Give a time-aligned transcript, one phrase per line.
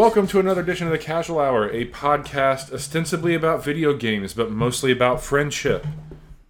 [0.00, 4.50] Welcome to another edition of the Casual Hour, a podcast ostensibly about video games, but
[4.50, 5.86] mostly about friendship.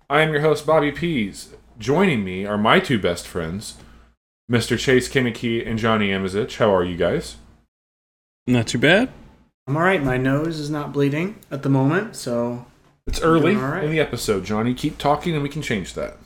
[0.09, 1.49] I am your host, Bobby Pease.
[1.77, 3.79] Joining me are my two best friends,
[4.49, 4.79] Mr.
[4.79, 6.59] Chase Koeneke and Johnny Amizich.
[6.59, 7.39] How are you guys?
[8.47, 9.09] Not too bad.
[9.67, 10.01] I'm all right.
[10.01, 12.67] My nose is not bleeding at the moment, so
[13.09, 13.83] It's early Doing all right.
[13.83, 14.75] in the episode, Johnny.
[14.75, 16.19] Keep talking and we can change that.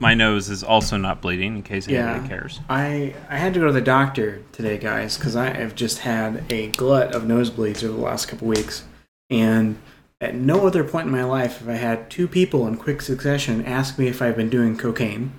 [0.00, 2.28] My nose is also not bleeding, in case anybody Yeah.
[2.28, 2.60] cares.
[2.68, 6.44] I I had to go to the doctor today, guys, because I have just had
[6.50, 8.84] a glut of nosebleeds over the last couple weeks,
[9.30, 9.76] and
[10.20, 13.64] at no other point in my life have I had two people in quick succession
[13.64, 15.32] ask me if I've been doing cocaine.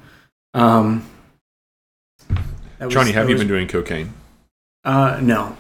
[0.54, 1.06] Um,
[2.80, 4.14] that was- Johnny, have you was- been doing cocaine?
[4.84, 5.58] Uh, no.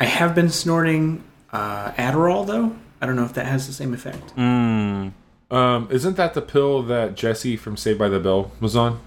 [0.00, 2.74] I have been snorting uh, Adderall though.
[3.00, 4.34] I don't know if that has the same effect.
[4.36, 5.12] Mm.
[5.52, 9.00] Um, isn't that the pill that Jesse from Saved by the Bell was on?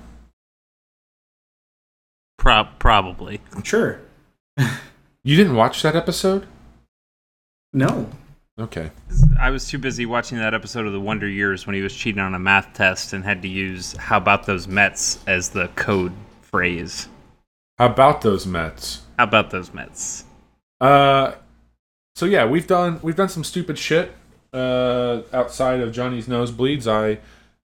[2.38, 3.42] Pro- probably.
[3.64, 4.00] Sure.
[5.24, 6.46] You didn't watch that episode?
[7.74, 8.10] No.
[8.60, 8.92] Okay.
[9.40, 12.22] I was too busy watching that episode of The Wonder Years when he was cheating
[12.22, 16.14] on a math test and had to use "How about those Mets" as the code
[16.44, 17.10] phrase.
[17.80, 19.02] How about those Mets?
[19.18, 20.26] How about those Mets?
[20.80, 21.34] Uh,
[22.16, 24.14] so yeah, we've done we've done some stupid shit.
[24.56, 27.20] Uh, outside of Johnny's nosebleeds, I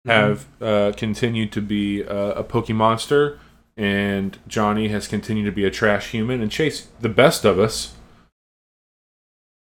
[0.06, 3.38] have uh, continued to be uh, a Pokemonster,
[3.78, 6.42] and Johnny has continued to be a trash human.
[6.42, 7.94] And Chase, the best of us,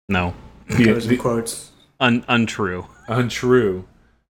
[0.08, 0.34] No,
[0.69, 1.70] the, Those the quotes.
[2.01, 2.86] Un- untrue.
[3.08, 3.84] untrue.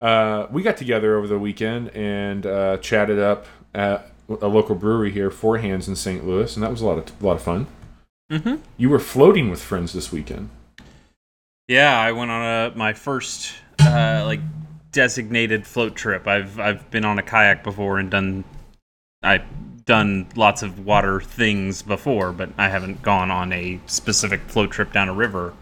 [0.01, 5.13] Uh, we got together over the weekend and uh, chatted up at a local brewery
[5.13, 6.27] here, Four Hands in St.
[6.27, 7.69] Louis, and that was a lot of a lot of fun.
[8.31, 8.57] Mm-hmm.
[8.77, 10.51] You were floating with friends this weekend.
[11.69, 12.43] Yeah, I went on
[12.73, 14.41] a my first uh, like
[14.91, 16.27] designated float trip.
[16.27, 18.45] I've I've been on a kayak before and done
[19.23, 19.45] I've
[19.85, 24.93] done lots of water things before, but I haven't gone on a specific float trip
[24.93, 25.55] down a river.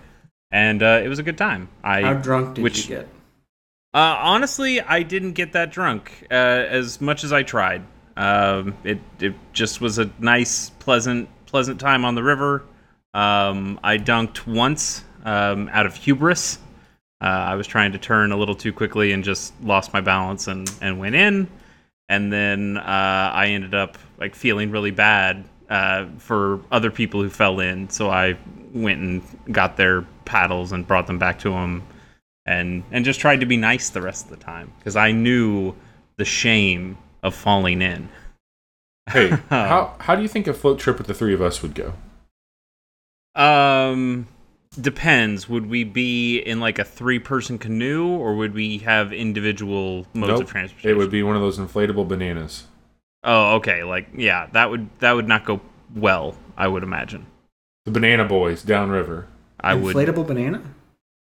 [0.50, 1.68] And uh, it was a good time.
[1.84, 3.08] I How drunk did which- you get?
[3.94, 7.82] uh, honestly, I didn't get that drunk uh, as much as I tried.
[8.16, 12.64] Um, it it just was a nice, pleasant, pleasant time on the river.
[13.14, 16.58] Um, I dunked once um, out of hubris.
[17.20, 20.48] Uh, I was trying to turn a little too quickly and just lost my balance
[20.48, 21.48] and, and went in.
[22.08, 27.28] And then uh, I ended up like feeling really bad uh, for other people who
[27.28, 27.90] fell in.
[27.90, 28.36] So I
[28.72, 29.22] went and
[29.52, 31.82] got their paddles and brought them back to them
[32.46, 35.74] and and just tried to be nice the rest of the time because I knew
[36.16, 38.08] the shame of falling in.
[39.08, 41.74] Hey, how how do you think a float trip with the three of us would
[41.74, 41.94] go?
[43.34, 44.26] Um,
[44.78, 45.48] depends.
[45.48, 50.42] Would we be in like a three-person canoe, or would we have individual modes Nope.
[50.42, 50.90] of transportation?
[50.90, 52.64] It would be one of those inflatable bananas.
[53.24, 53.84] Oh, okay.
[53.84, 55.60] Like, yeah, that would that would not go
[55.94, 56.36] well.
[56.56, 57.26] I would imagine.
[57.84, 59.26] The Banana Boys downriver.
[59.60, 59.94] I would.
[59.96, 60.62] Inflatable banana?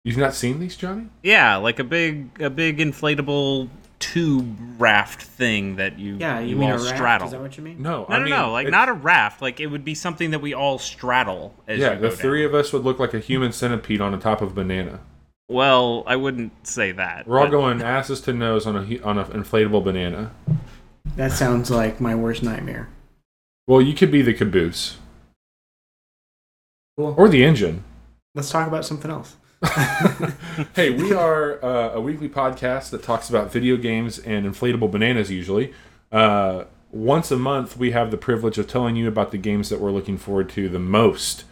[0.04, 1.08] You've not seen these, Johnny?
[1.22, 3.70] Yeah, like a big a big inflatable
[4.02, 6.96] tube raft thing that you Yeah, you, you mean all a raft?
[6.98, 7.26] straddle.
[7.28, 7.82] Is that what you mean?
[7.82, 9.42] No, No, I no, mean, no, like it's- not a raft.
[9.42, 11.54] Like it would be something that we all straddle.
[11.68, 12.50] As Yeah, you the three down.
[12.50, 15.00] of us would look like a human centipede on the top of a banana.
[15.48, 17.28] Well, I wouldn't say that.
[17.28, 20.32] We're all but- going asses to nose on a hu- on an inflatable banana.
[21.16, 22.90] That sounds like my worst nightmare.
[23.68, 24.98] Well, you could be the caboose
[26.98, 27.16] Cool.
[27.18, 27.84] or the engine.
[28.34, 29.36] Let's talk about something else.
[30.76, 35.30] hey, we are uh, a weekly podcast that talks about video games and inflatable bananas
[35.30, 35.72] usually.
[36.12, 39.80] Uh, once a month, we have the privilege of telling you about the games that
[39.80, 41.44] we're looking forward to the most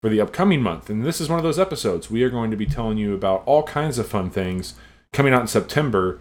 [0.00, 0.88] for the upcoming month.
[0.88, 2.10] And this is one of those episodes.
[2.10, 4.74] We are going to be telling you about all kinds of fun things
[5.12, 6.20] coming out in September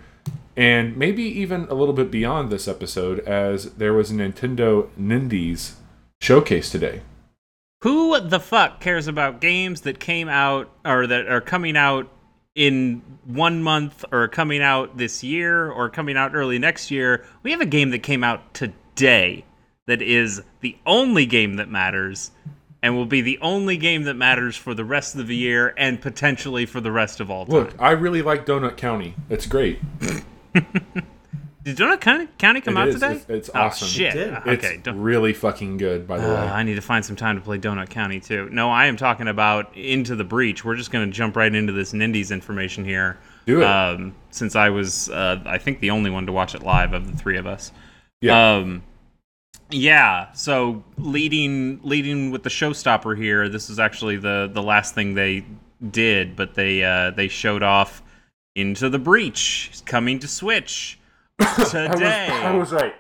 [0.57, 5.75] and maybe even a little bit beyond this episode, as there was a Nintendo Nindies
[6.19, 7.01] showcase today.
[7.81, 12.11] Who the fuck cares about games that came out or that are coming out
[12.55, 17.23] in one month or coming out this year or coming out early next year?
[17.43, 19.45] We have a game that came out today
[19.85, 22.31] that is the only game that matters
[22.81, 26.01] and will be the only game that matters for the rest of the year and
[26.01, 27.55] potentially for the rest of all time.
[27.55, 29.13] Look, I really like Donut County.
[29.29, 29.79] It's great.
[31.67, 32.93] Did Donut County, County come It out is.
[32.93, 33.11] today?
[33.15, 33.89] It's- it's oh, awesome.
[33.89, 34.15] Shit.
[34.15, 34.47] It did.
[34.63, 34.79] Okay.
[34.81, 36.49] Don't- really fucking good, by the Uh, way.
[36.49, 38.47] I need to find some time to play Donut County too.
[38.53, 40.63] No, I am talking about Into the Breach.
[40.63, 43.17] We're just going to jump right into this Nindies information here.
[43.45, 43.65] Do it.
[43.65, 47.11] Um, since I was, uh, I think, the only one to watch it live of
[47.11, 47.73] the three of us.
[48.21, 48.55] Yeah.
[48.55, 48.83] Um,
[49.69, 50.31] yeah.
[50.31, 53.49] So leading leading with the showstopper here.
[53.49, 55.43] This is actually the the last thing they
[55.91, 58.01] did, but they uh, they showed off
[58.55, 60.96] Into the Breach coming to Switch
[61.37, 62.27] today.
[62.27, 62.95] I was, I was right.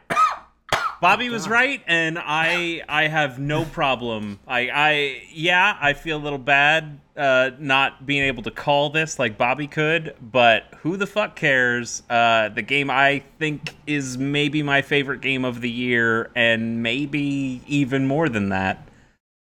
[0.99, 4.39] Bobby was right, and I I have no problem.
[4.47, 9.19] I I yeah, I feel a little bad uh, not being able to call this
[9.19, 12.01] like Bobby could, but who the fuck cares?
[12.09, 17.61] Uh, the game I think is maybe my favorite game of the year, and maybe
[17.67, 18.87] even more than that.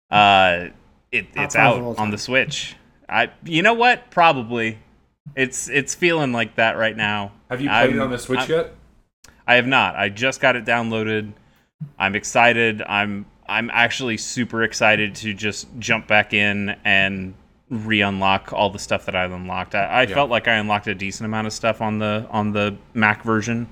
[0.09, 0.69] Uh,
[1.11, 2.75] it, it's out on the Switch.
[3.07, 4.09] I you know what?
[4.09, 4.79] Probably.
[5.35, 7.31] It's it's feeling like that right now.
[7.49, 8.73] Have you played it I'm- on the Switch I'm- yet?
[9.47, 9.95] I have not.
[9.95, 11.31] I just got it downloaded.
[11.99, 12.81] I'm excited.
[12.87, 17.33] I'm I'm actually super excited to just jump back in and
[17.69, 19.73] re-unlock all the stuff that I've unlocked.
[19.75, 20.15] I, I Yeah.
[20.15, 23.67] felt like I unlocked a decent amount of stuff on the on the Mac version,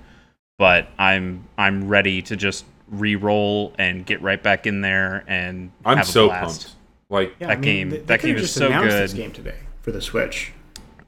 [0.58, 5.98] but I'm I'm ready to just re-roll and get right back in there and I'm
[5.98, 6.62] have a so blast.
[6.62, 6.76] pumped.
[7.10, 9.20] Like, Yeah, That game- they- that they could've game is so announced This good.
[9.22, 10.52] game today for the Switch.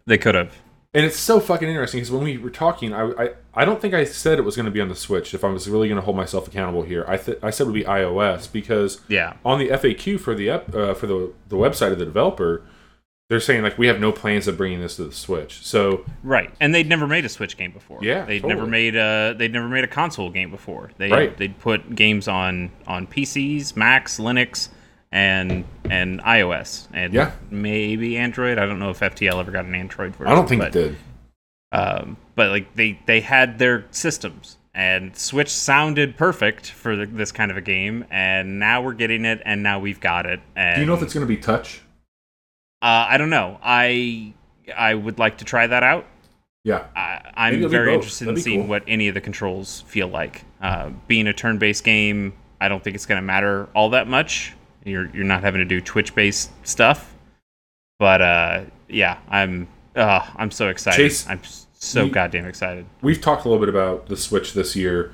[0.07, 0.55] They could have.
[0.93, 3.93] and it's so fucking interesting because when we were talking, I, I I don't think
[3.93, 5.33] I said it was going to be on the Switch.
[5.35, 7.67] If I was really going to hold myself accountable here, I th- I said it
[7.67, 9.33] would be iOS because Yeah.
[9.45, 12.63] on the FAQ for the ep- uh, for the the website of the developer,
[13.29, 15.61] they're saying like we have no plans of bringing this to the Switch.
[15.65, 17.99] So Right, and they'd never made a Switch game before.
[18.01, 18.55] Yeah, they'd totally.
[18.55, 20.91] never made a they'd never made a console game before.
[20.97, 21.35] They Right.
[21.37, 24.69] they'd put games on on PCs, Macs, Linux,
[25.11, 27.31] and and iOS, and Yeah.
[27.49, 28.57] maybe Android.
[28.57, 30.31] I don't know if FTL ever got an Android version.
[30.31, 30.97] I don't think but, it did.
[31.71, 37.31] Um, but like they they had their systems, and Switch sounded perfect for the, this
[37.31, 40.39] kind of a game, and now we're getting it, and now we've got it.
[40.55, 41.81] And Do you know if it's going to be touch?
[42.81, 43.59] Uh, I don't know.
[43.63, 44.33] I
[44.75, 46.05] I would like to try that out.
[46.63, 48.69] Yeah, I, I'm very interested in seeing cool.
[48.69, 50.43] what any of the controls feel like.
[50.61, 54.53] Uh, being a turn-based game, I don't think it's going to matter all that much.
[54.87, 57.13] You're you're not having to do Twitch-based stuff,
[57.99, 60.97] but uh, yeah, I'm uh, I'm so excited.
[60.97, 61.41] Chase, I'm
[61.73, 62.85] so you- goddamn excited.
[63.01, 65.11] we've talked a little bit about the Switch this year,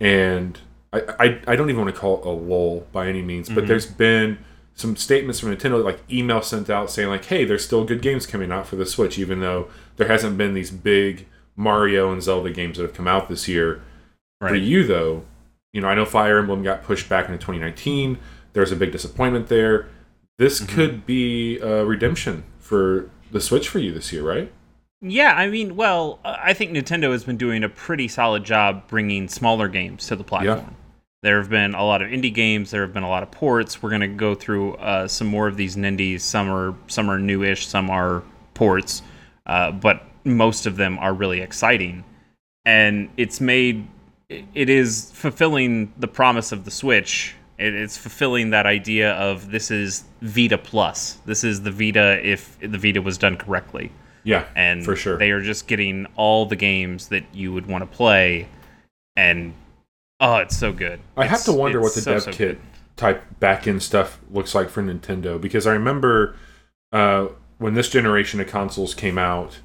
[0.00, 0.58] and
[0.92, 3.64] I, I, I don't even want to call it a lull by any means, but
[3.64, 3.68] Mhm.
[3.68, 4.38] there's been
[4.74, 8.26] some statements from Nintendo, like email sent out saying like, "Hey, there's still good games
[8.26, 11.26] coming out for the Switch, even though there hasn't been these big
[11.56, 13.82] Mario and Zelda games that have come out this year."
[14.38, 15.24] For you though,
[15.72, 18.18] you know, I know Fire Emblem got pushed back into 2019.
[18.56, 19.86] There was a big disappointment there.
[20.38, 20.68] This Mhm.
[20.68, 24.50] could be a redemption for the Switch for you this year, right?
[25.02, 28.88] Yeah, I mean, well, uh, I think Nintendo has been doing a pretty solid job
[28.88, 30.74] bringing smaller games to the platform.
[31.22, 32.70] There have been a lot of indie games.
[32.70, 33.82] There have been a lot of ports.
[33.82, 36.22] We're going to go through uh, some more of these nindies.
[36.22, 37.66] Some are some are newish.
[37.66, 38.22] Some are
[38.54, 39.02] ports,
[39.44, 42.04] uh, but most of them are really exciting.
[42.64, 43.86] And it's made
[44.30, 47.34] it is fulfilling the promise of the Switch.
[47.58, 51.18] It, it's fulfilling that idea of this is Vita Plus.
[51.26, 53.90] This is the Vita if the Vita was done correctly
[54.24, 55.16] Yeah, and for sure.
[55.18, 58.48] they are just getting all the games that you would want to play
[59.16, 59.54] and
[60.20, 62.60] oh it's so good I have to wonder what the so, dev so kit good.
[62.96, 66.36] type back end stuff looks like for Nintendo because I remember
[66.92, 67.28] uh,
[67.58, 69.60] when this generation of consoles came out,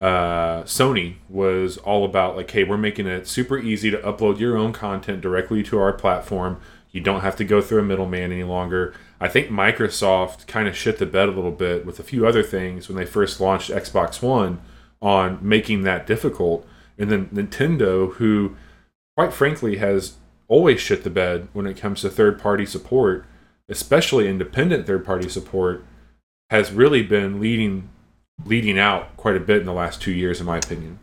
[0.00, 4.56] uh, Sony was all about like, hey, we're making it super easy to upload your
[4.56, 6.60] own content directly to our platform.
[6.94, 8.94] You don't have to go through a middleman any longer.
[9.20, 12.44] I think Microsoft kind of shit the bed a little bit with a few other
[12.44, 14.60] things when they first launched Xbox One
[15.02, 16.64] on making that difficult.
[16.96, 18.54] And then Nintendo, who
[19.16, 23.26] quite frankly has always shit the bed when it comes to third party support,
[23.68, 25.84] especially independent third party support,
[26.50, 27.88] has really been leading
[28.44, 31.00] leading out quite a bit in the last two years, in my opinion.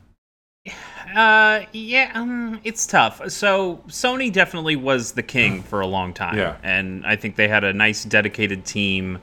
[1.15, 3.22] Uh yeah um it's tough.
[3.30, 6.38] So sony definitely was the king for a long time.
[6.38, 6.58] Yeah.
[6.63, 9.20] and i think they had a nice dedicated team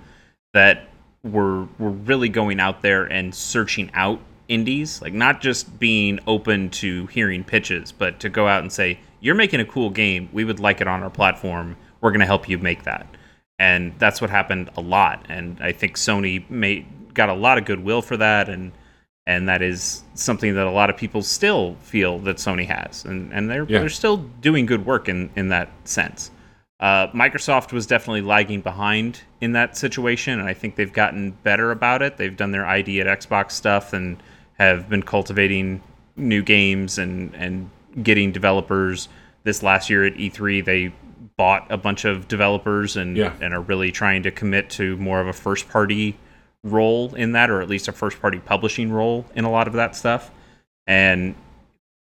[0.54, 0.88] that
[1.22, 5.02] were were really going out there and searching out indies.
[5.02, 9.34] Like not just being open to hearing pitches but to go out and say you're
[9.34, 10.28] making a cool game.
[10.32, 11.76] We would like it on our platform.
[12.00, 13.06] We're going to help you make that.
[13.58, 15.26] And that's what happened a lot.
[15.28, 18.48] And i think sony made got a lot of goodwill for that.
[18.48, 18.72] And
[19.28, 23.30] and that is something that a lot of people still feel that Sony has, and
[23.32, 23.80] and they're Yeah.
[23.80, 26.30] they're still doing good work in in that sense.
[26.80, 31.70] Uh, Microsoft was definitely lagging behind in that situation, and I think they've gotten better
[31.72, 32.16] about it.
[32.16, 34.16] They've done their ID at Xbox stuff and
[34.58, 35.82] have been cultivating
[36.16, 37.70] new games and and
[38.02, 39.08] getting developers.
[39.44, 40.92] This last year at E3, they
[41.36, 43.32] bought a bunch of developers and Yeah.
[43.42, 46.16] and are really trying to commit to more of a first party
[46.68, 49.74] role in that, or at least a first party publishing role in a lot of
[49.74, 50.30] that stuff.
[50.86, 51.34] And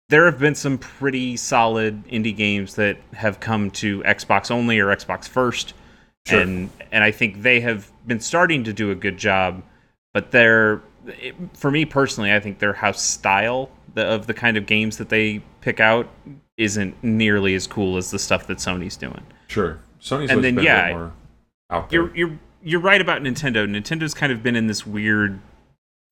[0.09, 4.87] there have been some pretty solid indie games that have come to Xbox only or
[4.95, 5.73] Xbox first.
[6.27, 6.41] Sure.
[6.41, 9.63] And and I think they have been starting to do a good job,
[10.13, 14.57] but they're it- for me personally, I think their house style the, of the kind
[14.57, 16.07] of games that they pick out
[16.57, 19.21] isn't nearly as cool as the stuff that Sony's doing.
[19.47, 19.79] Sure.
[20.01, 21.13] Sony's And then, been yeah, more
[21.69, 22.01] out there.
[22.07, 23.65] You're you're you're right about Nintendo.
[23.69, 25.39] Nintendo's kind of been in this weird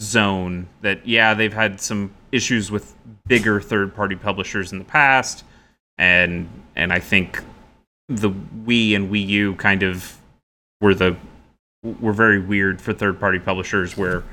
[0.02, 2.96] zone that yeah, they've had some issues with
[3.28, 5.44] bigger third-party publishers in the past
[5.98, 7.42] and and I think
[8.10, 10.18] the Wii and Wii U kind of
[10.82, 11.16] were the
[12.00, 14.24] were very weird for third-party publishers where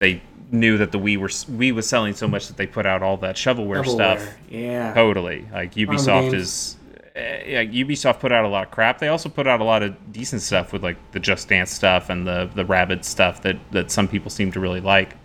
[0.00, 3.02] they knew that the Wii were Wii was selling so much that they put out
[3.02, 4.18] all that shovelware Doubleware.
[4.18, 4.34] stuff.
[4.48, 4.92] Yeah.
[4.94, 5.46] Totally.
[5.52, 6.76] Like One of the Ubisoft is
[7.20, 8.98] eh, Ubisoft put out a lot of crap.
[8.98, 12.10] They also put out a lot of decent stuff with like the Just Dance stuff
[12.10, 15.16] and the the Rabbit stuff that that some people seem to really like.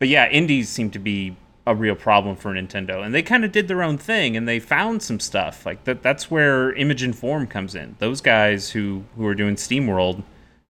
[0.00, 3.52] But yeah, indies seem to be a real problem for Nintendo, and they kind of
[3.52, 6.02] did their own thing, and they found some stuff like that.
[6.02, 7.96] That's where Image and Form comes in.
[7.98, 10.24] Those guys who who are doing SteamWorld,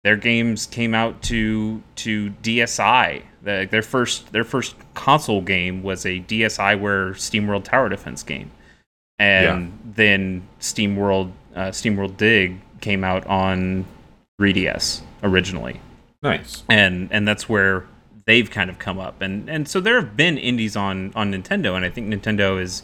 [0.03, 3.23] their games came out to to DSi.
[3.43, 8.51] The, their first their first console game was a DSiWare SteamWorld Tower Defense game,
[9.19, 13.85] and then SteamWorld uh, SteamWorld Dig came out on
[14.39, 15.79] 3DS originally.
[16.23, 16.63] Nice.
[16.67, 17.85] and and that's where
[18.25, 19.21] they've kind of come up.
[19.21, 22.83] And and so there have been indies on on Nintendo and I think Nintendo is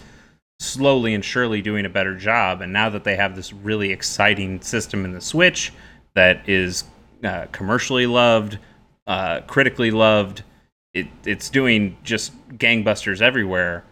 [0.59, 2.61] slowly and surely doing a better job.
[2.61, 5.73] And now that they have this really exciting system in the Switch
[6.13, 6.85] that is
[7.23, 8.57] uh, commercially loved
[9.07, 10.43] uh, critically loved
[10.93, 13.83] it it's doing just gangbusters everywhere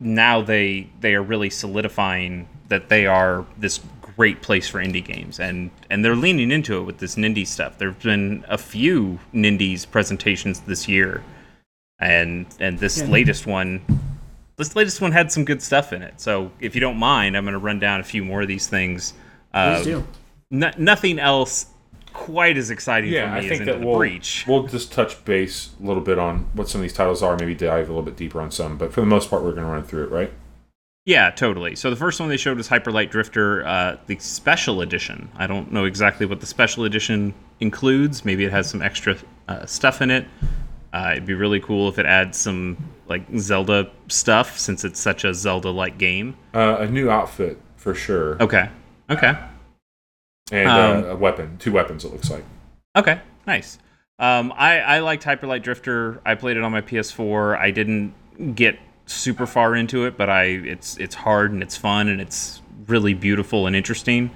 [0.00, 3.80] now they they are really solidifying that they are this
[4.16, 7.78] great place for indie games and and they're leaning into it with this Nindy stuff.
[7.78, 11.22] There've been a few Nindies presentations this year.
[11.98, 13.06] And and this Yeah.
[13.08, 13.80] latest one
[14.56, 16.18] this latest one had some good stuff in it.
[16.20, 18.66] So if you don't mind, I'm going to run down a few more of these
[18.66, 19.12] things.
[19.52, 20.06] Uh, Please do.
[20.50, 21.66] n- nothing else
[22.16, 24.44] quite as exciting Yeah, for I me as think Into that we'll Breach.
[24.48, 27.54] we'll just touch base a little bit on what some of these titles are, maybe
[27.54, 29.70] dive a little bit deeper on some, but for the most part, we're going to
[29.72, 30.32] run through it, right?
[31.04, 31.76] Yeah, totally.
[31.76, 35.28] So the first one they showed was Hyper Light Drifter, uh, the special edition.
[35.36, 38.24] I don't know exactly what the special edition includes.
[38.24, 40.26] Maybe it has some extra uh, stuff in it.
[40.92, 45.24] Uh, it'd be really cool if it adds some like Zelda stuff, since it's such
[45.24, 46.36] a Zelda-like game.
[46.54, 48.68] Uh, a new outfit for sure, Okay.
[49.08, 49.34] Okay.
[50.52, 52.04] And Um, uh, a weapon, two weapons.
[52.04, 52.44] It looks like.
[52.94, 53.78] Okay, nice.
[54.18, 56.20] Um, I, I liked Hyper Light Drifter.
[56.24, 57.58] I played it on my PS4.
[57.58, 58.14] I didn't
[58.54, 62.62] get super far into it, but I it's it's hard and it's fun and it's
[62.86, 64.30] really beautiful and interesting.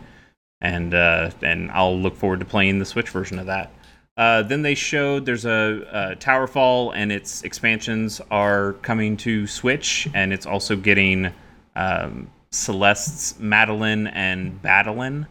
[0.61, 3.73] And uh, and I'll look forward to playing the Switch version of that.
[4.17, 10.09] Uh, then they showed there's a, a Towerfall and its expansions are coming to Switch,
[10.13, 11.33] and it's also getting
[11.75, 15.27] um, Celeste's Madeline and Badeline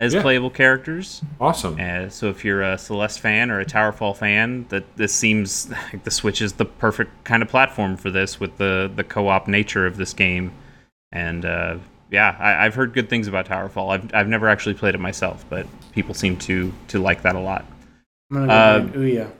[0.00, 0.22] as Yeah.
[0.22, 1.22] playable characters.
[1.40, 1.76] Awesome.
[1.80, 6.04] Uh, so if you're a Celeste fan or a Towerfall fan, that this seems like
[6.04, 9.86] the Switch is the perfect kind of platform for this with the the co-op nature
[9.86, 10.52] of this game.
[11.12, 11.78] And uh,
[12.10, 13.92] yeah, I, I've heard good things about Towerfall.
[13.92, 17.40] I've I've never actually played it myself, but people seem to to like that a
[17.40, 17.64] lot.
[18.30, 19.30] I'm gonna go Uh, with Ouya.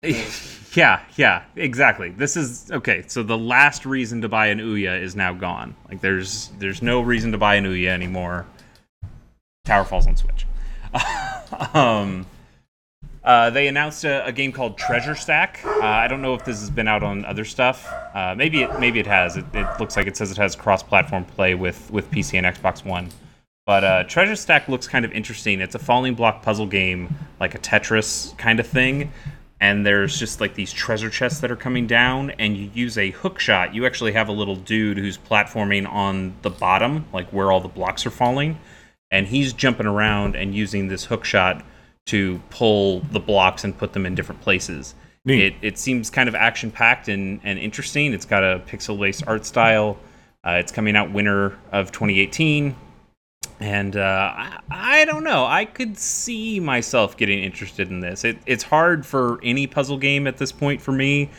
[0.76, 2.10] yeah, yeah, exactly.
[2.10, 3.02] This is okay.
[3.08, 5.74] So the last reason to buy an Ouya is now gone.
[5.88, 8.46] Like there's there's no reason to buy an Ouya anymore.
[9.68, 10.46] Tower Falls on Switch.
[11.74, 12.26] um,
[13.22, 15.60] uh, they announced a, a game called Treasure Stack.
[15.62, 17.86] Uh, I don't know if this has been out on other stuff.
[18.14, 19.36] Uh, maybe it maybe it has.
[19.36, 22.82] It, it looks like it says it has cross-platform play with with PC and Xbox
[22.82, 23.10] One.
[23.66, 25.60] But uh, Treasure Stack looks kind of interesting.
[25.60, 29.12] It's a falling block puzzle game, like a Tetris kind of thing.
[29.60, 33.10] And there's just like these treasure chests that are coming down, and you use a
[33.10, 33.74] hook shot.
[33.74, 37.68] You actually have a little dude who's platforming on the bottom, like where all the
[37.68, 38.58] blocks are falling,
[39.10, 41.64] and he's jumping around and using this hook shot
[42.06, 44.94] to pull the blocks and put them in different places.
[45.24, 45.42] Neat.
[45.42, 48.12] It, it seems kind of action packed and, and interesting.
[48.12, 49.98] It's got a pixel based art style.
[50.46, 52.74] Uh, it's coming out winter of 2018.
[53.60, 55.44] And uh, I, I don't know.
[55.44, 58.24] I could see myself getting interested in this.
[58.24, 61.30] It, it's hard for any puzzle game at this point for me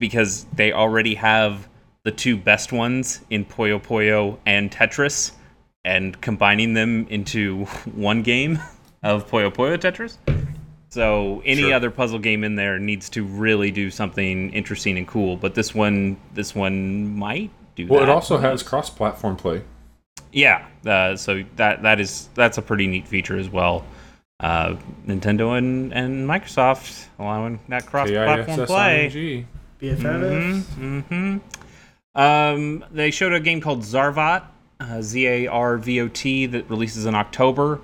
[0.00, 1.68] because they already have
[2.02, 5.32] the two best ones in Puyo Puyo and Tetris,
[5.84, 7.64] and combining them into
[7.94, 8.58] one game
[9.02, 10.16] of Puyo Puyo Tetris.
[10.90, 11.74] So any Sure.
[11.74, 15.36] other puzzle game in there needs to really do something interesting and cool.
[15.36, 18.08] But this one, this one might do Well, that.
[18.08, 19.62] it also has cross-platform play.
[20.32, 23.84] Yeah, uh, so that that is that's a pretty neat feature as well.
[24.40, 24.76] Uh,
[25.06, 29.08] Nintendo and, and Microsoft allowing that cross-platform play.
[29.10, 29.46] K-I-S-S-I-N-G.
[29.80, 30.64] BFF.
[30.74, 31.38] hmm
[32.14, 34.42] Um, they showed a game called Zarvot,
[34.90, 37.80] uh, Z A R V O T, that releases in October.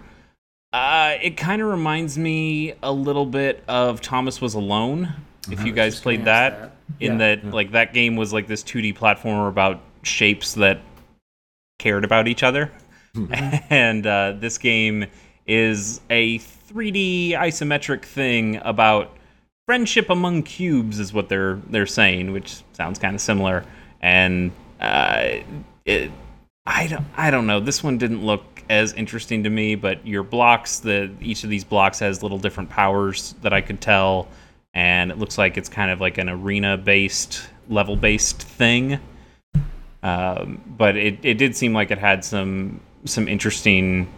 [0.73, 5.13] Uh, it kind of reminds me a little bit of Thomas Was Alone.
[5.51, 7.37] If you guys played Yes, that, in Yeah.
[7.37, 10.81] that like that game was like this 2D platformer about shapes that
[11.79, 12.71] cared about each other.
[13.71, 15.07] and uh, this game
[15.47, 19.17] is a 3D isometric thing about
[19.67, 23.65] friendship among cubes is what they're they're saying, which sounds kind of similar.
[24.01, 25.39] And uh,
[25.85, 26.13] it,
[26.71, 27.61] I don't I don't know.
[27.61, 31.65] This one didn't look as interesting to me, but your blocks, the each of these
[31.65, 34.29] blocks has little different powers that I could tell,
[34.73, 39.01] and it looks like it's kind of like an arena based, level based thing.
[40.03, 44.09] Um, but it, it did seem like it had some some interesting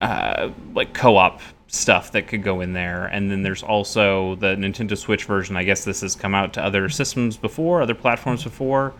[0.00, 3.06] uh, like co-op stuff that could go in there.
[3.06, 5.56] And then there's also the Nintendo Switch version.
[5.56, 8.92] I guess this has come out to other systems before, other platforms before.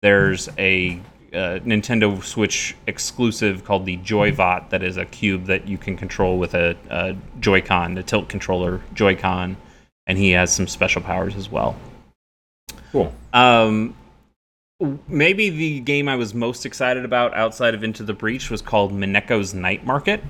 [0.00, 1.00] There's a
[1.32, 6.38] uh, Nintendo Switch exclusive called the Joybot that is a cube that you can control
[6.38, 9.56] with a, a Joy-Con, a tilt controller Joy-Con,
[10.06, 11.76] and he has some special powers as well.
[12.92, 13.12] Cool.
[13.32, 13.94] Um,
[15.08, 18.92] maybe the game I was most excited about outside of Into the Breach was called
[18.92, 20.22] Mineko's Night Market.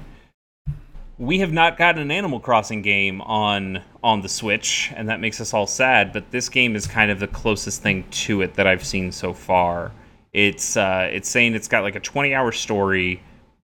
[1.19, 5.39] We have not gotten an Animal Crossing game on on the Switch, and that makes
[5.41, 6.15] us all sad.
[6.15, 9.35] But this game is kind of the closest thing to it that I've seen so
[9.35, 9.93] far.
[10.33, 13.23] It's uh, it's saying it's got like a 20 hour story,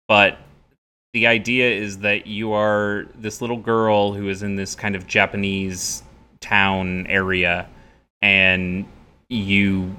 [0.09, 0.39] but
[1.13, 5.07] the idea is that you are this little girl who is in this kind of
[5.07, 6.03] Japanese
[6.41, 7.69] town area,
[8.21, 8.87] and
[9.29, 9.97] you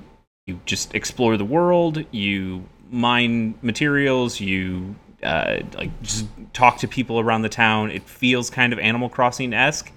[0.47, 4.93] you just explore the world you mine materials you
[5.23, 7.89] uh, like just talk to people around the town.
[7.91, 9.91] It feels kind of animal crossing esque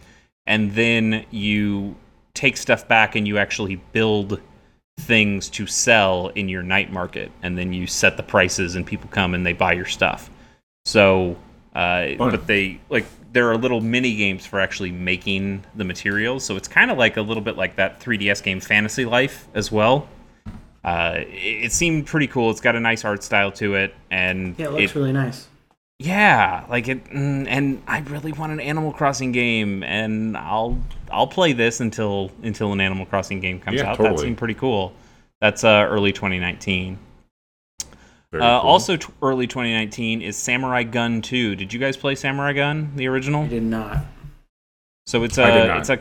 [0.47, 1.97] and then you
[2.35, 4.41] take stuff back and you actually build
[4.99, 9.09] things to sell in your night market and then you set the prices and people
[9.11, 10.31] come and they buy your stuff.
[10.85, 11.37] So
[11.75, 16.43] uh, but they like there are little mini games for actually making the materials.
[16.43, 19.71] So it's kind of like a little bit like that 3ds game fantasy life as
[19.71, 20.09] well.
[20.83, 22.51] Uh, it, it seemed pretty cool.
[22.51, 25.49] It's got a nice art style to it and Yeah, it looks really nice.
[25.99, 30.79] Yeah, like it, mm, and I really want an Animal Crossing game, and I'll
[31.11, 33.99] I'll play this until until an Animal Crossing game comes Yeah, out.
[33.99, 34.27] That totally.
[34.27, 34.93] seemed pretty cool.
[35.41, 36.99] That's uh, early 2019.
[37.83, 37.87] Uh,
[38.31, 38.43] cool.
[38.43, 41.57] Also, t- early 2019 is Samurai Gunn 2.
[41.57, 43.45] Did you guys play Samurai Gunn, the original?
[43.45, 44.05] I did not.
[45.07, 45.99] So it's a it's a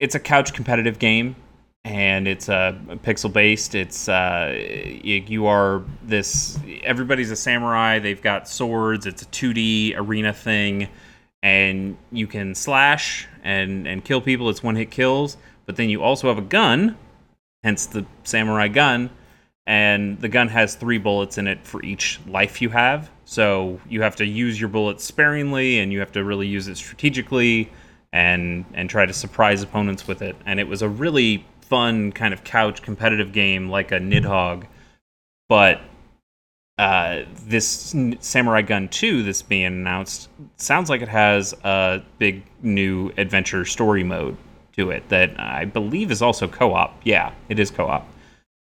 [0.00, 1.36] it's a couch competitive game,
[1.86, 2.72] and it's uh,
[3.04, 3.76] pixel based.
[3.76, 4.52] It's uh,
[5.04, 8.00] you, are this everybody's a samurai.
[8.00, 9.06] They've got swords.
[9.06, 10.88] It's a 2D arena thing,
[11.44, 14.50] and you can slash and and kill people.
[14.50, 15.36] It's one hit kills.
[15.64, 16.96] But then you also have a gun,
[17.62, 19.10] hence the samurai gun.
[19.68, 23.10] And the gun has three bullets in it for each life you have.
[23.24, 26.78] So you have to use your bullets sparingly, and you have to really use it
[26.78, 27.70] strategically
[28.12, 30.34] and and try to surprise opponents with it.
[30.46, 34.66] And it was a really fun kind of couch competitive game like a Nidhogg,
[35.48, 35.80] but
[36.78, 43.12] uh, this Samurai Gunn 2 that's being announced sounds like it has a big new
[43.16, 44.36] adventure story mode
[44.76, 47.00] to it that I believe is also co-op.
[47.04, 48.06] Yeah, it is co-op.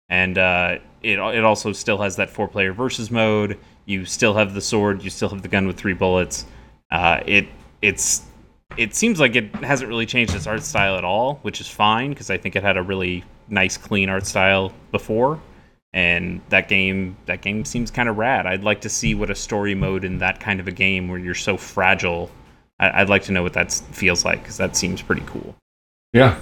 [0.10, 3.58] And uh, it it also still has that four player versus mode.
[3.86, 6.46] You still have the sword, you still have the gun with three bullets.
[6.90, 7.48] Uh, it
[7.82, 8.24] it's
[8.78, 12.10] it seems like it hasn't really changed its art style at all, which is fine
[12.10, 15.40] because I think it had a really nice, clean art style before.
[15.94, 18.46] And that game, that game seems kind of rad.
[18.46, 21.20] I'd like to see what a story mode in that kind of a game where
[21.20, 22.32] you're so fragile.
[22.80, 25.56] I- I'd like to know what that feels like because that seems pretty cool.
[26.14, 26.38] yeah,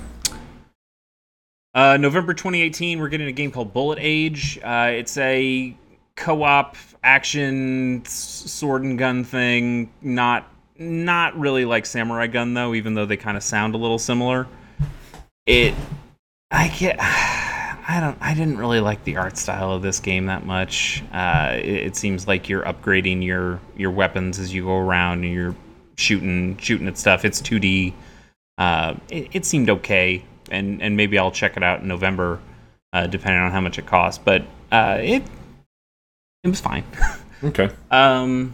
[1.75, 4.59] Uh, November 2018, we're getting a game called Bullet Age.
[4.63, 5.75] Uh, it's a
[6.15, 9.91] co-op action sword and gun thing.
[10.01, 10.47] Not
[10.79, 14.47] not really like Samurai Gunn though, even though they kind of sound a little similar.
[15.45, 15.75] It,
[16.49, 20.45] I get, I don't, I didn't really like the art style of this game that
[20.45, 21.03] much.
[21.11, 25.33] Uh, it, it seems like you're upgrading your your weapons as you go around and
[25.33, 25.55] you're
[25.97, 27.25] shooting shooting at stuff.
[27.25, 27.93] It's 2D.
[28.57, 32.39] Uh, it, it seemed okay, and and maybe I'll check it out in November,
[32.93, 34.21] uh, depending on how much it costs.
[34.23, 35.23] But uh, it
[36.43, 36.83] it was fine.
[37.43, 37.69] okay.
[37.89, 38.53] um,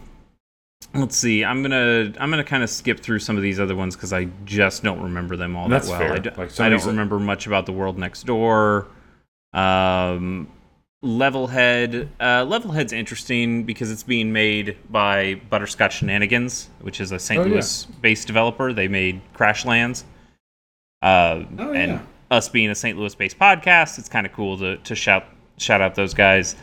[0.95, 1.43] let's see.
[1.43, 4.25] I'm gonna I'm gonna kind of skip through some of these other ones because I
[4.45, 5.99] just don't remember them all That's that well.
[5.99, 6.13] fair.
[6.13, 8.87] I, d- Like, I don't remember much about the world next door.
[9.53, 10.47] Um,
[11.03, 12.07] Levelhead.
[12.19, 17.39] Uh, Levelhead's interesting because it's being made by Butterscotch Shenanigans, which is a St.
[17.39, 17.51] Oh, yeah.
[17.53, 18.73] Louis-based developer.
[18.73, 20.03] They made Crashlands.
[21.01, 22.01] Uh, Oh, and yeah.
[22.31, 22.97] us being a St.
[22.97, 25.25] Louis-based podcast, it's kind of cool to to shout
[25.57, 26.55] shout out those guys.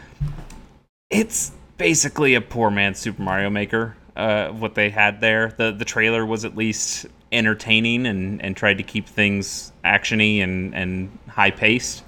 [1.11, 3.97] It's basically a poor man's Super Mario Maker.
[4.15, 8.77] Uh, what they had there, the the trailer was at least entertaining and and tried
[8.77, 12.05] to keep things actiony and and high paced.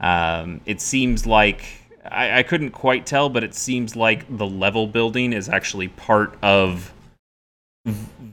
[0.00, 1.64] Um, it seems like
[2.04, 6.36] I, I couldn't quite tell, but it seems like the level building is actually part
[6.42, 6.92] of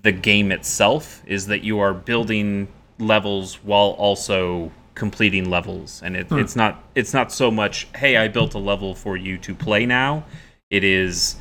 [0.02, 1.22] the game itself.
[1.28, 7.13] Is that you are building levels while also completing levels, and it, it's not it's
[7.13, 10.26] not so much hey I built a level for you to play now.
[10.72, 11.36] It is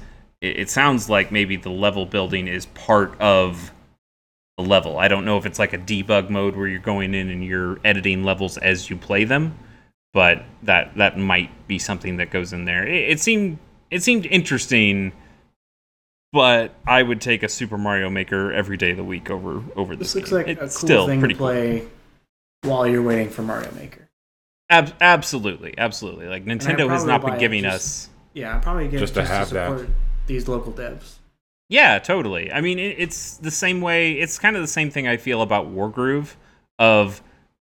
[0.45, 3.73] it, it sounds like maybe the level building is part of
[4.59, 4.99] the level.
[4.99, 7.79] I don't know if it's like a debug mode where you're going in and you're
[7.85, 9.59] editing levels as you play them,
[10.13, 12.87] but that that might be something that goes in there.
[12.87, 13.59] It, it seemed
[13.91, 15.13] it seemed interesting,
[16.33, 19.97] but I would take a Super Mario Maker every day of the week over over
[19.97, 20.13] this.
[20.13, 20.39] This looks game.
[20.39, 21.89] like it's a cool still thing pretty to play
[22.63, 24.09] while you're waiting for Mario Maker.
[24.71, 26.27] Ab- absolutely, absolutely.
[26.27, 27.75] Like Nintendo has not been giving just-
[28.07, 28.11] us.
[28.35, 29.87] Yeah, I'm probably get Just just, to have to that.
[30.25, 31.17] Support these local devs.
[31.69, 32.53] Yeah, totally.
[32.53, 34.13] I mean, it, it's the same way.
[34.13, 36.35] It's kind of the same thing I feel about Wargroove.
[36.79, 37.23] Of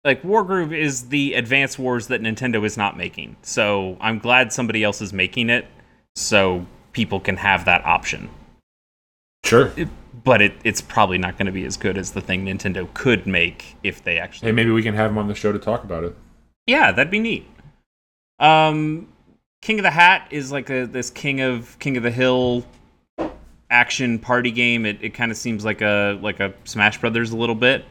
[0.05, 3.37] like Wargroove is the Advance Wars that Nintendo is not making.
[3.43, 5.67] So I'm glad somebody else is making it,
[6.15, 8.29] so people can have that option.
[9.45, 9.73] Sure.
[9.77, 9.89] It,
[10.25, 13.27] but it, it's probably not going to be as good as the thing Nintendo could
[13.27, 14.49] make if they actually.
[14.49, 16.17] Hey, maybe we can have him on the show to talk about it.
[16.67, 17.49] Yeah, that'd be neat.
[18.41, 19.09] Um,
[19.67, 22.65] King of the Hat is like a this King of King of the Hill
[23.69, 24.87] action party game.
[24.87, 27.85] It, it kind of seems like a like a Smash Brothers a little bit.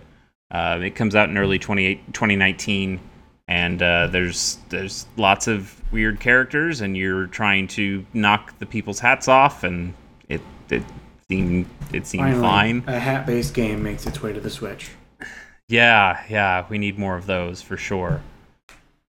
[0.49, 3.01] Uh, it comes out in early 28 2019,
[3.49, 8.99] and uh, there's there's lots of weird characters, and you're trying to knock the people's
[8.99, 9.93] hats off, and
[10.29, 10.83] it it
[11.27, 12.83] seemed it seemed Finally, fine.
[12.87, 14.91] a hat-based game makes its way to the Switch.
[15.67, 18.21] Yeah, yeah, we need more of those for sure.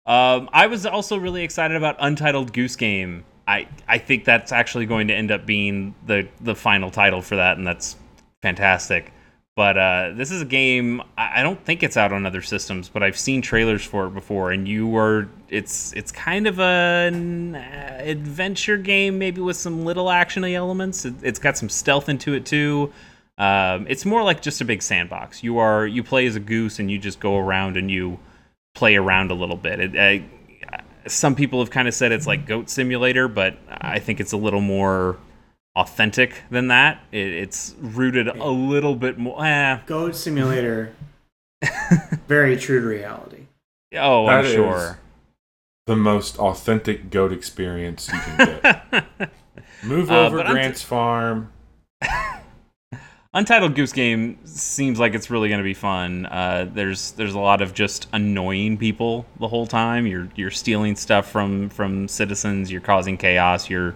[0.06, 3.26] Um, I was also really excited about Untitled Goose Game.
[3.48, 7.36] I I think that's actually going to end up being the the final title for
[7.38, 7.96] that, and that's
[8.42, 9.12] fantastic.
[9.56, 12.90] But uh, this is a game I I don't think it's out on other systems,
[12.90, 17.56] but I've seen trailers for it before, and you were it's it's kind of an
[17.56, 21.06] adventure game, maybe with some little actiony elements.
[21.06, 22.92] It, it's got some stealth into it too.
[23.38, 25.44] Um, it's more like just a big sandbox.
[25.44, 28.20] You are you play as a goose, and you just go around and you
[28.76, 29.80] play around a little bit.
[29.80, 34.20] It, uh, some people have kind of said it's like Goat Simulator, but I think
[34.20, 35.18] it's a little more
[35.76, 37.00] authentic than that.
[37.12, 39.44] It, it's rooted a little bit more.
[39.46, 40.94] Eh, Goat Simulator,
[42.28, 43.46] very true to reality.
[43.96, 45.00] oh, I'm That is- sure.
[45.88, 49.04] The most authentic goat experience you can get.
[49.84, 51.52] Move Uh, over but I'm Grant's farm.
[53.36, 56.26] Untitled Goose Game seems like it's really going to be fun.
[56.26, 60.08] Uh, there's there's a lot of just annoying people the whole time.
[60.08, 62.72] You're you're stealing stuff from from citizens.
[62.72, 63.70] You're causing chaos.
[63.70, 63.94] You're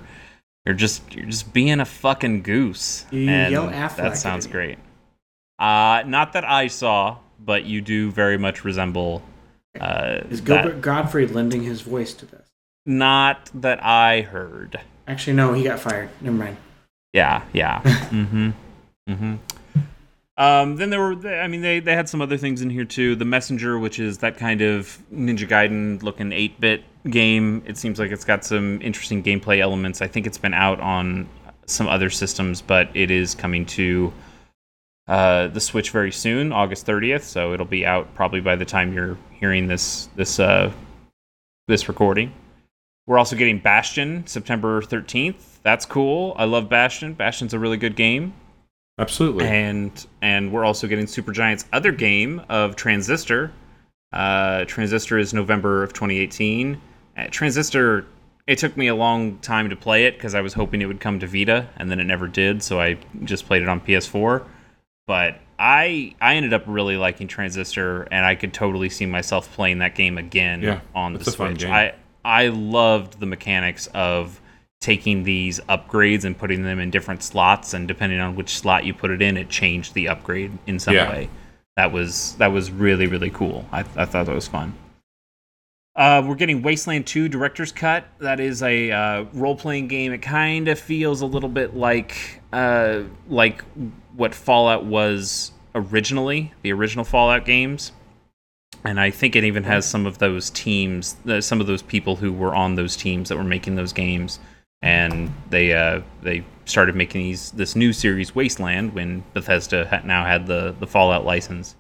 [0.66, 3.06] you're just you're just being a fucking goose.
[3.12, 4.78] You and that sounds great.
[5.58, 9.22] Uh, not that I saw, but you do very much resemble.
[9.80, 12.46] Uh, Is that- Gilbert Gottfried lending his voice to this?
[12.86, 14.80] not that I heard.
[15.08, 16.10] Actually, no, he got fired.
[16.22, 16.58] Never mind.
[17.14, 17.82] Yeah, yeah.
[17.84, 18.52] mm-hmm.
[19.10, 19.36] Mm-hmm.
[20.38, 23.16] Um, then there were, I mean, they, they had some other things in here too.
[23.16, 27.62] The Messenger, which is that kind of Ninja Gaiden looking 8 bit game.
[27.66, 30.02] It seems like it's got some interesting gameplay elements.
[30.02, 31.28] I think it's been out on
[31.66, 34.14] some other systems, but it is coming to
[35.10, 37.24] uh, the Switch very soon, August 30th.
[37.24, 40.72] So it'll be out probably by the time you're hearing this this uh,
[41.68, 42.32] this recording.
[43.08, 45.62] We're also getting Bastion September 13th.
[45.64, 46.34] That's cool.
[46.38, 47.14] I love Bastion.
[47.14, 48.34] Bastion's a really good game.
[49.00, 49.48] Absolutely.
[49.48, 53.52] And and we're also getting Supergiant's other game of Transistor.
[54.12, 56.80] Uh, Transistor is November of 2018.
[57.18, 58.06] Uh, Transistor,
[58.48, 61.00] it took me a long time to play it because I was hoping it would
[61.00, 62.62] come to Vita, and then it never did.
[62.62, 64.46] So I just played it on PS4.
[65.08, 69.80] But I I ended up really liking Transistor, and I could totally see myself playing
[69.80, 71.70] that game again Yeah, on the it's a fun Switch.
[71.70, 71.94] I
[72.26, 74.42] I loved the mechanics of
[74.82, 78.94] taking these upgrades and putting them in different slots, and depending on which slot you
[78.94, 81.10] put it in, it changed the upgrade in some Yeah.
[81.10, 81.30] way.
[81.76, 83.66] That was that was really really cool.
[83.72, 84.74] I, I thought that was fun.
[85.96, 88.06] Uh, we're getting Wasteland 2 Director's Cut.
[88.20, 90.14] That is a uh, role-playing game.
[90.14, 93.64] It kind of feels a little bit like uh, like
[94.16, 97.92] what Fallout was originally, the original Fallout games.
[98.86, 102.32] And I think it even has some of those teams, some of those people who
[102.32, 104.40] were on those teams that were making those games,
[104.82, 110.26] and they uh, they started making these this new series Wasteland when Bethesda ha- now
[110.26, 111.76] had the the Fallout license,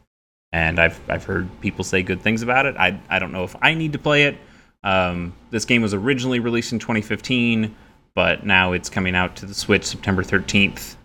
[0.51, 2.75] and I've I've heard people say good things about it.
[2.77, 4.37] I I don't know if I need to play it.
[4.83, 7.75] Um, this game was originally released in 2015,
[8.15, 10.95] but now it's coming out to the Switch September 13th.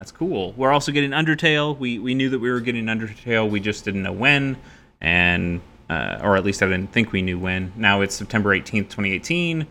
[0.00, 0.52] That's cool.
[0.52, 1.78] We're also getting Undertale.
[1.78, 3.48] We we knew that we were getting Undertale.
[3.48, 4.56] We just didn't know when,
[5.00, 7.72] and uh, or at least I didn't think we knew when.
[7.76, 9.66] Now it's September 18th, 2018.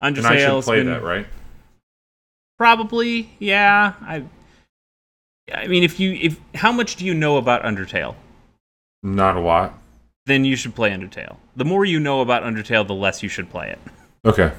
[0.00, 1.26] Andre and I should play been, that, right?
[2.58, 3.94] Probably, yeah.
[4.00, 4.24] I,
[5.52, 8.14] I mean, if you if how much do you know about Undertale?
[9.02, 9.78] Not a lot.
[10.26, 11.36] Then you should play Undertale.
[11.54, 13.78] The more you know about Undertale, the less you should play it.
[14.24, 14.52] Okay.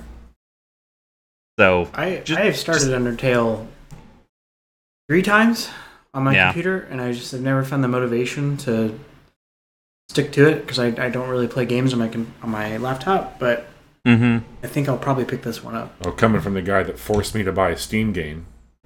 [1.60, 3.68] So I just, I have started just, Undertale
[5.10, 5.70] three times
[6.14, 6.48] on my yeah.
[6.48, 8.98] computer, and I just have never found the motivation to
[10.10, 12.10] stick to it because I, I don't really play games on my
[12.42, 13.40] on my laptop.
[13.40, 13.68] But
[14.08, 15.94] hmm I think I'll probably pick this one up.
[16.02, 18.46] Well, coming from the guy that forced me to buy a Steam game.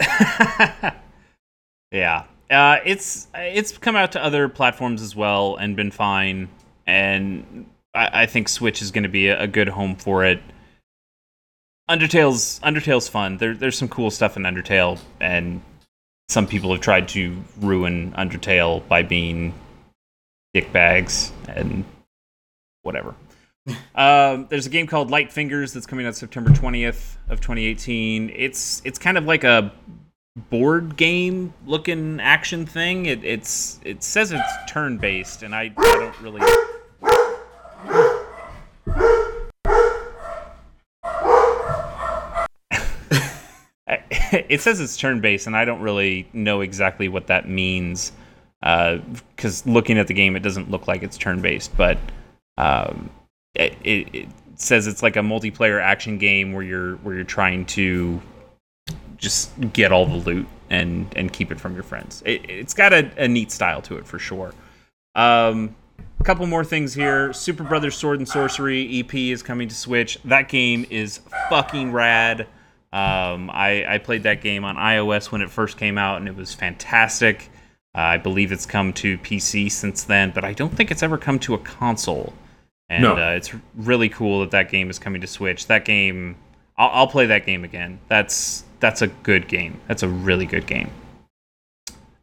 [1.92, 6.48] yeah, uh, it's it's come out to other platforms as well and been fine.
[6.88, 10.42] And I, I think Switch is going to be a, a good home for it.
[11.88, 13.36] Undertale's Undertale's fun.
[13.36, 15.62] There, there's some cool stuff in Undertale, and
[16.28, 19.54] some people have tried to ruin Undertale by being
[20.52, 21.84] dickbags and
[22.82, 23.14] whatever.
[23.94, 28.32] Um, there's a game called Light Fingers that's coming out September 20th of 2018.
[28.34, 29.72] It's it's kind of like a
[30.50, 33.06] board game looking action thing.
[33.06, 36.42] It, it's it says it's turn based, and I, I don't really.
[44.32, 48.12] it says it's turn based, and I don't really know exactly what that means.
[48.60, 51.98] Because looking at the game, it doesn't look like it's turn based, but
[52.58, 53.10] um,
[53.54, 58.22] it, it, says it's like a multiplayer action game where you're where you're trying to
[59.16, 62.22] just get all the loot and and keep it from your friends.
[62.24, 64.52] It, it's got a, a neat style to it for sure.
[65.14, 65.74] Um,
[66.20, 67.30] a couple more things here.
[67.30, 70.18] Superbrothers Sword and Sworcery EP is coming to Switch.
[70.24, 72.42] That game is fucking rad.
[72.92, 76.36] Um, I, I played that game on iOS when it first came out, and it
[76.36, 77.50] was fantastic.
[77.94, 81.18] Uh, I believe it's come to PC since then, but I don't think it's ever
[81.18, 82.32] come to a console.
[82.92, 83.16] And No.
[83.16, 85.66] uh, it's really cool that that game is coming to Switch.
[85.68, 86.36] That game,
[86.76, 87.98] I'll, I'll play that game again.
[88.08, 89.80] That's that's a good game.
[89.88, 90.90] That's a really good game.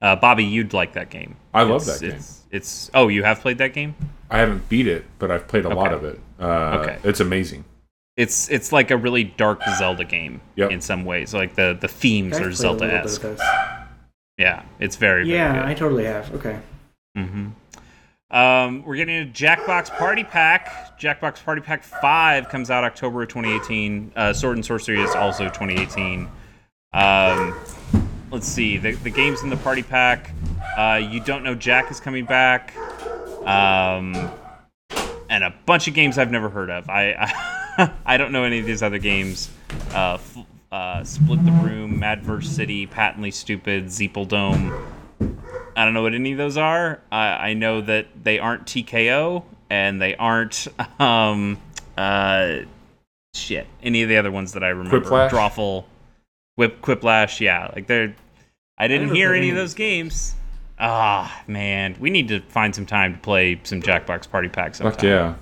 [0.01, 1.35] Uh, Bobby, you'd like that game.
[1.53, 2.15] I love It's- that game.
[2.17, 3.95] It's, it's oh, you have played that game.
[4.29, 6.19] I haven't beat it, but I've played a lot of it.
[6.39, 6.97] Uh, Okay.
[7.03, 7.65] It's amazing.
[8.15, 10.71] It's it's like a really dark Zelda game Yep.
[10.71, 11.33] in some ways.
[11.33, 13.23] Like the the themes I've are Zelda esque.
[14.37, 15.65] Yeah, it's very very Yeah, good.
[15.65, 16.31] I totally have.
[16.35, 16.59] Okay.
[17.15, 17.47] hmm
[18.31, 20.99] Um, we're getting a Jackbox Party Pack.
[20.99, 24.11] Jackbox Party Pack 5 comes out October of 2018.
[24.15, 26.29] Uh, Sword and Sworcery is also 2018.
[26.93, 27.59] Um,
[28.31, 28.77] let's see.
[28.77, 30.31] The, the games in the Party Pack.
[30.77, 32.75] Uh, you Don't Know Jack is coming back.
[33.45, 34.31] Um,
[35.29, 36.87] and a bunch of games I've never heard of.
[36.87, 37.13] I,
[37.77, 39.49] I, I don't know any of these other games.
[39.91, 40.19] Uh,
[40.71, 44.71] uh, Split the Room, Madverse City, Patently Stupid, Zeeple Dome.
[45.79, 46.99] I don't know what any of those are.
[47.09, 50.67] I I know that they aren't TKO and they aren't
[50.99, 51.57] um
[51.97, 52.57] uh
[53.33, 54.99] shit any of the other ones that I remember.
[54.99, 55.29] Quiplash?
[55.29, 55.85] Drawful,
[56.57, 57.39] Whip, Quiplash.
[57.39, 58.13] Yeah, like they're.
[58.77, 60.35] I didn't never hear any of those games.
[60.79, 64.91] Ah man, we need to find some time to play some Jackbox Party Pack sometime.
[64.91, 65.35] Fuck yeah.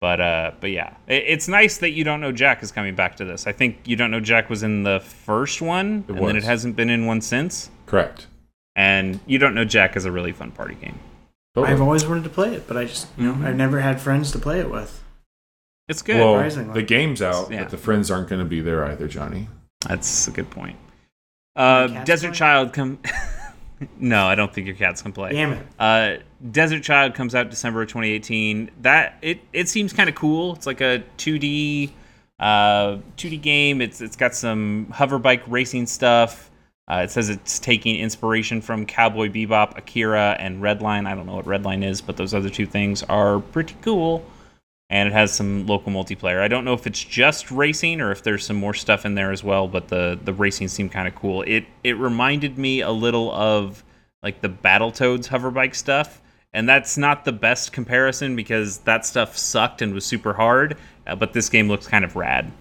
[0.00, 3.16] But uh, but yeah, it, it's nice that you don't know Jack is coming back
[3.16, 3.46] to this.
[3.46, 6.44] I think you don't know Jack was in the first one, It and then it
[6.44, 7.68] hasn't been in one since.
[7.84, 8.28] Correct.
[8.76, 10.98] And you don't know Jack is a really fun party game.
[11.54, 11.72] Totally.
[11.72, 13.46] I've always wanted to play it, but I just, you know, Mhm.
[13.46, 15.02] I've never had friends to play it with.
[15.88, 16.16] It's good.
[16.16, 16.74] well, surprisingly.
[16.74, 17.60] the game's out, Yeah.
[17.62, 19.48] but the friends aren't going to be there either, Johnny.
[19.86, 20.76] That's a good point.
[21.54, 22.36] Uh, Desert play?
[22.38, 22.98] Child come.
[23.98, 25.32] no, I don't think your cats can play.
[25.32, 25.66] Damn it.
[25.78, 26.14] Uh,
[26.50, 28.70] Desert Child comes out December of 2018.
[28.82, 30.54] That it it seems kind of cool.
[30.54, 31.92] It's like a 2D
[32.40, 33.80] uh 2D game.
[33.80, 36.50] It's it's got some hover bike racing stuff.
[36.90, 41.06] Uh, it says it's taking inspiration from Cowboy Bebop, Akira, and Redline.
[41.06, 44.24] I don't know what Redline is, but those other two things are pretty cool.
[44.90, 46.40] And it has some local multiplayer.
[46.40, 49.32] I don't know if it's just racing or if there's some more stuff in there
[49.32, 51.42] as well, but the the racing seemed kind of cool.
[51.42, 53.82] It it reminded me a little of
[54.22, 56.20] like the Battletoads hoverbike stuff.
[56.52, 61.16] And that's not the best comparison because that stuff sucked and was super hard, uh,
[61.16, 62.52] but this game looks kind of rad.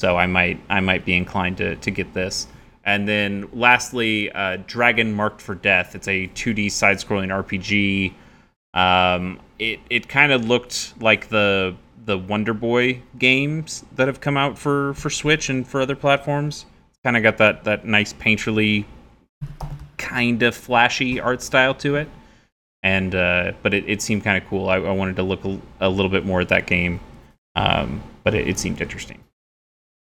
[0.00, 2.48] So I might I might be inclined to, to get this.
[2.88, 5.94] And then lastly, uh, Dragon Marked for Death.
[5.94, 8.14] It's a 2D side-scrolling RPG.
[8.72, 14.38] Um, it it kind of looked like the the Wonder Boy games that have come
[14.38, 16.64] out for, for Switch and for other platforms.
[16.88, 18.86] It's kind of got that that nice painterly,
[19.98, 22.08] kind of flashy art style to it.
[22.82, 24.70] And uh, but it, it seemed kind of cool.
[24.70, 27.00] I, I wanted to look a, a little bit more at that game,
[27.54, 29.22] um, but it, it seemed interesting.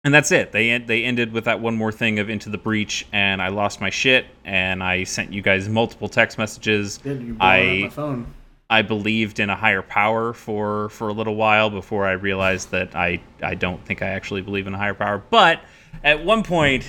[0.06, 0.52] And that's it.
[0.52, 3.48] They en- they ended with that one more thing of into the breach, and I
[3.48, 6.98] lost my shit, and I sent you guys multiple text messages.
[6.98, 8.26] Did you blow I up my phone?
[8.70, 12.94] I believed in a higher power for for a little while before I realized that
[12.94, 15.18] I I don't think I actually believe in a higher power.
[15.28, 15.60] But
[16.04, 16.84] at one point,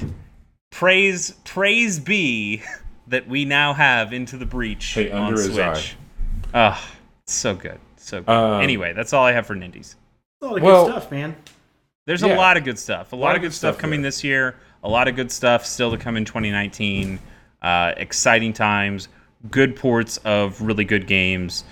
[0.69, 2.62] praise praise be
[3.08, 5.95] that we now have into the breach Hey, on under Switch.
[6.53, 6.88] Ah,
[7.25, 8.30] so good, so good.
[8.32, 9.95] Um, anyway, that's all I have for Nindies.
[10.43, 11.36] All the Well- good stuff, man.
[12.08, 12.36] There's Yeah.
[12.36, 13.12] a lot of good stuff.
[13.12, 14.08] A lot, of good stuff, stuff coming there.
[14.08, 14.56] this year.
[14.84, 17.20] A lot of good stuff still to come in 2019.
[17.62, 19.10] Uh, exciting times.
[19.52, 21.65] Good ports of really good games.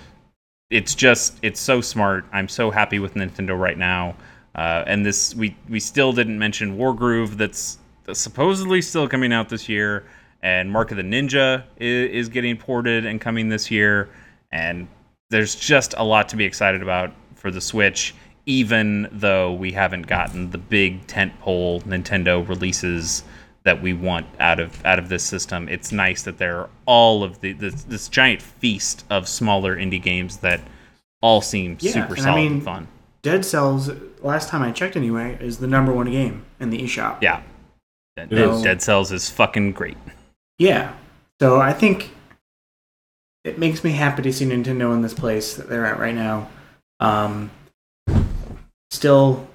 [0.70, 2.26] It's just it's so smart.
[2.32, 4.14] I'm so happy with Nintendo right now.
[4.54, 9.48] Uh, and this we we still didn't mention Wargroove that's, that's supposedly still coming out
[9.48, 10.04] this year.
[10.42, 14.10] And Mark of the Ninja is, is getting ported and coming this year.
[14.52, 14.86] And
[15.30, 18.14] there's just a lot to be excited about for the Switch,
[18.46, 23.24] even though we haven't gotten the big tentpole Nintendo releases
[23.64, 25.68] that we want out of out of this system.
[25.68, 30.00] It's nice that there are all of the this, this giant feast of smaller indie
[30.00, 30.60] games that
[31.20, 32.88] all seem Yeah, super and I solid mean- and fun.
[33.22, 33.90] Dead Cells,
[34.22, 37.20] last time I checked anyway, is the number one game in the eShop.
[37.20, 37.42] Yeah.
[38.16, 38.62] Dead, It is.
[38.62, 39.96] Dead Cells is fucking great.
[40.60, 40.92] Yeah.
[41.40, 42.10] So I think
[43.42, 46.48] it makes me happy to see Nintendo in this place that they're at right now.
[47.00, 47.50] Um,
[48.90, 49.46] still,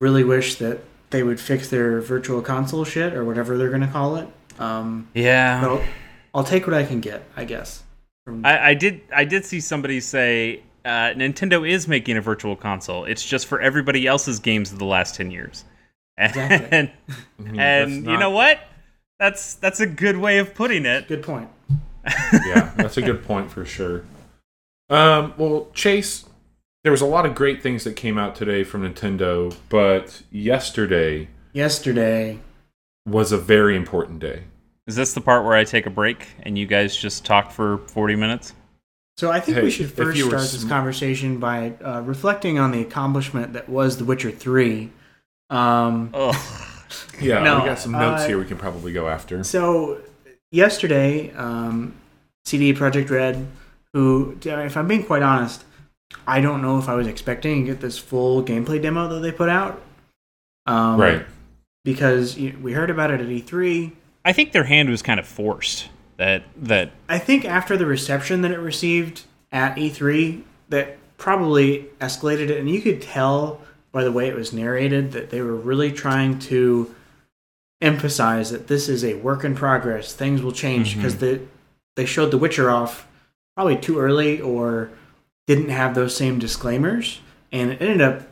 [0.00, 3.86] really wish that they would fix their virtual console shit or whatever they're going to
[3.86, 4.28] call it.
[4.58, 5.60] Um, Yeah.
[5.60, 5.82] but I'll,
[6.34, 7.82] I'll take what I can get, I guess.
[8.24, 12.54] From, I, I did I did see somebody say uh, Nintendo is making a virtual
[12.54, 13.04] console.
[13.04, 15.64] It's just for everybody else's games of the last ten years.
[16.18, 16.68] Exactly.
[16.78, 18.60] And, I mean, and that's you know what?
[19.18, 21.08] That's that's a good way of putting it.
[21.08, 21.48] Good point.
[22.32, 24.04] yeah, that's a good point for sure.
[24.88, 26.24] Um, well, Chase,
[26.82, 31.28] there was a lot of great things that came out today from Nintendo, but yesterday
[31.52, 32.38] Yesterday,
[33.06, 34.44] was a very important day.
[34.86, 37.78] Is this the part where I take a break and you guys just talk for
[37.78, 38.54] forty minutes?
[39.18, 42.58] So I think Hey, we should first you were start this conversation by uh, reflecting
[42.58, 44.90] on the accomplishment that was The Witcher Three.
[45.50, 46.34] Um, Ugh.
[47.20, 49.42] Yeah, No, we got some notes uh, here we can probably go after.
[49.44, 50.00] so
[50.50, 51.94] yesterday, um,
[52.44, 53.46] CD Projekt Red,
[53.94, 55.64] who, if I'm being quite honest,
[56.26, 59.32] I don't know if I was expecting to get this full gameplay demo that they
[59.32, 59.82] put out.
[60.66, 61.26] Um, right.
[61.84, 63.92] Because we heard about it at E3.
[64.24, 65.88] I think their hand was kind of forced.
[66.18, 72.50] That that I think after the reception that it received at E3, that probably escalated
[72.50, 75.90] it, and you could tell by the way it was narrated that they were really
[75.90, 76.94] trying to
[77.80, 80.12] emphasize that this is a work in progress.
[80.14, 80.96] Things will change Mhm.
[80.98, 81.40] because the
[81.96, 83.06] they showed The Witcher off
[83.56, 84.90] probably too early or
[85.54, 88.22] didn't have those same disclaimers, and it ended up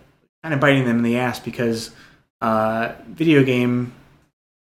[0.43, 1.91] kind of biting them in the ass because
[2.41, 3.93] uh, video game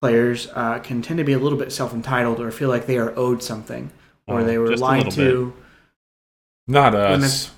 [0.00, 2.98] players uh, can tend to be a little bit self entitled or feel like they
[2.98, 3.90] are owed something
[4.26, 5.54] or Oh, they were just a lied little to.
[6.68, 7.46] Not When us.
[7.46, 7.50] that's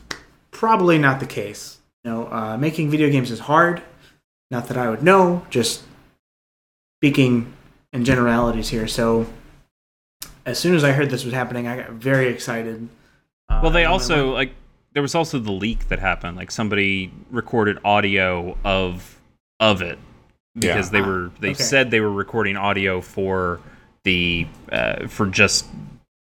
[0.50, 1.78] probably not the case.
[2.04, 3.82] You know, uh, making video games is hard.
[4.50, 5.82] Not that I would know, just
[7.00, 7.52] speaking
[7.92, 8.86] in generalities here.
[8.86, 9.26] So,
[10.46, 12.88] as soon as I heard this was happening, I got very excited.
[13.48, 14.54] Uh, well, they and I also went- like
[14.98, 16.36] there was also the leak that happened.
[16.36, 19.20] Like somebody recorded audio of
[19.60, 19.96] of it
[20.56, 20.90] because Yeah.
[20.90, 21.62] they were they okay.
[21.62, 23.60] said they were recording audio for
[24.02, 25.66] the uh, for just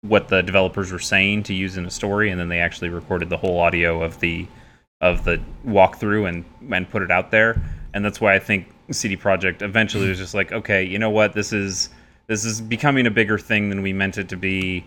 [0.03, 3.31] what the developers were saying to use in a story, and then they actually recorded
[3.31, 4.47] the whole audio of the
[5.01, 7.59] of the walkthrough and and put it out there.
[7.95, 11.33] And that's why I think CD Projekt eventually was just like, okay, you know what,
[11.33, 11.89] this is
[12.27, 14.85] this is becoming a bigger thing than we meant it to be.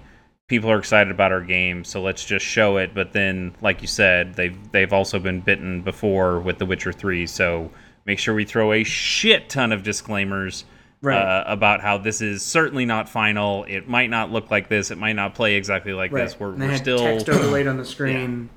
[0.49, 2.93] People are excited about our game, so let's just show it.
[2.93, 7.25] But then, like you said, they've they've also been bitten before with The Witcher Three,
[7.27, 7.71] so
[8.05, 10.65] make sure we throw a shit ton of disclaimers
[11.01, 11.15] Right.
[11.17, 13.63] uh, about how this is certainly not final.
[13.65, 14.91] It might not look like this.
[14.91, 16.25] It might not play exactly like right.
[16.25, 16.37] this.
[16.37, 18.49] We're, and they we're had still text overlaid on the screen,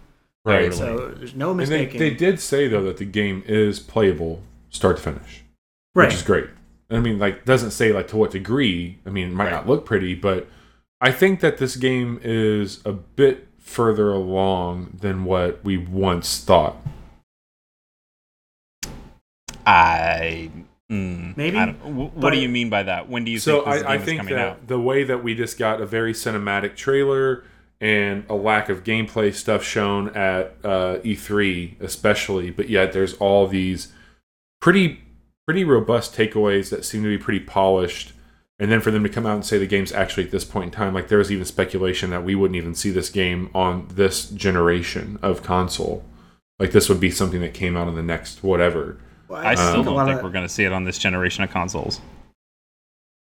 [0.44, 0.72] Right.
[0.72, 0.76] Totally.
[0.76, 4.96] so there's no And they, they did say though that the game is playable start
[4.96, 5.44] to finish,
[5.94, 6.06] right.
[6.06, 6.46] which is great.
[6.90, 8.98] I mean, like doesn't say like to what degree.
[9.06, 9.50] I mean, it might Right.
[9.52, 10.48] not look pretty, but
[11.04, 16.76] I think that this game is a bit further along than what we once thought.
[19.66, 20.50] I
[20.90, 23.08] mm, Maybe, I don't- what but- do you mean by that?
[23.08, 24.66] When do you so think this I, I game is think coming that out?
[24.68, 27.44] the way that we just got a very cinematic trailer
[27.80, 33.46] and a lack of gameplay stuff shown at uh, E3, especially, but yet there's all
[33.48, 33.92] these
[34.60, 35.00] pretty
[35.46, 38.12] pretty robust takeaways that seem to be pretty polished.
[38.62, 40.66] And then for them to come out and say the game's actually at this point
[40.66, 43.88] in time, like there was even speculation that we wouldn't even see this game on
[43.90, 46.04] this generation of console.
[46.60, 49.00] Like this would be something that came out in the next whatever.
[49.26, 50.96] Well, I still um, think don't think of- we're going to see it on this
[50.96, 52.00] generation of consoles.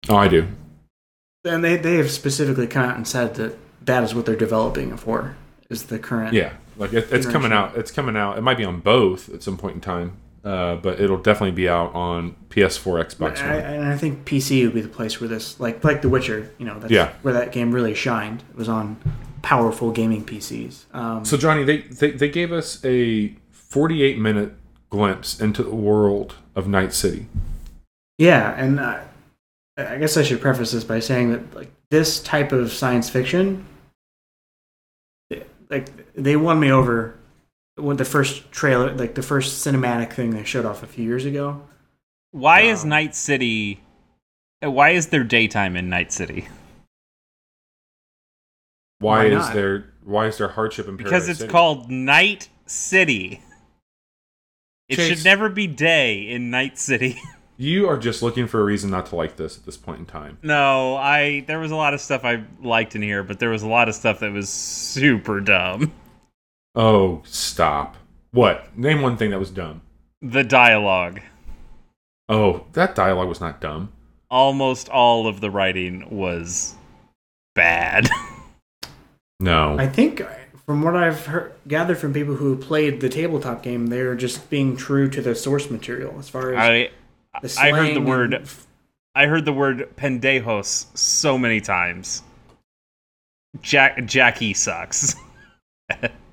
[0.08, 0.48] Oh, I do.
[1.44, 4.90] And they they have specifically come out and said that that is what they're developing
[4.90, 5.36] it for.
[5.70, 7.76] Is the current Yeah, like it, it's coming out.
[7.76, 8.38] It's coming out.
[8.38, 10.16] It might be on both at some point in time,
[10.48, 13.64] uh, but it'll definitely be out on PS4, Xbox I, One.
[13.64, 16.64] and I think PC would be the place where this, like like The Witcher, you
[16.66, 17.12] know, that's Yeah.
[17.22, 18.42] where that game really shined.
[18.50, 18.96] It was on
[19.42, 20.84] powerful gaming PCs.
[20.94, 24.54] Um, So Johnny, they, they they gave us a 48 minute
[24.90, 27.26] glimpse into the world of Night City.
[28.16, 29.00] yeah, and uh,
[29.76, 33.64] I guess I should preface this by saying that like this type of science fiction,
[35.70, 37.14] like they won me over
[37.78, 41.24] when the first trailer, like the first cinematic thing they showed off a few years
[41.24, 41.62] ago.
[42.32, 43.80] Why is Um, Night City?
[44.64, 46.48] uh, Why is there daytime in Night City?
[49.00, 51.50] Why, Why is there why is there hardship in Because Paradise it's City?
[51.52, 53.42] called Night City.
[54.88, 55.08] It Chase.
[55.18, 57.18] should never be day in Night City.
[57.60, 60.06] You are just looking for a reason not to like this at this point in
[60.06, 60.38] time.
[60.44, 63.64] no, I there was a lot of stuff I liked in here, but there was
[63.64, 65.92] a lot of stuff that was super dumb.
[66.74, 67.96] Oh, stop.
[68.30, 68.76] What?
[68.76, 69.80] Name one thing that was dumb.
[70.22, 71.20] The dialogue.
[72.28, 73.92] Oh, that dialogue was not dumb.
[74.30, 76.74] Almost all of the writing was
[77.54, 78.08] bad.
[79.40, 79.78] No.
[79.78, 80.26] I think uh,
[80.66, 84.76] from what I've heard, gathered from people who played the tabletop game, they're just being
[84.76, 86.90] true to the source material as far as I
[87.40, 88.50] the I heard the word and-
[89.14, 92.24] I heard the word pendejos so many times.
[93.62, 95.14] Jack Jackie sucks.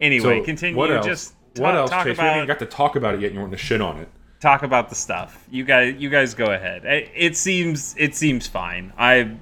[0.00, 0.76] anyway, So, continue.
[0.76, 1.06] What else?
[1.06, 2.16] Just what else, talk Chase?
[2.16, 3.98] We haven't even got to talk about it yet, and you want to shit on
[3.98, 4.08] it.
[4.40, 5.46] talk about the stuff.
[5.50, 6.84] You guys, you guys go ahead.
[6.84, 8.92] It, it seems it seems fine.
[8.96, 9.36] I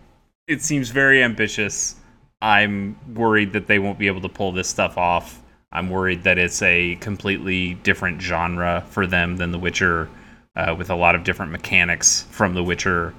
[0.47, 1.97] it seems very ambitious.
[2.41, 5.43] I'm worried that they won't be able to pull this stuff off.
[5.73, 10.09] I'm worried that it's a completely different genre for them than The Witcher,
[10.57, 13.13] uh, with a lot of different mechanics from The Witcher,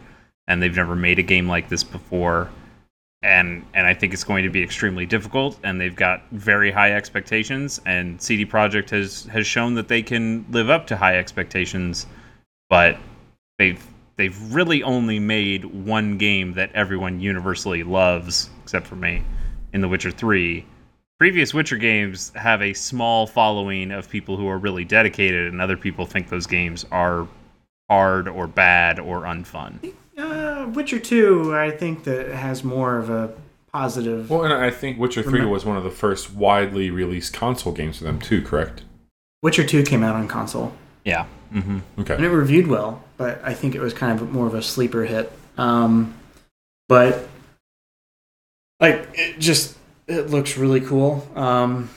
[0.47, 2.49] and they've never made a game like this before.
[3.21, 5.59] And and I think it's going to be extremely difficult.
[5.63, 7.81] And they've got very high expectations.
[7.85, 12.05] And CD Projekt has has shown that they can live up to high expectations,
[12.69, 12.97] but
[13.57, 19.23] they've they've really only made one game that everyone universally loves, except for me,
[19.73, 20.65] in The Witcher Three.
[21.19, 25.75] Previous Witcher games have a small following of people who are really dedicated, and other
[25.75, 27.27] people think those games are
[27.89, 29.93] hard or bad or unfun.
[30.59, 33.33] Uh, Witcher Two, I think that has more of a
[33.71, 34.29] positive.
[34.29, 37.71] Well, and I think Witcher 3 Remem- was one of the first widely released console
[37.71, 38.83] games for them, too, correct?
[39.41, 40.73] Witcher Two came out on console,
[41.05, 41.25] Yeah.
[41.53, 41.79] Mm-hmm.
[42.01, 42.15] Okay.
[42.15, 45.03] and it reviewed well, but I think it was kind of more of a sleeper
[45.05, 45.31] hit.
[45.57, 46.13] Um,
[46.87, 47.27] but
[48.79, 49.75] like, it just
[50.07, 51.27] it looks really cool.
[51.35, 51.89] Um,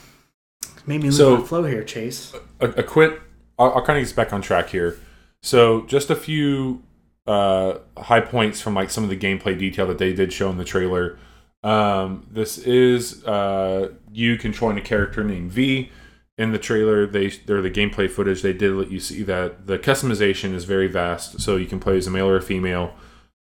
[0.87, 2.33] made me lose So- my flow here, Chase.
[2.59, 3.21] a, a quick
[3.59, 4.97] I'll, I'll kind of get back on track here
[5.43, 6.81] so just a few
[7.25, 10.57] uh high points from like some of the gameplay detail that they did show in
[10.57, 11.17] the trailer.
[11.63, 15.91] Um this is uh you controlling a character named v.
[16.37, 18.41] In the trailer they they're the gameplay footage.
[18.41, 21.97] They did let you see that the customization is very vast so you can play
[21.97, 22.93] as a male or a female.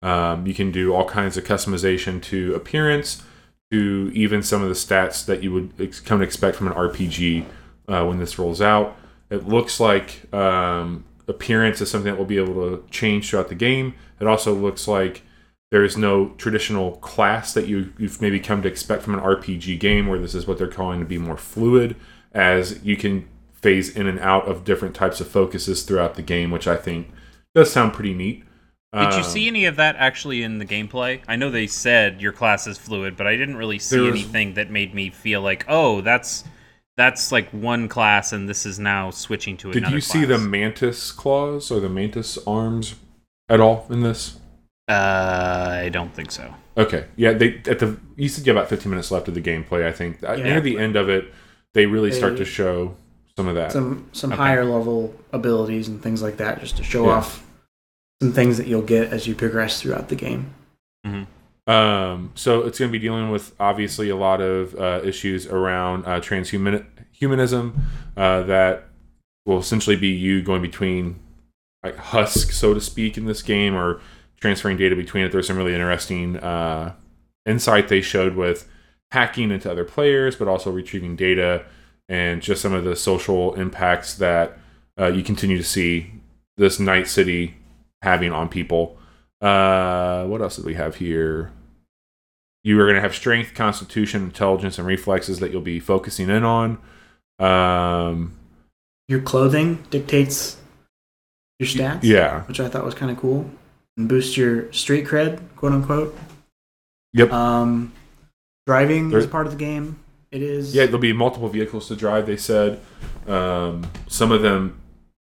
[0.02, 3.22] Um, you can do all kinds of customization to appearance
[3.70, 6.72] to even some of the stats that you would ex- come to expect from an
[6.74, 7.44] rpg
[7.88, 8.96] uh, when this rolls out.
[9.30, 13.54] It looks like um, appearance is something that will be able to change throughout the
[13.54, 13.94] game.
[14.20, 15.22] It also looks like
[15.70, 19.78] there is no traditional class that you, you've maybe come to expect from an RPG
[19.78, 21.94] game, where this is what they're calling to be more fluid,
[22.32, 26.50] as you can phase in and out of different types of focuses throughout the game,
[26.50, 27.08] which I think
[27.54, 28.44] does sound pretty neat.
[28.94, 31.20] Did you Um, see any of that actually in the gameplay?
[31.28, 34.70] I know they said your class is fluid, but I didn't really see anything that
[34.70, 36.44] made me feel like, oh, that's
[36.98, 39.92] that's like one class, and this is now switching to Did another.
[39.92, 42.96] Did you see the mantis claws or the mantis arms
[43.48, 44.38] at all in this?
[44.88, 46.52] Uh, I don't think so.
[46.76, 47.06] Okay.
[47.16, 49.86] Yeah, they at the you said you have about 15 minutes left of the gameplay.
[49.86, 50.44] I think Uh, Yeah.
[50.44, 51.32] near the end of it,
[51.72, 52.96] they really start to show
[53.36, 53.70] some of that.
[53.72, 54.42] Some some Okay.
[54.42, 57.12] higher level abilities and things like that, just to show Yeah.
[57.12, 57.44] off
[58.20, 60.52] some things that you'll get as you progress throughout the game.
[61.68, 66.06] Um, so it's going to be dealing with obviously a lot of uh, issues around
[66.06, 67.78] uh, transhumanism
[68.16, 68.84] uh, that
[69.44, 71.20] will essentially be you going between
[71.84, 74.00] like husk, so to speak, in this game, or
[74.40, 75.30] transferring data between it.
[75.30, 76.94] There's some really interesting uh,
[77.44, 78.66] insight they showed with
[79.12, 81.66] hacking into other players, but also retrieving data
[82.08, 84.58] and just some of the social impacts that
[84.98, 86.12] uh, you continue to see
[86.56, 87.56] this night city
[88.02, 88.96] having on people.
[89.40, 91.52] Uh, what else did we have here?
[92.64, 96.44] You are going to have strength, constitution, intelligence, and reflexes that you'll be focusing in
[96.44, 96.78] on.
[97.38, 98.36] Um,
[99.06, 100.56] Your clothing dictates
[101.58, 102.00] your stats.
[102.02, 102.42] Yeah.
[102.42, 103.48] which I thought was kind of cool,
[103.96, 106.16] and boost your street cred, quote unquote.
[107.14, 107.32] Yep.
[107.32, 107.92] Um,
[108.66, 109.98] driving There- is part of the game.
[110.30, 110.74] It is.
[110.74, 112.26] Yeah, there'll be multiple vehicles to drive.
[112.26, 112.80] They said
[113.26, 114.78] um, some of them.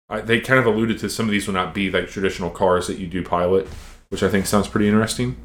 [0.10, 2.88] I, they kind of alluded to some of these will not be like traditional cars
[2.88, 3.70] that you do pilot,
[4.10, 5.38] which I think sounds pretty interesting.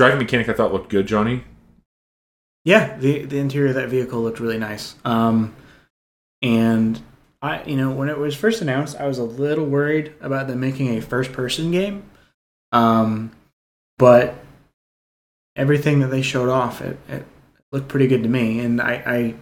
[0.00, 1.44] Driving mechanic, I thought looked good, Johnny.
[2.64, 4.94] Yeah, the the interior of that vehicle looked really nice.
[5.04, 5.54] Um,
[6.40, 6.98] and
[7.42, 10.58] I, you know, when it was first announced, I was a little worried about them
[10.58, 12.04] making a first person game.
[12.72, 13.32] Um,
[13.98, 14.36] but
[15.54, 17.26] everything that they showed off, it, it
[17.70, 19.34] looked pretty good to me, and I,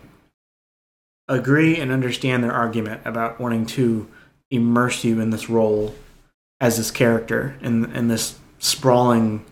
[1.28, 4.09] I agree and understand their argument about wanting to
[4.50, 5.94] immerse you in this role
[6.61, 9.44] as this character in in this sprawling,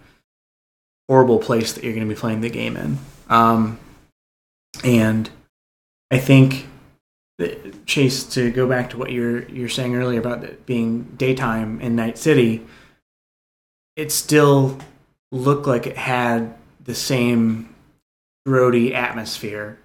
[1.09, 2.99] horrible place that you're going to be playing the game in.
[3.29, 3.79] Um,
[4.85, 5.31] and
[6.11, 6.67] I think
[7.39, 11.81] that, Chase, to go back to what you're you're saying earlier about it being daytime
[11.81, 12.65] in Night City,
[13.97, 14.79] it still
[15.33, 16.55] looked like it had
[16.85, 17.75] the same
[18.47, 19.79] roady atmosphere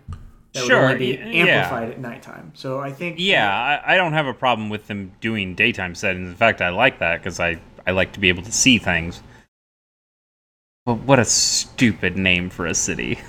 [0.53, 1.43] that Sure, would only be y- yeah.
[1.63, 2.51] amplified at nighttime.
[2.53, 6.30] So I think Yeah, I, I don't have a problem with them doing daytime settings.
[6.30, 9.24] In fact, I like that because I, I like to be able to see things.
[10.86, 13.19] But what a stupid name for a city.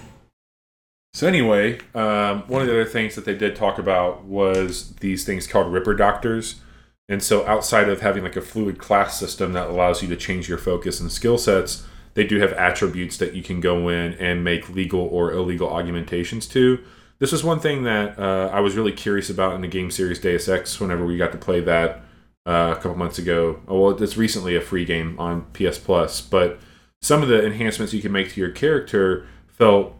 [1.14, 5.24] So anyway, um, one of the other things that they did talk about was these
[5.24, 6.60] things called Ripper Doctors.
[7.08, 10.48] And so outside of having like a fluid class system that allows you to change
[10.48, 14.42] your focus and skill sets, they do have attributes that you can go in and
[14.42, 16.78] make legal or illegal augmentations to.
[17.18, 20.18] This was one thing that uh, I was really curious about in the game series
[20.18, 22.02] Deus Ex whenever we got to play that
[22.46, 23.60] uh, a couple months ago.
[23.68, 26.58] Oh, well, it's recently a free game on PS Plus, but
[27.02, 29.94] some of the enhancements you can make to your character felt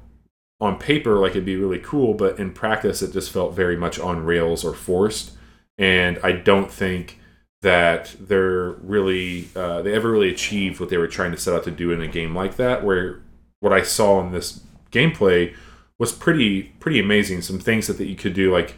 [0.61, 3.99] on paper like it'd be really cool, but in practice it just felt very much
[3.99, 5.33] on rails or forced.
[5.77, 7.19] And I don't think
[7.63, 11.65] that they're really uh, they ever really achieved what they were trying to set out
[11.65, 12.85] to do in a game like that.
[12.85, 13.21] Where
[13.61, 14.61] what I saw in this
[14.93, 15.55] gameplay
[15.99, 17.43] was pretty pretty amazing.
[17.43, 18.77] Some things that, that you could do, like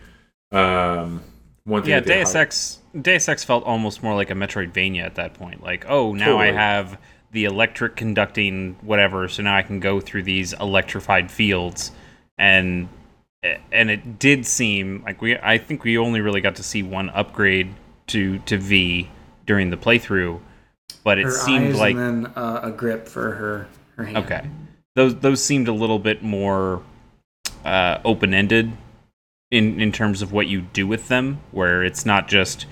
[0.53, 1.23] um,
[1.65, 1.91] one thing.
[1.91, 5.63] Yeah, Deus Ex Deus Ex felt almost more like a Metroidvania at that point.
[5.63, 6.99] Like, oh, now I have
[7.35, 11.91] the electric conducting whatever, so now I can go through these electrified fields,
[12.39, 12.89] and
[13.71, 15.37] and it did seem like we.
[15.37, 17.75] I think we only really got to see one upgrade
[18.07, 19.11] to to V
[19.47, 20.41] during the playthrough,
[21.03, 24.17] but it her seemed like and then uh, a grip for her her hand.
[24.19, 24.49] Okay.
[24.95, 26.83] Those those seemed a little bit more
[27.65, 28.71] uh, open ended
[29.51, 32.67] in in terms of what you do with them, where it's not just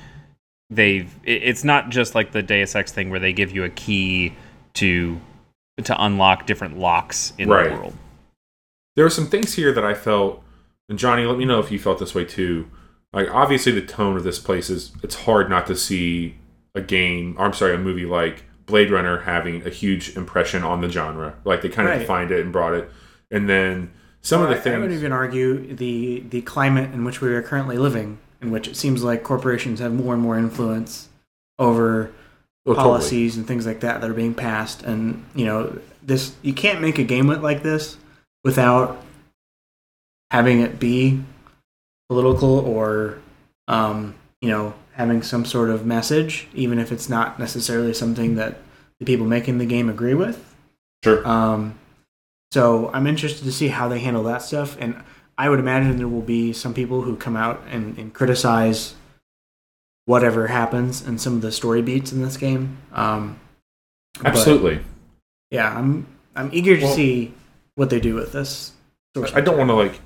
[0.70, 4.32] they've it's not just like the Deus Ex thing where they give you a key
[4.74, 5.20] to
[5.82, 7.70] to unlock different locks in Right.
[7.70, 7.94] the world.
[8.94, 10.44] there are some things here that I felt,
[10.88, 12.66] and Johnny, let me know if you felt this way too.
[13.14, 16.36] Like obviously the tone of this place is it's hard not to see
[16.74, 20.80] a game, or I'm sorry, a movie like Blade Runner having a huge impression on
[20.82, 21.34] the genre.
[21.44, 22.00] Like they kind of Right.
[22.00, 22.90] defined it and brought it.
[23.30, 27.04] And then some of the I- I would things even argue the the climate in
[27.04, 30.36] which we are currently living, in which it seems like corporations have more and more
[30.38, 31.08] influence
[31.58, 32.10] over
[32.64, 32.90] Oh, totally.
[32.90, 34.82] policies and things like that that are being passed.
[34.84, 37.96] And you know, this you can't make a game like this
[38.44, 39.04] without
[40.30, 41.22] having it be
[42.08, 43.18] political or
[43.66, 48.58] um, you know having some sort of message, even if it's not necessarily something that
[49.00, 50.54] the people making the game agree with.
[51.02, 51.26] Sure.
[51.26, 51.78] Um,
[52.52, 55.02] so I'm interested to see how they handle that stuff, and
[55.36, 58.94] I would imagine there will be some people who come out and, and criticize
[60.06, 62.78] whatever happens in some of the story beats in this game.
[62.92, 63.38] Um,
[64.24, 64.80] Absolutely.
[65.50, 67.34] yeah, I'm I'm eager to Well- see
[67.74, 68.72] what they do with this.
[69.34, 70.00] I don't want to like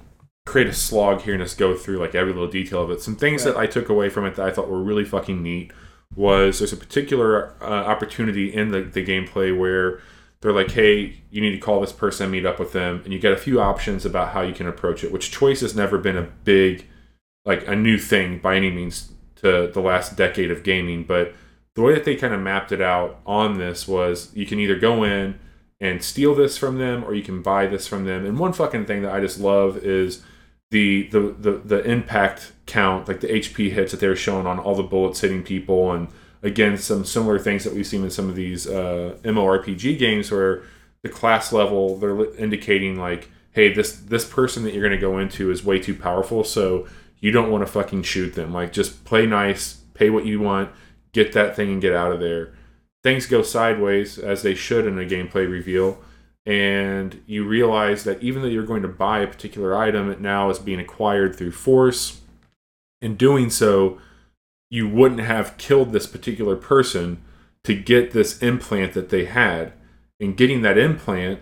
[0.46, 3.00] create a slog here and just go through like every little detail of it.
[3.00, 3.54] Some things Right.
[3.54, 5.72] that I took away from it that I thought were really fucking neat
[6.14, 10.00] was there's a particular uh, opportunity in the, the gameplay where
[10.40, 13.18] they're like, hey, you need to call this person, meet up with them, and you
[13.18, 15.10] get a few options about how you can approach it.
[15.10, 16.86] Which choice has never been a big,
[17.44, 19.12] like a new thing by any means
[19.46, 21.34] to the last decade of gaming, but
[21.74, 24.78] the way that they kind of mapped it out on this was you can either
[24.78, 25.38] go in
[25.80, 28.24] and steal this from them or you can buy this from them.
[28.24, 30.22] And one fucking thing that I just love is
[30.70, 34.58] the the the, the impact count, like the HP hits that they were showing on
[34.58, 36.08] all the bullets hitting people and
[36.42, 40.62] again some similar things that we've seen in some of these uh, MMORPG games where
[41.02, 45.18] the class level they're indicating like hey this this person that you're going to go
[45.18, 46.86] into is way too powerful so
[47.20, 48.52] you don't want to fucking shoot them.
[48.52, 50.70] Like just play nice pay what you want
[51.12, 52.52] get that thing and get out of there.
[53.02, 55.98] Things go sideways as they should in a gameplay reveal
[56.44, 60.50] and you realize that even though you're going to buy a particular item it now
[60.50, 62.20] is being acquired through force.
[63.00, 63.98] In doing so
[64.70, 67.22] you wouldn't have killed this particular person
[67.64, 69.72] to get this implant that they had.
[70.20, 71.40] And getting that implant,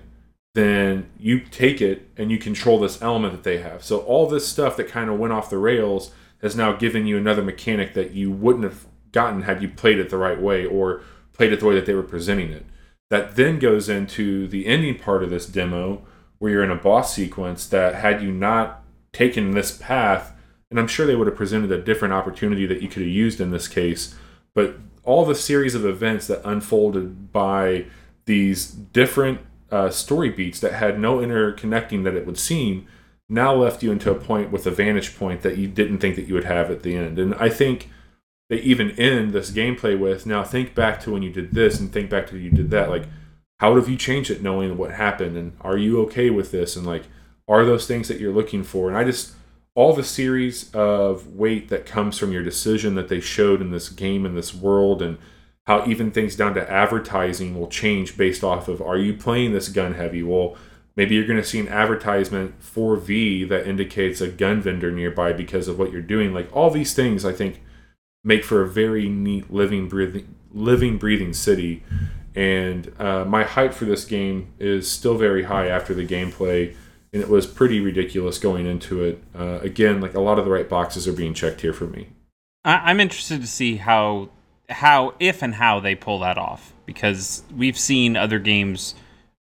[0.55, 3.85] then you take it and you control this element that they have.
[3.85, 7.17] So all this stuff that kind of went off the rails has now given you
[7.17, 11.03] another mechanic that you wouldn't have gotten had you played it the right way or
[11.33, 12.65] played it the way that they were presenting it.
[13.11, 16.05] That then goes into the ending part of this demo
[16.39, 18.83] where you're in a boss sequence that had you not
[19.13, 20.33] taken this path,
[20.71, 23.41] and I'm sure they would have presented a different opportunity that you could have used
[23.41, 24.15] in this case,
[24.55, 27.87] but all the series of events that unfolded by
[28.27, 29.41] these different
[29.71, 32.87] uh, story beats that had no interconnecting that it would seem
[33.29, 36.27] now left you into a point with a vantage point that you didn't think that
[36.27, 37.19] you would have at the end.
[37.19, 37.91] And I think
[38.51, 41.93] they even end this gameplay with now think back to when you did this and
[41.93, 42.91] think back to you did that.
[42.91, 43.05] Like,
[43.59, 45.37] how have you changed it knowing what happened?
[45.37, 46.77] And are you okay with this?
[46.77, 47.05] And like,
[47.49, 48.89] are those things that you're looking for?
[48.89, 49.35] And I just,
[49.75, 53.89] all the series of weight that comes from your decision that they showed in this
[53.89, 55.19] game, in this world, and
[55.67, 59.69] how even things down to advertising will change based off of are you playing this
[59.69, 60.23] gun heavy?
[60.23, 60.57] Well,
[60.97, 65.33] maybe you're going to see an advertisement for V that indicates a gun vendor nearby
[65.33, 66.35] because of what you're doing.
[66.35, 67.63] Like all these things, I think
[68.23, 71.83] make for a very neat living breathing living breathing city
[72.35, 76.75] and uh, my hype for this game is still very high after the gameplay
[77.13, 80.51] and it was pretty ridiculous going into it uh, again like a lot of the
[80.51, 82.09] right boxes are being checked here for me
[82.65, 84.31] I- i'm interested to see how
[84.69, 86.73] how if and how they pull that off.
[86.87, 88.95] Because we've seen other games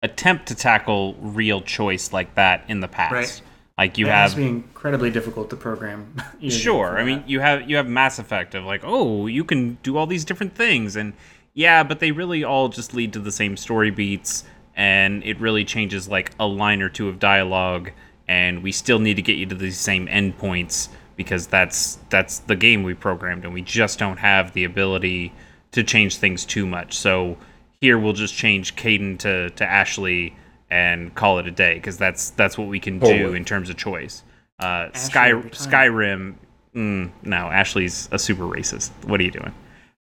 [0.04, 3.14] attempt to tackle real choice like that in the past.
[3.14, 3.42] Right.
[3.78, 6.16] like you It have be incredibly difficult to program.
[6.50, 6.98] sure.
[6.98, 10.08] I mean you have you have mass effect of like oh you can do all
[10.08, 10.96] these different things.
[10.96, 11.14] And
[11.54, 14.44] yeah but they really all just lead to the same story beats.
[14.76, 17.92] And it really changes like a line or two of dialogue.
[18.28, 22.56] And we still need to get you to these same endpoints because that's that's the
[22.56, 25.34] game we programmed and we just don't have the ability
[25.72, 27.38] to change things too much so
[27.82, 30.36] here we'll just change Kaidan to to Ashley
[30.70, 33.76] and call it a day because that's that's what we can do in terms of
[33.76, 34.24] choice.
[34.60, 35.34] Uh, Sky.
[35.34, 36.36] Skyrim,
[36.74, 38.92] mm, no, Ashley's a super racist.
[39.06, 39.54] What are you doing?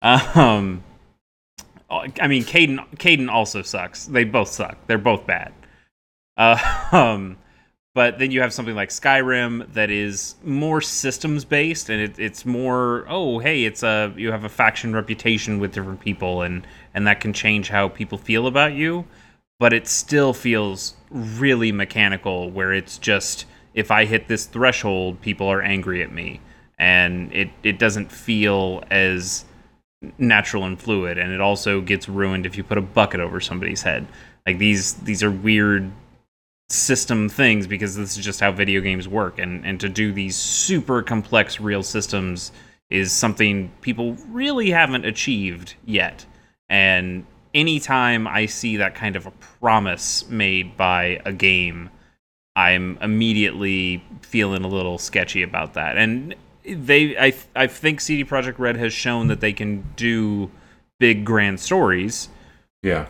[0.04, 0.84] Um,
[1.90, 4.06] I mean, Kaidan Kaidan also sucks.
[4.06, 4.78] They both suck.
[4.88, 5.52] They're both bad.
[6.38, 7.38] Uh, um,
[7.94, 12.46] but then you have something like Skyrim that is more systems based, and it, it's
[12.46, 17.06] more oh hey, it's a you have a faction reputation with different people, and and
[17.08, 19.06] that can change how people feel about you.
[19.60, 25.48] But it still feels really mechanical, where it's just if I hit this threshold, people
[25.48, 26.40] are angry at me,
[26.80, 29.46] and it it doesn't feel as
[30.18, 33.84] natural and fluid and it also gets ruined if you put a bucket over somebody's
[33.84, 34.08] head
[34.48, 35.92] like these these are weird
[36.72, 39.40] system things because this is just how video games work.
[39.40, 42.52] And and to do these super complex real systems
[42.90, 46.26] is something people really haven't achieved yet.
[46.70, 51.90] And anytime i see that kind of a promise made by a game
[52.56, 55.98] i'm immediately feeling a little sketchy about that.
[55.98, 60.52] And they I I think CD Projekt Red has shown that they can do
[61.00, 62.30] big grand stories,
[62.84, 63.08] yeah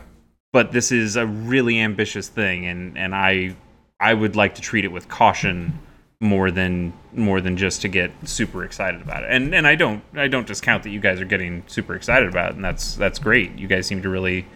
[0.52, 3.56] but this is a really ambitious thing and and I
[4.00, 5.78] I would like to treat it with caution
[6.20, 9.30] more than more than just to get super excited about it.
[9.30, 12.50] And and I don't I don't discount that you guys are getting super excited about
[12.50, 13.58] it and that's that's great.
[13.58, 14.46] You guys seem to really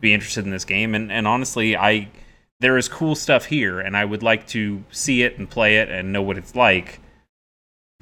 [0.00, 2.08] be interested in this game and and honestly I
[2.60, 5.88] there is cool stuff here and I would like to see it and play it
[5.88, 7.00] and know what it's like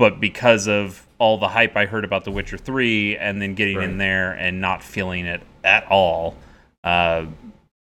[0.01, 3.83] but because of all the hype I heard about The Witcher 3 and then getting
[3.83, 6.37] in there and not feeling it at all,
[6.85, 7.27] uh,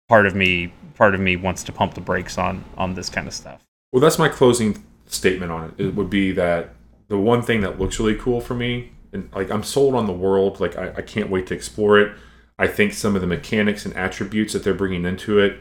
[0.08, 3.26] part of me part of me wants to pump the brakes on on this kind
[3.26, 3.62] of stuff.
[3.92, 5.86] Well, that's my closing statement on it.
[5.86, 6.74] It would be that
[7.08, 10.12] the one thing that looks really cool for me, and like I'm sold on the
[10.12, 10.60] world.
[10.60, 12.12] Like I, I can't wait to explore it.
[12.58, 15.58] I think some of the mechanics and attributes that they're bringing into it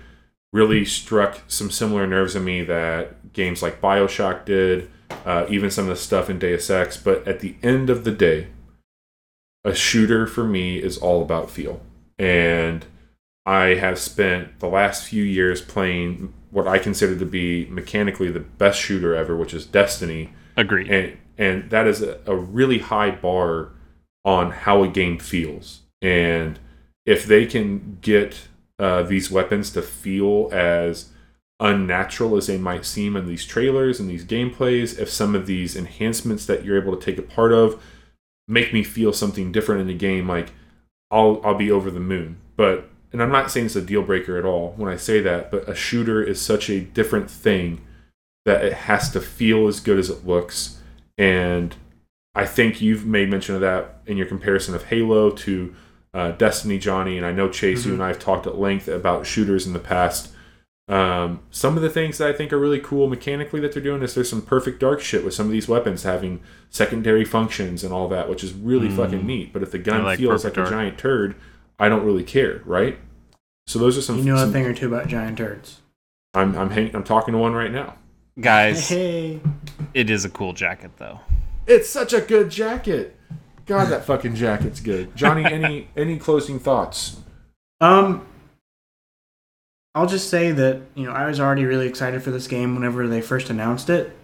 [0.53, 4.89] really struck some similar nerves in me that games like Bioshock did,
[5.25, 6.95] uh, even some of the stuff in Deus Ex.
[6.95, 8.47] But at the end of the day,
[9.65, 11.81] a shooter for me is all about feel.
[12.17, 12.85] And
[13.45, 18.39] I have spent the last few years playing what I consider to be mechanically the
[18.39, 20.89] best shooter ever, which is Destiny, Agreed.
[20.89, 23.71] and and that is a, a really high bar
[24.23, 25.81] on how a game feels.
[26.01, 26.59] And
[27.05, 28.47] if they can get
[28.79, 31.09] uh, these weapons to feel as
[31.59, 35.75] unnatural as they might seem in these trailers and these gameplays, if some of these
[35.75, 37.81] enhancements that you're able to take a part of
[38.47, 40.51] make me feel something different in the game, like
[41.11, 42.37] I'll I'll be over the moon.
[42.55, 45.49] But and I'm not saying it's a deal breaker at all when I say that,
[45.49, 47.79] but a shooter is such a different thing
[48.43, 50.81] that it has to feel as good as it looks.
[51.17, 51.73] And
[52.35, 55.73] I think you've made mention of that in your comparison of Halo to
[56.13, 57.87] uh, Destiny, Johnny, and I know Chase, Mm-hmm.
[57.87, 60.31] you and I have talked at length about shooters in the past.
[60.87, 64.03] Um, some of the things that I think are really cool mechanically that they're doing
[64.03, 67.91] is there's some perfect dark shit with some of these weapons having secondary functions and
[67.91, 69.51] all that, which is really fucking neat.
[69.53, 70.03] But if the gun Mm.
[70.03, 71.35] like feels like Perfect a giant turd,
[71.79, 72.97] I don't really care, right?
[73.67, 74.17] So those are some.
[74.19, 75.81] You know a thing or two about giant turds.
[76.33, 77.95] I'm I'm hang, I'm talking to one right now.
[78.39, 79.39] Guys, Hey,
[79.93, 81.21] it is a cool jacket though.
[81.67, 83.17] It's such a good jacket.
[83.65, 85.15] God, that fucking jacket's good.
[85.15, 87.17] Johnny, any any closing thoughts?
[87.81, 88.25] um,
[89.95, 93.07] I'll just say that you know I was already really excited for this game whenever
[93.07, 94.15] they first announced it.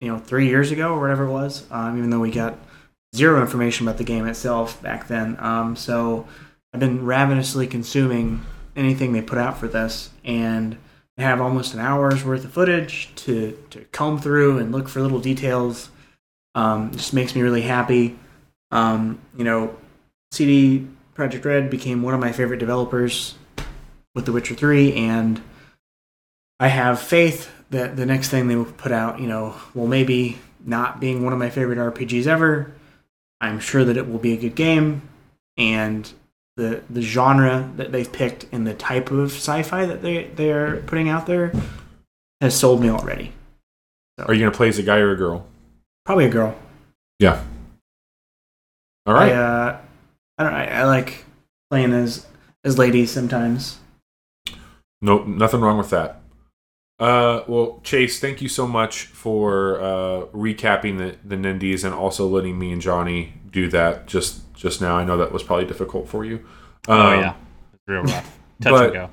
[0.00, 1.66] You know, three years ago or whatever it was.
[1.72, 2.56] Um, even though we got
[3.16, 5.36] zero information about the game itself back then.
[5.40, 6.28] Um, so
[6.72, 8.44] I've been ravenously consuming
[8.78, 10.78] anything they put out for this, and
[11.18, 15.02] I have almost an hour's worth of footage to to comb through and look for
[15.02, 15.90] little details.
[16.54, 18.18] Um, just makes me really happy.
[18.70, 19.76] Um, you know,
[20.30, 23.34] CD Projekt Red became one of my favorite developers
[24.14, 25.42] with The Witcher 3, and
[26.60, 30.38] I have faith that the next thing they will put out, you know, will maybe
[30.64, 32.74] not being one of my favorite RPGs ever.
[33.40, 35.02] I'm sure that it will be a good game,
[35.56, 36.12] and
[36.58, 40.82] the the genre that they've picked and the type of sci-fi that they they are
[40.82, 41.52] putting out there
[42.40, 43.32] has sold me already.
[44.18, 45.46] Are you gonna play as a guy or a girl?
[46.04, 46.58] Probably a girl.
[47.20, 47.44] Yeah.
[49.06, 49.32] All right.
[49.32, 49.78] I, uh,
[50.36, 50.52] I don't.
[50.52, 51.24] I, I like
[51.70, 52.26] playing as
[52.64, 53.78] as ladies sometimes.
[55.00, 56.20] No, nothing wrong with that.
[56.98, 62.26] Uh, well, Chase, thank you so much for uh, recapping the the Nindies and also
[62.26, 64.96] letting me and Johnny do that just just now.
[64.96, 66.44] I know that was probably difficult for you.
[66.88, 67.34] oh Um, yeah,
[67.72, 68.38] it's real rough.
[68.60, 69.10] Touch but- and go.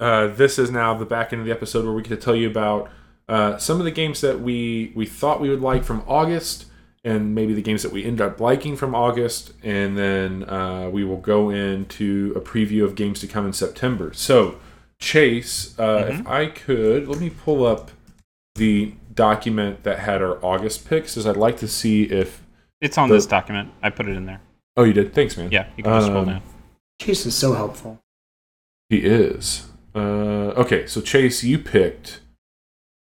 [0.00, 2.36] uh, this is now the back end of the episode where we get to tell
[2.36, 2.90] you about
[3.28, 6.66] uh, some of the games that we we thought we would like from August,
[7.04, 11.04] and maybe the games that we end up liking from August, and then uh, we
[11.04, 14.12] will go into a preview of games to come in September.
[14.12, 14.56] So,
[14.98, 17.90] Chase, uh, if I could, let me pull up
[18.56, 22.42] the document that had our August picks, as I'd like to see if.
[22.80, 23.70] It's on the- this document.
[23.82, 24.40] I put it in there.
[24.76, 25.12] Oh, you did.
[25.14, 25.50] Thanks, man.
[25.52, 26.42] Yeah, you can just scroll Um, down.
[27.00, 27.98] Chase is so helpful.
[28.88, 29.68] He is.
[29.94, 29.98] Uh,
[30.56, 32.20] okay, so Chase, you picked.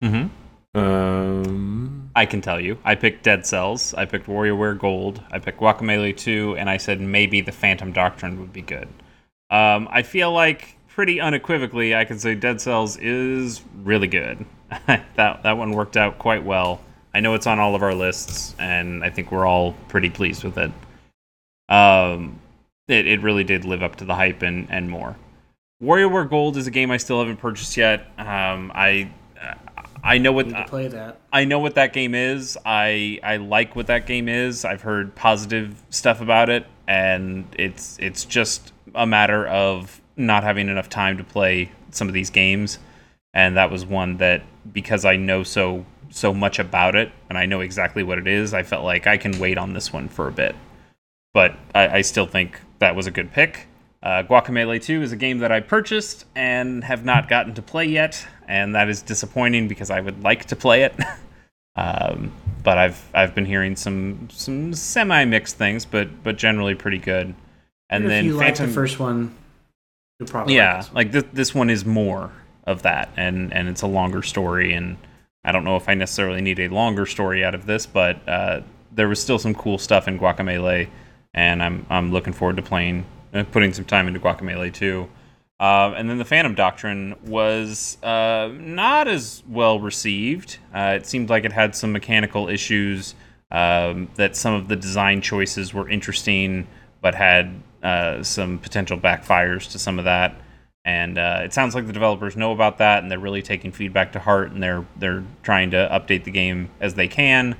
[0.01, 0.27] hmm
[0.73, 2.77] Um, I can tell you.
[2.83, 3.93] I picked Dead Cells.
[3.93, 5.21] I picked WarioWare Gold.
[5.31, 8.87] I picked Guacamelee 2, and I said maybe the Phantom Doctrine would be good.
[9.51, 14.45] Um, I feel like pretty unequivocally, I can say Dead Cells is really good.
[14.87, 16.81] that that one worked out quite well.
[17.13, 20.43] I know it's on all of our lists, and I think we're all pretty pleased
[20.43, 20.71] with it.
[21.69, 22.39] Um,
[22.87, 25.15] it, it really did live up to the hype and, and more.
[25.81, 28.07] WarioWare Gold is a game I still haven't purchased yet.
[28.17, 29.11] Um, I
[30.03, 31.19] I know what play that.
[31.31, 32.57] I know what that game is.
[32.65, 34.65] I I like what that game is.
[34.65, 40.67] I've heard positive stuff about it, and it's it's just a matter of not having
[40.67, 42.79] enough time to play some of these games.
[43.33, 44.43] And that was one that
[44.73, 48.53] because I know so so much about it and I know exactly what it is,
[48.53, 50.55] I felt like I can wait on this one for a bit.
[51.33, 53.67] But I, I still think that was a good pick.
[54.01, 57.85] Uh, Guacamelee 2 is a game that I purchased and have not gotten to play
[57.85, 60.95] yet, and that is disappointing because I would like to play it.
[61.75, 62.31] um,
[62.63, 67.35] but I've I've been hearing some some semi mixed things, but but generally pretty good.
[67.89, 69.35] And if then you like the first one,
[70.19, 70.95] you'll probably yeah, Like this one.
[70.95, 72.31] like this this one is more
[72.65, 74.97] of that, and and it's a longer story, and
[75.43, 78.61] I don't know if I necessarily need a longer story out of this, but uh,
[78.91, 80.89] there was still some cool stuff in Guacamelee,
[81.33, 85.09] and I'm I'm looking forward to playing, uh, putting some time into Guacamelee too.
[85.59, 90.57] Uh, and then the Phantom Doctrine was uh, not as well received.
[90.73, 93.15] Uh, it seemed like it had some mechanical issues.
[93.51, 96.67] Um, that some of the design choices were interesting,
[97.01, 97.51] but had
[97.81, 100.35] uh, some potential backfires to some of that.
[100.85, 104.11] And uh, it sounds like the developers know about that, and they're really taking feedback
[104.13, 107.55] to heart, and they're they're trying to update the game as they can.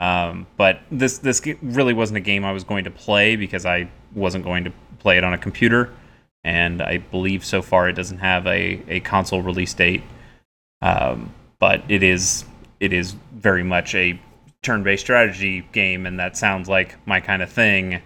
[0.00, 3.90] Um, but this this really wasn't a game I was going to play because I
[4.14, 5.92] wasn't going to play it on a computer,
[6.44, 10.02] and I believe so far it doesn't have a, a console release date.
[10.82, 12.44] Um, but it is
[12.80, 14.20] it is very much a
[14.62, 18.02] turn-based strategy game, and that sounds like my kind of thing.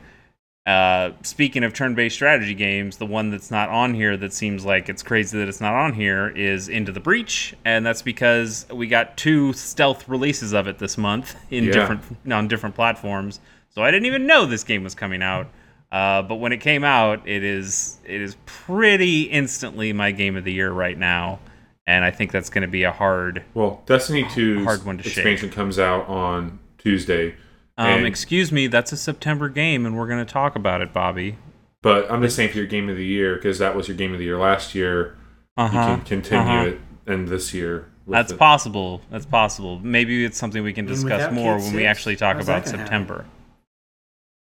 [0.64, 4.88] Uh, speaking of turn-based strategy games, the one that's not on here that seems like
[4.88, 8.86] it's crazy that it's not on here is Into the Breach, and that's because we
[8.86, 11.72] got two stealth releases of it this month in Yeah.
[11.72, 13.40] different on different platforms.
[13.70, 15.48] So I didn't even know this game was coming out.
[15.90, 20.44] Uh, but when it came out, it is it is pretty instantly my game of
[20.44, 21.40] the year right now,
[21.88, 23.42] and I think that's going to be a hard.
[23.54, 25.16] Well, Destiny 2's Hard one to shake.
[25.18, 27.34] expansion comes out on Tuesday.
[27.78, 30.92] Um, And- excuse me, that's a September game, and we're going to talk about it,
[30.92, 31.36] Bobby.
[31.82, 34.12] But I'm just saying for your game of the year because that was your game
[34.12, 35.16] of the year last year.
[35.56, 36.66] Uh You can continue uh-huh.
[36.68, 37.88] it and this year.
[38.06, 38.38] That's it.
[38.38, 39.00] possible.
[39.10, 39.80] That's possible.
[39.80, 42.78] Maybe it's something we can discuss more Kid when we actually talk about gonna happen?
[42.78, 43.24] September.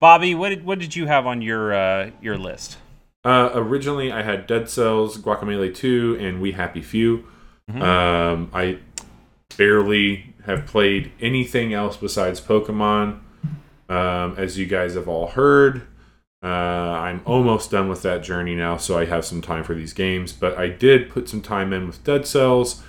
[0.01, 2.79] Bobby, what did what did you have on your uh, your list?
[3.25, 7.25] Uh, originally, I had Dead Cells, Guacamole 2, and We Happy Few.
[7.71, 7.83] Mhm.
[7.83, 8.79] Um, I
[9.59, 13.21] barely have played anything else besides Pokemon.
[13.89, 15.83] Um, as you guys have all heard,
[16.43, 19.93] uh, I'm almost done with that journey now, so I have some time for these
[19.93, 20.33] games.
[20.33, 22.83] But I did put some time in with Dead Cells,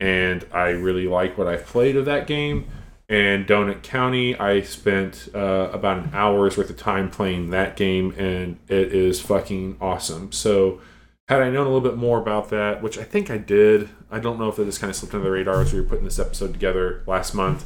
[0.00, 2.66] and I really like what I've played of that game.
[3.08, 8.12] And Donut County, I spent uh, about an hour's worth of time playing that game,
[8.18, 10.32] and it is fucking awesome.
[10.32, 10.80] So,
[11.28, 14.20] had I known a little bit more about that, which I think I did, I
[14.20, 16.04] don't know if it just kind of slipped under the radar as we were putting
[16.04, 17.64] this episode together last month.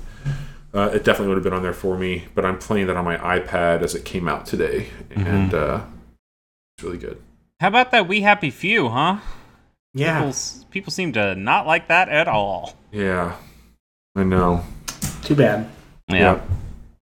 [0.72, 3.04] Uh, it definitely would have been on there for me, but I'm playing that on
[3.04, 5.82] my iPad as it came out today, and uh,
[6.76, 7.20] it's really good.
[7.60, 9.18] How about that We Happy Few, huh?
[9.92, 10.20] Yeah.
[10.20, 10.34] People,
[10.70, 12.76] people seem to not like that at all.
[12.92, 13.34] Yeah,
[14.16, 14.64] I know.
[15.22, 15.68] Too bad.
[16.08, 16.40] Yeah.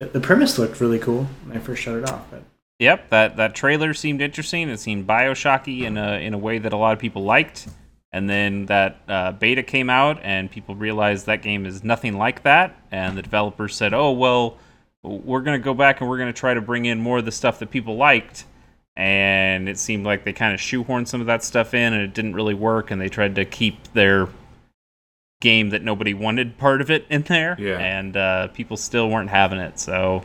[0.00, 2.42] The- The premise looked really cool when I first shut it off, but
[2.80, 3.10] Yep.
[3.10, 4.68] That that trailer seemed interesting.
[4.68, 7.68] It seemed Bioshocky in a in a way that a lot of people liked.
[8.12, 12.42] And then that uh, beta came out, and people realized that game is nothing like
[12.42, 12.74] that.
[12.90, 14.56] And the developers said, "Oh well,
[15.02, 17.24] we're going to go back and we're going to try to bring in more of
[17.24, 18.46] the stuff that people liked."
[18.96, 22.12] And it seemed like they kind of shoehorned some of that stuff in, and it
[22.12, 22.90] didn't really work.
[22.90, 24.28] And they tried to keep their
[25.40, 27.78] game that nobody wanted part of it in there, Yeah.
[27.78, 29.78] and uh, people still weren't having it.
[29.78, 30.24] So,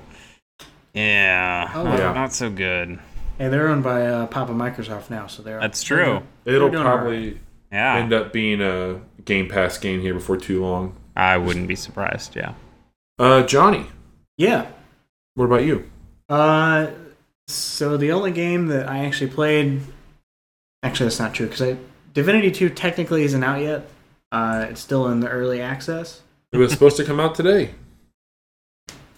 [0.95, 2.13] yeah, Oh, not, yeah.
[2.13, 2.99] not so good.
[3.37, 6.05] hey, they're owned by uh, Papa Microsoft now, so they're That's they're true.
[6.13, 7.39] doing- It'll they're doing all probably
[7.71, 10.95] Yeah, end up being a Game Pass game here before too long.
[11.15, 12.35] I wouldn't be surprised.
[12.35, 12.53] Yeah.
[13.19, 13.85] Uh, Johnny,
[14.37, 14.67] Yeah.
[15.35, 15.89] what about you?
[16.29, 16.87] Uh,
[17.47, 19.81] so the only game that I actually played,
[20.83, 21.77] actually that's not true because I
[22.13, 23.87] Divinity Two technically isn't out yet.
[24.31, 26.21] Uh, it's still in the early access.
[26.51, 27.75] It was supposed to come out today.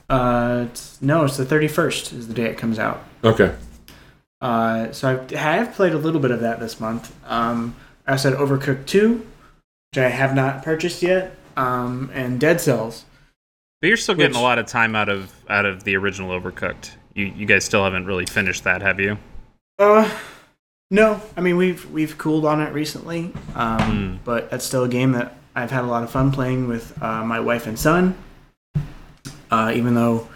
[0.10, 3.04] Uh, it's, no, it's the thirty first is the day it comes out.
[3.24, 3.54] Okay.
[4.40, 7.14] Uh, so I've, I have played a little bit of that this month.
[7.26, 9.26] Um, I said Overcooked Two,
[9.92, 11.36] which I have not purchased yet.
[11.58, 13.04] Um, and Dead Cells.
[13.82, 16.40] But you're still getting Which- a lot of time out of out of the original
[16.40, 16.92] Overcooked.
[17.16, 19.18] You you guys still haven't really finished that, have you?
[19.80, 20.10] Uh,
[20.92, 21.20] no.
[21.36, 24.16] I mean, we've we've cooled on it recently, um, Hmm.
[24.24, 27.24] but that's still a game that I've had a lot of fun playing with uh,
[27.26, 28.16] my wife and son.
[29.52, 30.28] Uh, even though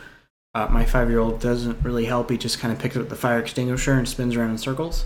[0.53, 3.93] uh, my five-year-old doesn't really help, he just kind of picks up the fire extinguisher
[3.93, 5.05] and spins around in circles.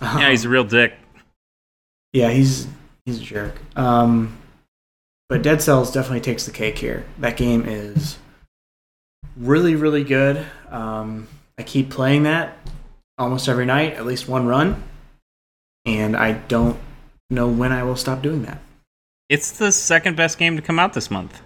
[0.00, 0.94] Yeah, he's a real dick.
[2.12, 2.66] yeah, he's
[3.04, 3.54] he's a jerk.
[3.76, 4.38] Um,
[5.28, 7.04] but Dead Cells definitely takes the cake here.
[7.18, 8.18] That game is
[9.36, 10.44] really, really good.
[10.70, 11.28] Um,
[11.58, 12.56] I keep playing that
[13.18, 14.82] almost every night, at least one run,
[15.84, 16.78] and I don't
[17.28, 18.60] know when I will stop doing that.
[19.28, 21.40] It's the second best game to come out this month.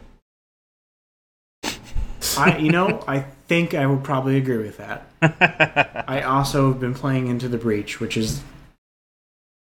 [2.39, 5.07] I, you know, I think I would probably agree with that.
[6.09, 8.43] I also have been playing Into the Breach, which is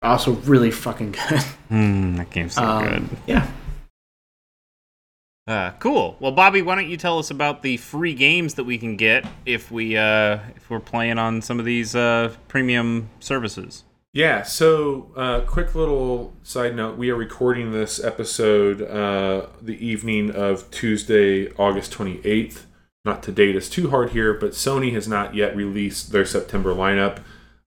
[0.01, 1.41] also really fucking good.
[1.69, 3.09] Hmm, that game's so Um, good.
[3.27, 3.47] Yeah.
[5.47, 6.15] Uh, cool.
[6.19, 9.25] Well, Bobby, why don't you tell us about the free games that we can get
[9.45, 13.83] if we uh, if we're playing on some of these uh, premium services?
[14.13, 16.97] Yeah, so uh, quick little side note.
[16.97, 22.63] We are recording this episode uh, the evening of Tuesday, August 28th.
[23.05, 26.75] Not to date us too hard here, but Sony has not yet released their September
[26.75, 27.19] lineup.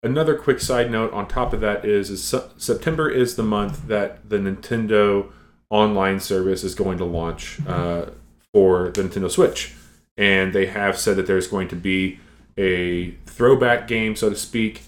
[0.02, 3.86] Another quick side note on top of that is, is Se- September is the month
[3.86, 5.30] that the Nintendo
[5.70, 8.06] online service is going to launch uh,
[8.52, 9.74] for the Nintendo Switch.
[10.16, 12.18] And they have said that there's going to be
[12.58, 14.82] a throwback game, so to speak,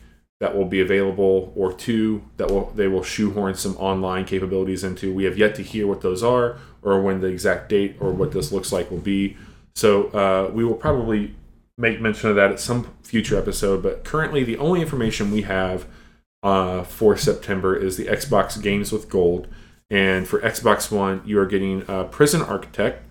[0.45, 5.11] that will be available, or two that will they will shoehorn some online capabilities into.
[5.11, 8.32] We have yet to hear what those are, or when the exact date or what
[8.32, 9.38] this looks like will be.
[9.74, 11.34] So uh, we will probably
[11.78, 13.82] make mention of that at some future episode.
[13.82, 15.86] But currently, the only information we have
[16.42, 19.49] uh, for September is the Xbox Games with Gold,
[19.88, 23.03] and for Xbox One, you are getting uh, Prison Architect,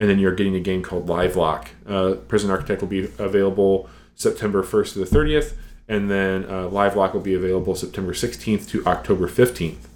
[0.00, 1.70] and then you're getting a game called Live Lock.
[1.86, 5.54] Uh, Prison Architect will be available September 1st to the 30th,
[5.90, 9.88] and then uh, Live Lock will be available September 16th to October 15th.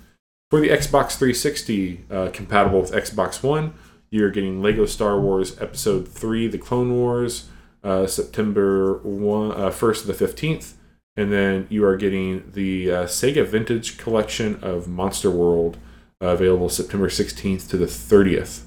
[0.50, 3.74] For the Xbox 360, uh, compatible with Xbox One,
[4.10, 7.48] you're getting Lego Star Wars Episode 3 The Clone Wars
[7.84, 10.72] uh, September 1, uh, 1st to the 15th.
[11.16, 15.76] And then you are getting the uh, Sega Vintage Collection of Monster World
[16.20, 18.62] uh, available September 16th to the 30th.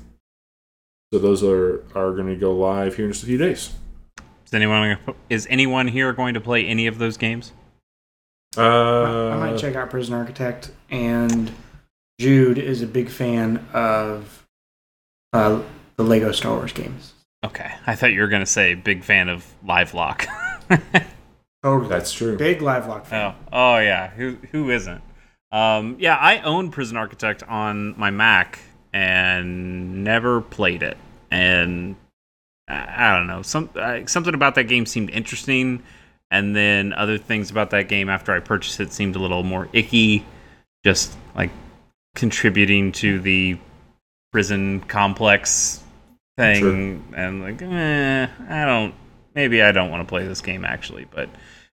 [1.11, 3.73] So those are are going to go live here in just a few days.
[4.48, 4.98] Is anyone
[5.30, 7.54] is anyone here going to play any of those games?
[8.58, 11.52] Uh, I might check out Prison Architect, and
[12.20, 14.48] Jude is a big fan of
[15.34, 15.62] uh,
[15.98, 17.14] the Lego Star Wars games.
[17.43, 20.26] Okay, I thought you were going to say big fan of Live Lock.
[21.64, 22.38] Totally, That's true.
[22.38, 23.36] big live lock fan.
[23.52, 24.10] Oh, oh yeah.
[24.12, 25.02] Who who isn't?
[25.52, 28.60] Um, yeah, I own Prison Architect on my Mac
[28.93, 30.98] and never played it.
[31.32, 31.95] And
[32.68, 35.84] I, don't know, some uh, something about that game seemed interesting,
[36.32, 39.70] and then other things about that game after I purchased it seemed a little more
[39.72, 40.26] icky,
[40.84, 41.51] just like
[42.15, 43.57] contributing to the
[44.32, 45.82] prison complex
[46.38, 48.93] thing, and like, eh, I don't.
[49.34, 51.30] Maybe I don't want to play this game actually, but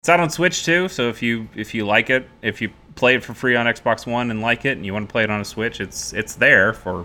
[0.01, 0.89] it's out on Switch too.
[0.89, 4.07] So if you if you like it, if you play it for free on Xbox
[4.07, 6.37] One and like it, and you want to play it on a Switch, it's it's
[6.37, 7.05] there for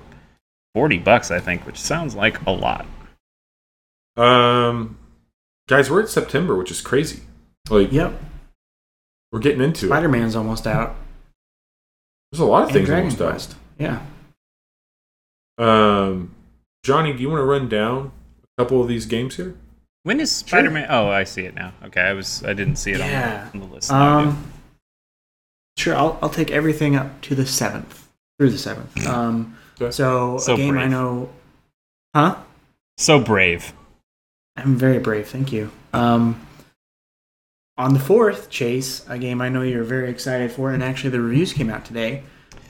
[0.74, 2.86] forty bucks, I think, which sounds like a lot.
[4.18, 4.98] Um,
[5.68, 7.22] guys, we're at September, which is crazy.
[7.70, 8.14] Like, Yep,
[9.32, 9.90] we're getting into it.
[9.90, 10.96] Spider Man's almost out.
[12.32, 13.56] There's a lot of And things Dragon almost out.
[13.80, 14.02] Yeah.
[15.58, 16.34] Um,
[16.84, 18.12] Johnny, do you want to run down
[18.58, 19.56] a couple of these games here?
[20.04, 20.88] When is Spider Man?
[20.90, 21.74] Oh, I see it now.
[21.86, 23.50] Okay, I was I didn't see it Yeah.
[23.54, 23.92] on, the, on the list.
[23.92, 24.24] Now I.
[24.24, 24.52] Um,
[25.78, 29.06] sure, I'll, I'll take everything up to the seventh through the seventh.
[29.08, 29.90] Um, Okay.
[29.92, 30.92] so, So a game I brave.
[30.92, 31.30] know,
[32.16, 32.36] huh?
[32.98, 33.74] so brave.
[34.56, 35.72] I'm very brave, thank you.
[35.94, 36.46] Um,
[37.78, 41.22] on the fourth, Chase, a game I know you're very excited for, and actually the
[41.22, 42.24] reviews came out today,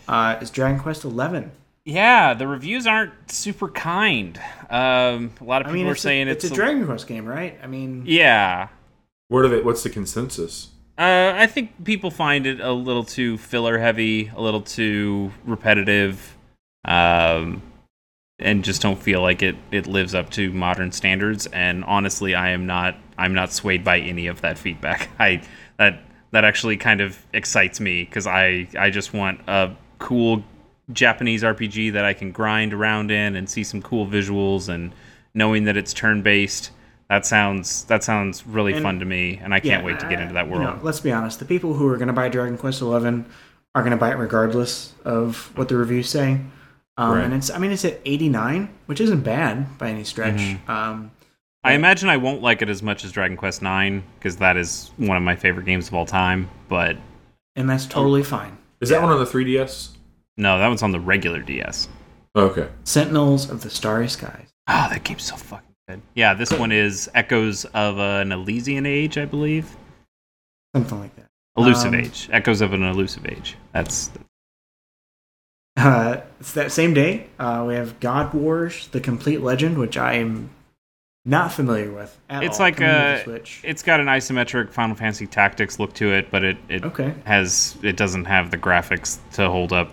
[0.08, 1.52] uh, is Dragon Quest Eleven.
[1.86, 4.38] Yeah, the reviews aren't super kind.
[4.70, 6.86] Um, a lot of I people mean, are it's, saying a, it's, it's a Dragon
[6.86, 7.60] Quest game, right?
[7.62, 8.70] I mean, Yeah,
[9.28, 9.62] What are they?
[9.62, 10.70] What's the consensus?
[10.98, 16.38] Uh, I think people find it a little too filler heavy, a little too repetitive,
[16.86, 17.62] um,
[18.44, 21.48] and just don't feel like it, it lives up to modern standards.
[21.48, 25.10] And honestly, I am not I'm not swayed by any of that feedback.
[25.20, 25.42] I
[25.78, 30.44] that that actually kind of excites me because I I just want a cool
[30.92, 34.94] Japanese RPG that I can grind around in and see some cool visuals and
[35.34, 36.72] knowing that it's turn based.
[37.10, 40.08] That sounds that sounds really And- fun to me, and I can't yeah, wait to
[40.10, 40.64] get into that you world.
[40.64, 41.40] know, let's be honest.
[41.40, 43.26] The people who are going to buy Dragon Quest Eleven
[43.76, 46.40] are going to buy it regardless of what the reviews say.
[46.98, 47.24] Um, Right.
[47.26, 50.36] And it's, I mean, it's at 89, which isn't bad by any stretch.
[50.36, 50.70] Mm-hmm.
[50.72, 51.12] Um,
[51.64, 54.92] I imagine I won't like it as much as Dragon Quest Nine because that is
[54.98, 56.50] one of my favorite games of all time.
[56.68, 56.98] But
[57.56, 58.58] and that's totally fine.
[58.82, 59.90] Is that one on the 3DS?
[60.36, 61.88] no, that one's on the regular DS.
[62.36, 62.68] Okay.
[62.84, 64.48] Sentinels of the Starry Skies.
[64.68, 66.02] Oh, that game's so fucking good.
[66.16, 69.76] Yeah, this one is Echoes of an Elysian Age, I believe.
[70.76, 71.28] Something like that.
[71.56, 72.28] Elusive Um, Age.
[72.32, 73.56] Echoes of an Elusive Age.
[73.74, 74.10] That's
[75.76, 77.28] Uh, it's that same day.
[77.40, 80.50] Uh, we have God Wars: The Complete Legend, which I am
[81.26, 82.16] not familiar with.
[82.30, 83.62] At It's all, like coming to the a- Switch.
[83.64, 87.14] it's got an isometric Final Fantasy Tactics look to it, but it it Okay.
[87.26, 89.92] has it doesn't have the graphics to hold up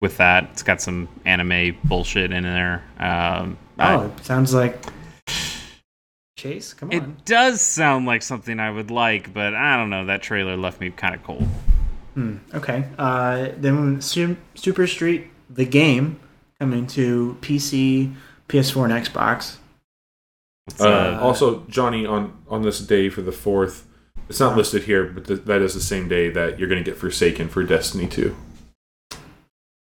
[0.00, 0.44] with that.
[0.52, 2.84] It's got some anime bullshit in there.
[3.00, 4.78] Um, I- Oh, it sounds like
[6.38, 6.74] Chase.
[6.74, 6.94] Come on.
[6.96, 10.04] It does sound like something I would like, but I don't know.
[10.04, 11.48] That trailer left me kind of cold.
[12.16, 12.86] Hmm, okay.
[12.98, 16.18] Uh, then Su- Super Street, the game,
[16.58, 18.14] coming to PC,
[18.48, 19.58] PS4, and Xbox.
[20.66, 23.86] It's, Uh, uh, also, Johnny, on on this day for the fourth,
[24.30, 26.90] it's not listed here, but th- that is the same day that you're going to
[26.90, 28.34] get Forsaken for Destiny 2.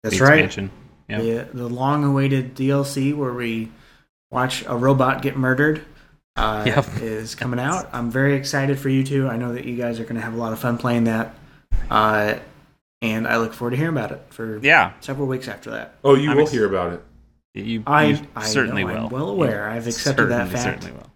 [0.02, 0.38] That's the right.
[0.44, 0.70] expansion.
[1.08, 1.20] Yeah.
[1.20, 3.70] The, the long-awaited DLC where we
[4.30, 5.84] watch a robot get murdered
[6.36, 6.86] uh, Yep.
[7.02, 7.90] is coming out.
[7.92, 9.28] I'm very excited for you two.
[9.28, 11.34] I know that you guys are going to have a lot of fun playing that,
[11.90, 12.34] uh,
[13.00, 15.94] and I look forward to hearing about it for Yeah, several weeks after that.
[16.04, 17.02] Oh, you I'm will ex- hear about it.
[17.54, 19.06] you, I, you I certainly know, will.
[19.06, 19.68] I'm well aware.
[19.68, 20.82] I've accepted that Certainly, fact.
[20.82, 21.10] Certainly will.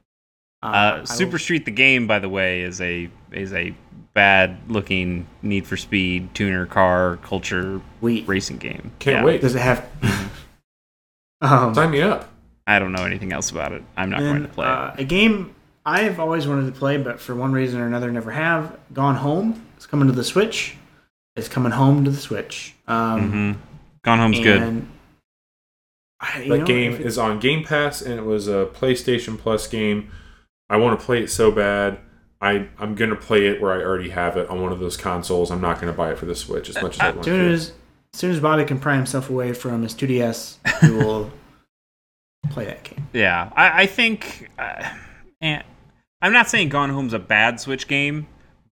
[0.63, 3.75] Uh, Uh, I Super will- Street the game, by the way, is a is a
[4.15, 8.91] bad looking Need for Speed tuner car culture we racing game.
[8.99, 9.25] Can't Yeah.
[9.25, 9.41] wait.
[9.43, 9.87] does it have?
[11.41, 12.29] um, Sign me up.
[12.67, 13.83] I don't know anything else about it.
[13.97, 15.01] I'm not going Then, to play uh, it.
[15.01, 15.55] a game
[15.85, 18.77] I've always wanted to play, but for one reason or another never have.
[18.93, 19.66] Gone Home.
[19.77, 20.77] It's coming to the Switch.
[21.37, 22.75] It's coming home to the Switch.
[22.89, 23.53] Um, hmm
[24.03, 24.63] Gone Home's good.
[24.63, 24.89] and
[26.21, 29.39] I, That know, game if it- is on Game Pass, and it was a PlayStation
[29.39, 30.11] Plus game.
[30.71, 31.99] I want to play it so bad.
[32.41, 35.51] I I'm gonna play it where I already have it on one of those consoles.
[35.51, 37.53] I'm not gonna buy it for the Switch as much as I want soon to.
[37.53, 37.73] as,
[38.15, 41.31] as soon as Bobby can pry himself away from his 2DS, he will
[42.51, 43.09] play that game.
[43.13, 44.51] Yeah, I, I think.
[44.59, 44.89] Uh,
[45.41, 45.65] and
[46.23, 48.27] I'm not saying Gone Home's a bad Switch game,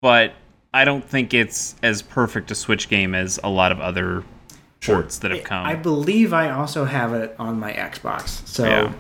[0.02, 0.32] but
[0.72, 4.22] I don't think it's as perfect a Switch game as a lot of other
[4.80, 4.96] Sure.
[4.96, 5.66] ports that have come.
[5.66, 8.46] I believe I also have it on my Xbox.
[8.46, 8.92] So Yeah.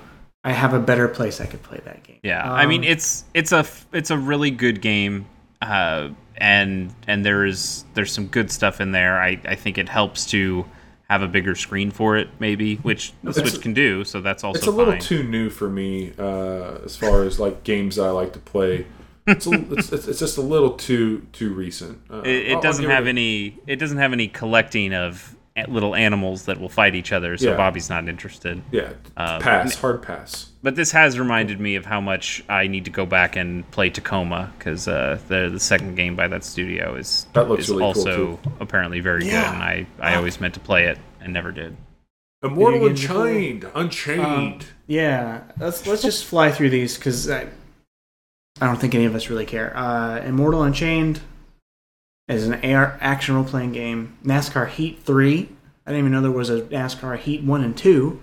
[0.44, 2.18] I have a better place I could play that game.
[2.22, 5.26] Yeah, I mean Um, it's it's a f- it's a really good game,
[5.62, 9.18] uh, and and there's there's some good stuff in there.
[9.20, 10.64] I I think it helps to
[11.08, 14.04] have a bigger screen for it, maybe, which the Switch can do.
[14.04, 15.00] So that's also It's a little fine.
[15.02, 18.86] too new for me uh, as far as like games I like to play.
[19.30, 22.00] It's, a, it's, it's, it's just a little too too recent.
[22.10, 25.36] Uh, it, it I'll- I'll doesn't have it- any it doesn't have any collecting of
[25.68, 27.36] little animals that will fight each other.
[27.36, 27.56] So Yeah.
[27.56, 28.62] Bobby's not interested.
[28.70, 30.50] Yeah, Uh, pass, hard pass.
[30.62, 33.90] But this has reminded me of how much I need to go back and play
[33.90, 37.80] Tacoma because uh, the the second game by that studio is That looks is really
[37.92, 39.42] cool, also apparently very Yeah.
[39.44, 41.76] good, and I I always meant to play it and never did.
[42.42, 43.22] Immortal games are cool.
[43.22, 44.66] Unchained, Unchained.
[44.86, 47.28] Yeah, let's let's just fly through these because
[48.60, 49.76] I, I don't think any of us really care.
[49.76, 51.20] Uh, Immortal Unchained
[52.28, 54.18] is an AR action role playing game.
[54.24, 55.48] NASCAR Heat Three.
[55.86, 58.20] I didn't even know there was a NASCAR Heat One and Two.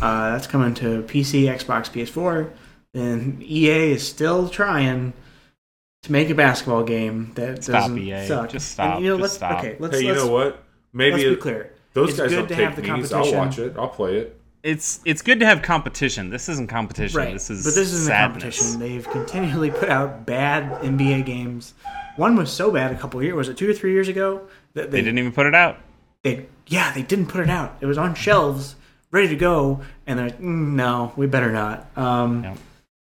[0.00, 2.50] Uh, that's coming to PC, Xbox, PS4.
[2.94, 5.12] Then EA is still trying
[6.02, 8.26] to make a basketball game that Stop, doesn't EA.
[8.26, 8.50] suck.
[8.50, 8.96] Just stop.
[8.96, 9.58] And, you know, Just let's, stop.
[9.58, 10.44] Okay, let's hey, you let's, know what?
[10.46, 10.58] let's
[10.92, 11.72] Maybe be clear.
[11.92, 13.12] those It's guys good don't to take have the these.
[13.12, 13.76] I'll watch it.
[13.78, 14.39] I'll play it.
[14.62, 16.28] It's it's good to have competition.
[16.30, 17.16] This isn't competition.
[17.18, 17.32] Right.
[17.32, 18.42] This is but this isn't a sadness.
[18.58, 18.80] competition.
[18.80, 21.74] They've continually put out bad NBA games.
[22.16, 23.34] One was so bad a couple years.
[23.34, 24.42] Was it two or three years ago?
[24.74, 25.78] That They didn't even put it out.
[26.22, 27.76] They yeah, they didn't put it out.
[27.80, 28.76] It was on shelves,
[29.10, 31.86] ready to go, and they're like, mm, no, we better not.
[31.96, 32.58] Um, Yep.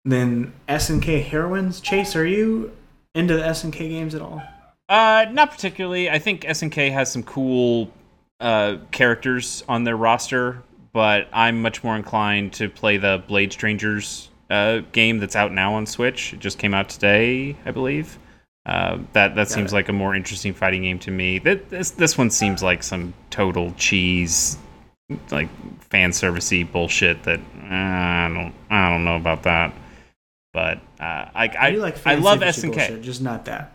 [0.05, 1.79] Then SNK Heroines.
[1.79, 2.71] Chase, are you
[3.13, 4.41] into the SNK games at all?
[4.89, 6.09] Uh, not particularly.
[6.09, 7.91] I think SNK has some cool
[8.39, 10.63] uh, characters on their roster,
[10.93, 15.73] but I'm much more inclined to play the Blade Strangers uh, game that's out now
[15.75, 16.33] on Switch.
[16.33, 18.17] It just came out today, I believe.
[18.65, 19.75] Uh, that that seems it.
[19.75, 21.39] like a more interesting fighting game to me.
[21.39, 24.57] That this this one seems like some total cheese,
[25.31, 27.23] like fan servicey bullshit.
[27.23, 29.73] That uh, I don't I don't know about that.
[30.53, 32.73] But uh, I I, you like I love SNK.
[32.73, 33.73] bullshit, just not that.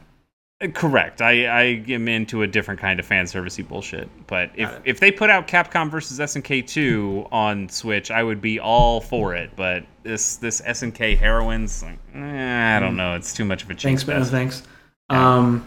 [0.62, 1.20] Uh, Correct.
[1.20, 4.08] I, I am into a different kind of fan servicey bullshit.
[4.26, 8.58] But if, if they put out Capcom versus SNK 2 on Switch, I would be
[8.58, 9.50] all for it.
[9.54, 13.14] But this this SNK heroines, like, eh, I don't know.
[13.16, 13.82] It's too much of a change.
[14.00, 14.62] Thanks, but no thanks.
[15.10, 15.36] Yeah.
[15.36, 15.66] Um,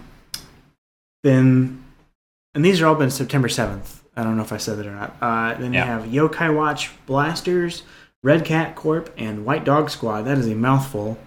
[1.23, 1.83] then,
[2.55, 3.97] and these are all been September 7th.
[4.15, 5.15] I don't know if I said that or not.
[5.21, 6.01] Uh, then Yeah.
[6.01, 7.83] you have Yokai Watch Blasters,
[8.23, 10.23] Red Cat Corp, and White Dog Squad.
[10.23, 11.17] That is a mouthful.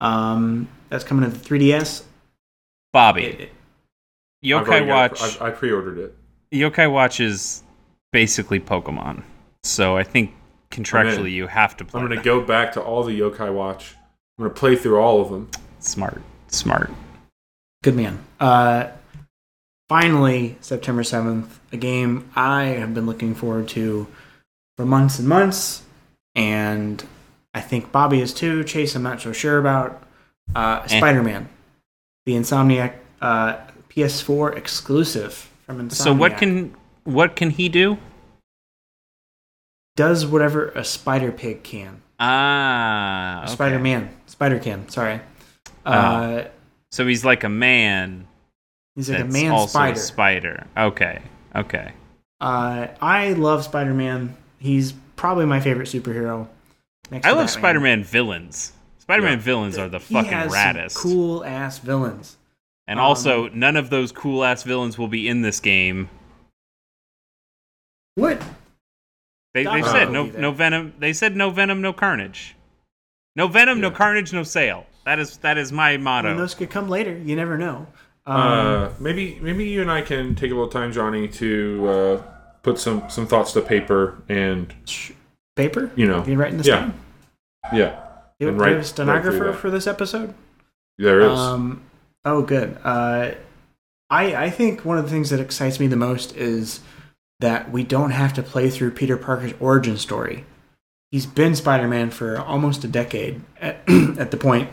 [0.00, 2.02] Um, that's coming to the 3DS.
[2.98, 3.52] Bobby, It- it-
[4.44, 5.40] Yokai got- Watch.
[5.40, 6.16] I, I pre-ordered it.
[6.52, 7.62] Yokai Watch is
[8.12, 9.22] basically Pokemon.
[9.62, 10.34] So I think
[10.72, 12.00] contractually you have to play.
[12.00, 13.94] I'm going to go back to all the Yokai Watch.
[14.36, 15.48] I'm going to play through all of them.
[15.78, 16.90] Smart, smart.
[17.84, 18.18] good man.
[18.40, 18.88] Uh,
[19.88, 24.08] finally, September 7th, a game I have been looking forward to
[24.76, 25.82] for months and months,
[26.34, 27.04] and
[27.54, 28.64] I think Bobby is too.
[28.64, 30.02] Chase, I'm not so sure about.
[30.54, 30.98] Uh, Eh.
[30.98, 31.48] Spider Man,
[32.28, 33.56] the Insomniac uh,
[33.88, 35.92] PS4 exclusive from Insomniac.
[35.94, 37.96] So what can what can he do?
[39.96, 42.02] does whatever a Spider Pig can.
[42.20, 43.52] Ah, okay.
[43.52, 44.88] Spider Man, Spider can.
[44.90, 45.20] Sorry.
[45.86, 45.90] Oh.
[45.90, 46.48] Uh,
[46.92, 48.28] So he's like a man
[48.94, 49.92] he's like a man spider.
[49.94, 50.66] a spider.
[50.76, 51.22] Okay,
[51.56, 51.92] okay.
[52.42, 54.36] Uh, I love Spider Man.
[54.58, 56.46] He's probably my favorite superhero.
[57.10, 58.74] Next I love Spider-Man villains.
[59.08, 59.44] Spider-Man Yeah.
[59.44, 60.94] villains are the He fucking has raddest.
[60.96, 62.36] cool ass villains.
[62.86, 66.08] and um, also, none of those cool ass villains will be in this game.
[68.16, 68.42] What?
[69.54, 70.92] They, they Ock said no no venom.
[70.98, 72.54] They said no venom, no carnage.
[73.34, 74.86] No venom, no carnage, no sale.
[75.04, 76.36] That is that is my I mean, motto.
[76.36, 77.16] those could come later.
[77.16, 77.86] You never know.
[78.26, 82.22] Um, uh, maybe maybe you and I can take a little time, Johnny, to uh,
[82.62, 84.74] put some some thoughts to paper and
[85.56, 85.90] paper?
[85.96, 86.80] you know You writing this yeah.
[86.80, 86.94] down?
[87.72, 88.07] yeah,
[88.38, 90.34] You, And do write- a stenographer for this episode?
[90.98, 91.38] there is.
[91.38, 91.82] Um,
[92.24, 92.76] oh, good.
[92.84, 93.32] Uh,
[94.10, 96.80] I I think one of the things that excites me the most is
[97.40, 100.44] that we don't have to play through Peter Parker's origin story.
[101.10, 103.76] He's been Spider-Man for almost a decade at,
[104.18, 104.68] at the point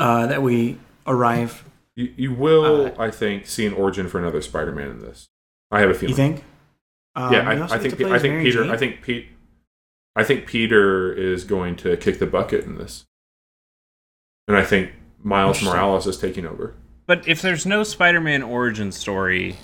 [0.00, 1.64] uh, that we arrive.
[1.96, 5.26] you, you will, uh, I think, see an origin for another Spider-Man in this.
[5.70, 6.10] I have a feeling.
[6.10, 6.44] You think?
[7.16, 8.62] Um, yeah, I, I think I think Mary Peter.
[8.64, 8.70] Jane.
[8.72, 9.28] I think Pete.
[10.16, 13.04] I think Peter is going to kick the bucket in this,
[14.48, 14.92] and I think
[15.22, 16.74] Miles Morales is taking over.
[17.06, 19.56] but if there's no Spider-Man origin story,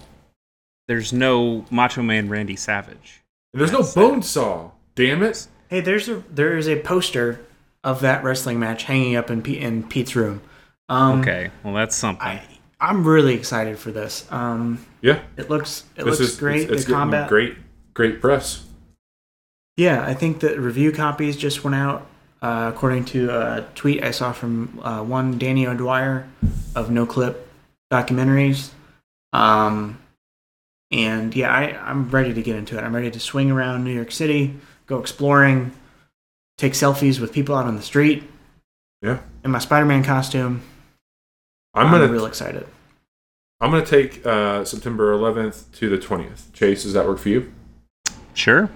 [0.89, 3.23] there's no Macho Man Randy Savage.
[3.53, 4.71] And there's no That's bone saw.
[4.95, 5.47] Damn it!
[5.69, 7.41] Hey, there's a there is a poster
[7.85, 10.43] of that wrestling match hanging up in Pete, in Pete's room.
[10.89, 12.27] Um, Okay, well that's something.
[12.27, 12.43] I
[12.81, 14.27] I'm really excited for this.
[14.33, 16.63] Um, Yeah, it looks it this looks is great.
[16.63, 17.29] It's, it's the combat.
[17.29, 17.57] great,
[17.95, 18.65] great press.
[19.81, 22.07] Yeah, I think that review copies just went out,
[22.43, 26.29] uh, according to a tweet I saw from uh, one Danny O'Dwyer
[26.77, 27.37] of Noclip
[27.91, 28.73] Documentaries.
[29.33, 29.99] Um,
[30.91, 32.85] and yeah, I, I'm ready to get into it.
[32.85, 34.55] I'm ready to swing around New York City,
[34.85, 35.73] go exploring,
[36.59, 38.25] take selfies with people out on the street
[39.01, 39.21] Yeah.
[39.47, 40.61] in my Spider-Man costume.
[41.73, 42.67] I'm I'm, gonna real excited.
[43.63, 46.53] I'm gonna take uh, September 11th to the 20th.
[46.53, 47.51] Chase, does that work for you?
[48.35, 48.69] Sure.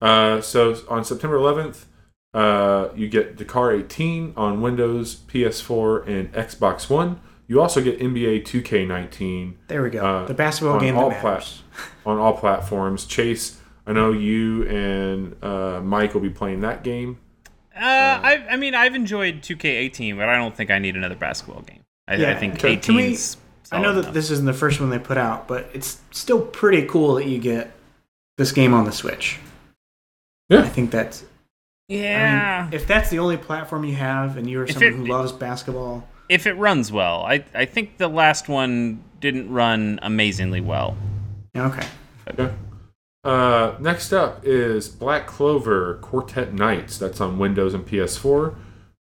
[0.00, 1.84] Uh, so on September 11th,
[2.32, 7.20] uh, you get Dakar 18 on Windows, PS4, and Xbox One.
[7.48, 10.04] You also get NBA 2K19 There we go.
[10.04, 11.62] Uh, the basketball on game all that plat- matters.
[12.06, 13.04] on all platforms.
[13.06, 17.18] Chase, I know you and uh, Mike will be playing that game.
[17.74, 21.62] Uh, I, I mean, I've enjoyed 2K18, but I don't think I need another basketball
[21.62, 21.82] game.
[22.06, 22.76] I, I think okay.
[22.76, 24.14] 18's I solid know that enough.
[24.14, 27.38] this isn't the first one they put out, but it's still pretty cool that you
[27.38, 27.72] get
[28.36, 29.38] this game on the Switch.
[30.50, 30.60] Yeah.
[30.60, 31.24] I think that's.
[31.88, 32.60] Yeah.
[32.60, 35.32] I mean, if that's the only platform you have, and you're someone it- who loves
[35.32, 40.96] basketball, if it runs well, I, I think the last one didn't run amazingly well.
[41.56, 41.86] okay.
[42.28, 42.52] Okay.
[43.24, 46.98] Uh, next up is Black Clover Quartet Knights.
[46.98, 48.54] That's on Windows and PS4.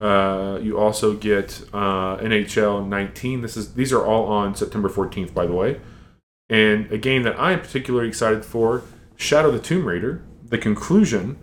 [0.01, 3.41] Uh, you also get uh, NHL 19.
[3.41, 5.81] This is these are all on September 14th, by the way.
[6.51, 8.83] And a game that I am particularly excited for:
[9.17, 11.39] Shadow the Tomb Raider, the conclusion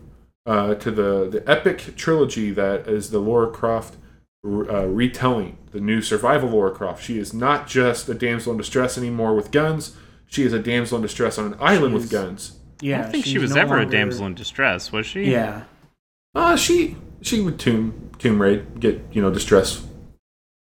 [0.46, 3.98] uh, to the the epic trilogy that is the Lara Croft
[4.46, 7.04] uh, retelling, the new survival Lara Croft.
[7.04, 9.96] She is not just a damsel in distress anymore with guns.
[10.28, 12.60] She is a damsel in distress on an island with guns.
[12.82, 13.00] Yeah.
[13.00, 15.32] I don't think she was no ever a damsel in distress, was she?
[15.32, 15.64] Yeah.
[16.36, 19.86] Uh, she she would tomb tomb raid, get you know distress.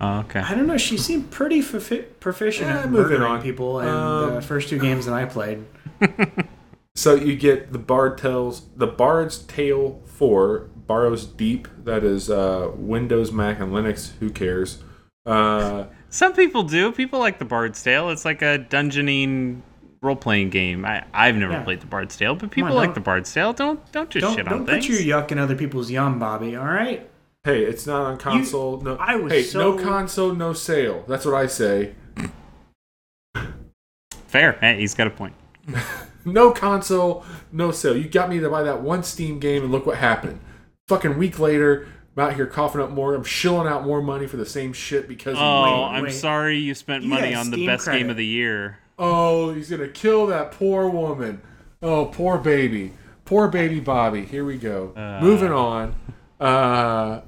[0.02, 0.40] Oh, okay.
[0.40, 0.78] I don't know.
[0.78, 3.42] She seemed pretty profi- proficient Yeah, at moving murdering on.
[3.42, 5.66] people in Um, the first two games that I played.
[7.00, 11.70] So you get the Bard Tales, the Bard's Tale Four, Barrows Deep.
[11.86, 14.12] That is uh, Windows, Mac, and Linux.
[14.20, 14.84] Who cares?
[15.26, 16.92] Uh, Some people do.
[16.92, 18.10] People like the Bard's Tale.
[18.10, 19.62] It's like a dungeoning
[20.02, 20.84] role playing game.
[20.84, 21.64] I, I've never Yeah.
[21.64, 23.54] played the Bard's Tale, but people on, like the Bard's Tale.
[23.54, 24.90] Don't don't just Don't, shit don't on put things.
[25.06, 26.58] your yuck in other people's yum, Bobby.
[26.58, 27.10] All right.
[27.46, 28.82] hey, it's not on console.
[28.82, 31.06] no, I was hey, so- no console, no sale.
[31.08, 31.94] That's what I say.
[34.28, 34.58] Fair.
[34.60, 35.34] Hey, he's got a point.
[36.26, 37.96] No console, no sale.
[37.96, 40.40] You got me to buy that one Steam game, and look what happened.
[40.88, 43.16] Fucking week later, I'm out here coughing up more.
[43.16, 45.36] I'm shilling out more money for the same shit because.
[45.38, 45.72] Oh, you.
[45.72, 46.14] I'm wait.
[46.14, 48.80] sorry you spent You money got on the Steam best game of the year.
[48.98, 51.42] Oh, he's gonna kill that poor woman.
[51.82, 52.94] Oh, poor baby.
[53.24, 54.26] Poor baby Bobby.
[54.26, 54.92] Here we go.
[55.22, 55.96] Moving on.
[56.40, 57.22] Uh,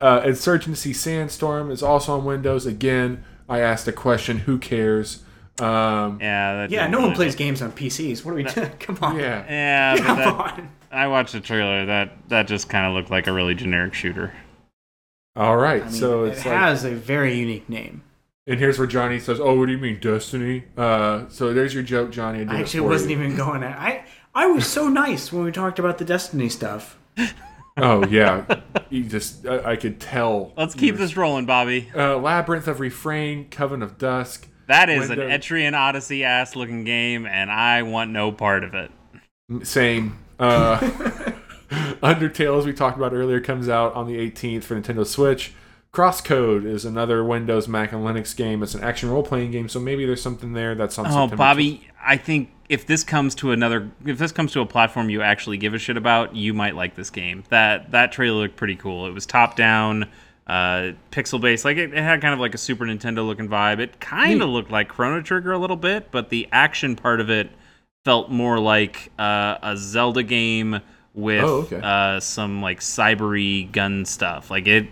[0.00, 2.66] uh, Insurgency Sandstorm is also on Windows.
[2.66, 4.38] Again, I asked a question.
[4.40, 5.22] Who cares?
[5.60, 6.54] Um, Yeah.
[6.54, 8.24] That Yeah, didn't no one really- plays games on PCs.
[8.24, 8.70] What are we doing?
[8.80, 9.16] Come on.
[9.18, 9.44] yeah.
[9.48, 10.68] Yeah, but Come that, on.
[10.90, 11.86] I watched the trailer.
[11.86, 14.32] That that just kind of looked like a really generic shooter.
[15.36, 15.82] All right.
[15.82, 18.02] I mean, so it it's like, has a very unique name.
[18.46, 21.82] and here's where Johnny says, "Oh, what do you mean, Destiny?" Uh, so there's your
[21.82, 22.40] joke, Johnny.
[22.46, 23.18] I, I it actually wasn't you.
[23.18, 23.76] even going at.
[23.76, 24.04] I
[24.34, 26.98] I was so nice when we talked about the Destiny stuff.
[27.76, 28.60] Oh yeah.
[28.88, 30.52] you just, I, I could tell.
[30.56, 31.90] Let's keep were- this rolling, Bobby.
[31.92, 34.46] Uh, Labyrinth of Refrain, Coven of Dusk.
[34.66, 38.74] That is an Windows- Etrian Odyssey ass looking game, and I want no part of
[38.74, 38.90] it.
[39.62, 40.18] Same.
[40.38, 40.78] Uh,
[42.02, 45.52] Undertale, as we talked about earlier, comes out on the 18th for Nintendo Switch.
[45.92, 48.62] Crosscode is another Windows, Mac, and Linux game.
[48.62, 51.06] It's an action role playing game, so maybe there's something there that's on.
[51.06, 54.66] Oh, September Bobby, I think if this comes to another, if this comes to a
[54.66, 57.44] platform you actually give a shit about, you might like this game.
[57.50, 59.06] That that trailer looked pretty cool.
[59.06, 60.10] It was top down,
[60.46, 63.78] uh, pixel based, like it, it had kind of like a Super Nintendo looking vibe.
[63.78, 67.30] It kind of looked like Chrono Trigger a little bit, but the action part of
[67.30, 67.50] it
[68.04, 70.80] felt more like uh, a Zelda game
[71.14, 71.80] with Oh, okay.
[71.82, 74.50] uh, some like cybery gun stuff.
[74.50, 74.88] Like it.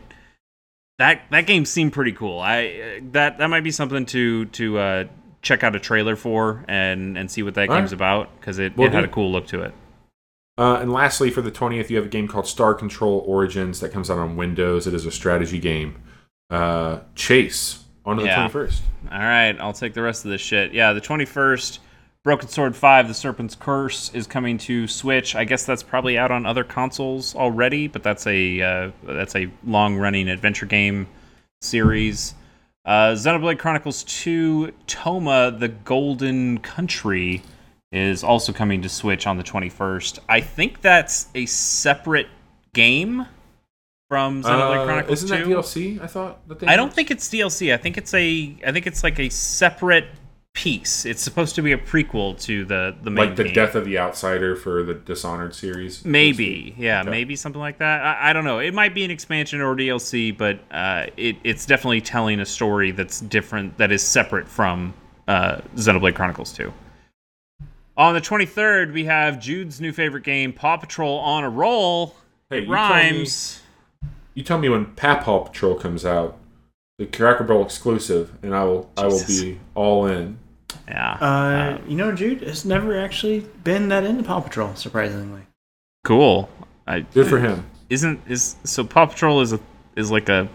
[0.98, 2.38] That, that game seemed pretty cool.
[2.38, 5.04] I that that might be something to to uh,
[5.40, 7.96] check out a trailer for and and see what that All game's right.
[7.96, 9.74] about because it, Will it had a cool look to it.
[10.58, 13.90] Uh, and lastly, for the 20th, you have a game called Star Control Origins that
[13.90, 14.86] comes out on Windows.
[14.86, 16.02] It is a strategy game.
[16.50, 18.80] Uh, Chase on to the 21st.
[19.10, 20.72] All right, I'll take the rest of this shit.
[20.72, 21.78] Yeah, the 21st,
[22.24, 25.34] Broken Sword 5, The Serpent's Curse is coming to Switch.
[25.34, 29.50] I guess that's probably out on other consoles already, but that's a uh, that's a
[29.64, 31.06] long-running adventure game
[31.62, 32.34] series.
[32.84, 37.42] Uh, Xenoblade Chronicles 2 Torna the Golden Country
[37.92, 40.18] is also coming to Switch on the 21st.
[40.28, 42.28] I think that's a separate
[42.74, 43.26] game
[44.08, 45.44] from Xenoblade Uh, Chronicles isn't 2.
[45.44, 46.02] that DLC?
[46.02, 46.48] I thought.
[46.48, 47.72] That they I don't think it's DLC.
[47.72, 50.06] I think it's a I think it's like a separate
[50.54, 51.06] piece.
[51.06, 53.54] It's supposed to be a prequel to the the main like the game.
[53.54, 56.04] death of the outsider for the Dishonored series.
[56.04, 57.10] Maybe, yeah, Okay.
[57.10, 58.02] maybe something like that.
[58.02, 58.58] I, I don't know.
[58.58, 62.90] It might be an expansion or DLC, but uh, it, it's definitely telling a story
[62.90, 64.92] that's different, that is separate from
[65.26, 66.70] uh, Xenoblade Chronicles 2.
[68.02, 72.16] On the 23rd, we have Jude's new favorite game, Paw Patrol on a Roll.
[72.50, 73.62] Hey, it you tell me- rhymes.
[74.34, 76.36] You tell me when Paw Patrol comes out,
[76.98, 80.38] the Cracker Barrel exclusive, and I will I will be all in.
[80.88, 81.12] Yeah.
[81.12, 85.42] Uh, you know, Jude has never actually been that into Paw Patrol, surprisingly.
[86.04, 86.50] cool.
[86.88, 87.66] I, Good for him.
[87.88, 89.60] Isn't is so Paw Patrol is a
[89.94, 90.48] is like a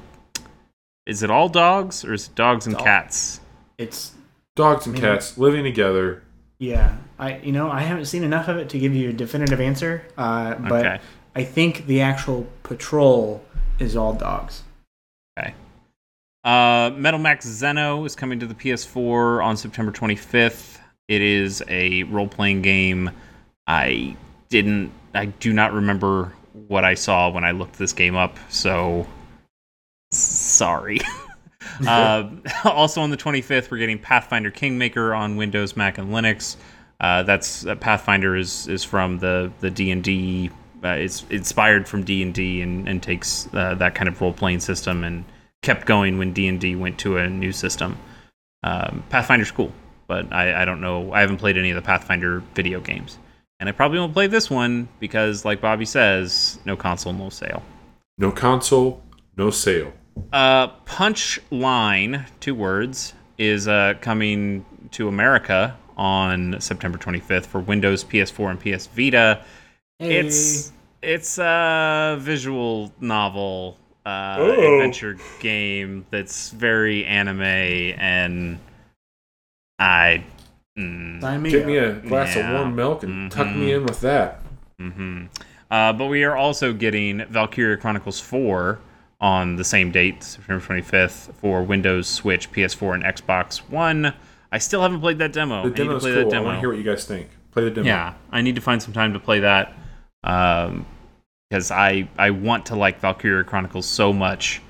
[1.05, 2.83] is it all dogs or is it dogs and Dog.
[2.83, 3.39] cats?
[3.77, 4.11] It's
[4.57, 4.99] Dogs and Mhm.
[4.99, 6.23] cats living together.
[6.59, 6.97] yeah.
[7.19, 10.03] I you know I haven't seen enough of it to give you a definitive answer.
[10.17, 10.99] Uh, but Okay.
[11.35, 13.43] I think the actual patrol
[13.79, 14.63] is all dogs.
[16.47, 20.79] Uh, Metal Max Xeno is coming to the PS4 on September 25th.
[21.09, 23.11] It is a role playing game.
[23.67, 24.15] I
[24.47, 26.31] didn't, I do not remember
[26.69, 29.05] what I saw when I looked this game up, so
[30.13, 30.99] sorry.
[31.85, 32.29] uh,
[32.63, 36.55] also on the 25th, we're getting Pathfinder Kingmaker on Windows, Mac, and Linux.
[36.99, 40.49] Uh, that's uh, Pathfinder is is from the the D and D.
[40.83, 44.59] Uh, it's inspired from D and D and takes uh, that kind of role playing
[44.59, 45.25] system and
[45.61, 47.97] kept going when D and D went to a new system.
[48.63, 49.71] Um, Pathfinder's cool,
[50.07, 51.11] but I, I don't know.
[51.13, 53.17] I haven't played any of the Pathfinder video games,
[53.59, 57.63] and I probably won't play this one because, like Bobby says, no console, no sale.
[58.17, 59.03] No console,
[59.35, 59.93] no sale.
[60.33, 68.51] Uh, Punchline, two words, is uh, coming to America on September 25th for Windows, PS4,
[68.51, 69.41] and PS Vita.
[69.99, 70.71] It's
[71.01, 74.51] it's a visual novel uh, Oh.
[74.75, 78.57] adventure game that's very anime, and
[79.79, 80.23] I.
[80.77, 81.67] Mm, me Get up.
[81.67, 82.47] me a glass Yeah.
[82.53, 83.57] of warm milk and tuck Mhm.
[83.57, 84.39] me in with that.
[84.79, 85.25] hmm
[85.71, 88.79] Uh, but we are also getting Valkyria Chronicles 4
[89.19, 94.13] on the same date, September 25th, for Windows, Switch, PS4, and Xbox One.
[94.51, 95.55] I still haven't played that demo.
[95.55, 96.29] The I need to demo's play cool.
[96.29, 97.29] that I want to hear what you guys think.
[97.51, 97.87] Play the demo.
[97.87, 99.73] Yeah, I need to find some time to play that
[100.23, 100.85] um,
[101.49, 104.61] because I I want to like Valkyria Chronicles so much,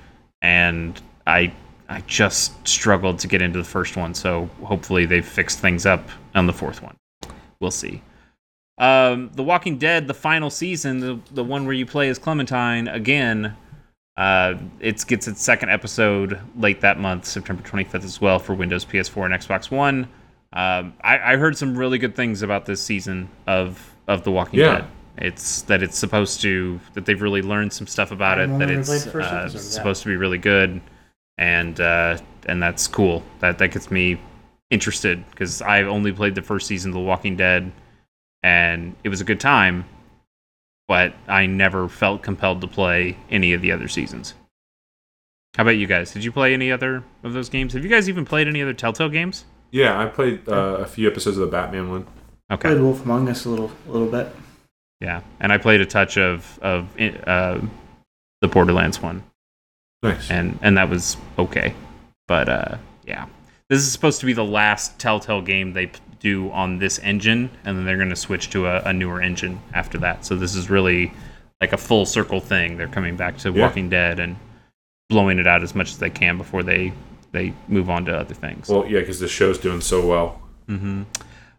[0.42, 1.52] and I
[1.88, 4.14] I just struggled to get into the first one.
[4.14, 6.96] So hopefully they've fixed things up on the fourth one.
[7.60, 8.02] We'll see.
[8.78, 12.88] Um, the Walking Dead, the final season, the the one where you play as Clementine
[12.88, 13.56] again.
[14.18, 18.84] Uh, it gets its second episode late that month, September 25th, as well for Windows,
[18.84, 20.08] PS4, and Xbox One.
[20.52, 24.58] Um, I, I heard some really good things about this season of of The Walking
[24.58, 24.78] Yeah.
[24.80, 24.84] Dead.
[25.18, 28.48] It's that it's supposed to that they've really learned some stuff about it.
[28.58, 29.70] That it's played the first uh, episode of that.
[29.70, 30.80] supposed to be really good,
[31.38, 33.22] and uh, and that's cool.
[33.38, 34.20] That that gets me
[34.70, 37.70] interested because I've only played the first season of The Walking Dead,
[38.42, 39.84] and it was a good time,
[40.88, 44.34] but I never felt compelled to play any of the other seasons.
[45.56, 46.12] How about you guys?
[46.12, 47.74] Did you play any other of those games?
[47.74, 49.44] Have you guys even played any other Telltale games?
[49.70, 52.06] Yeah, I played uh, a few episodes of the Batman one.
[52.50, 52.70] Okay.
[52.70, 54.34] Played Wolf Among Us a little, a little bit.
[55.00, 57.60] Yeah, and I played a touch of of uh,
[58.40, 59.22] the Borderlands one,
[60.02, 60.30] Nice.
[60.30, 61.74] and and that was okay.
[62.26, 63.26] But uh, yeah,
[63.68, 65.90] this is supposed to be the last Telltale game they
[66.20, 69.60] do on this engine, and then they're going to switch to a, a newer engine
[69.74, 70.24] after that.
[70.24, 71.12] So this is really
[71.60, 72.76] like a full circle thing.
[72.76, 73.62] They're coming back to Yeah.
[73.66, 74.36] Walking Dead and
[75.08, 76.92] blowing it out as much as they can before they
[77.32, 78.68] they move on to other things.
[78.68, 80.40] well, yeah, because the show's doing so well.
[80.66, 81.02] hmm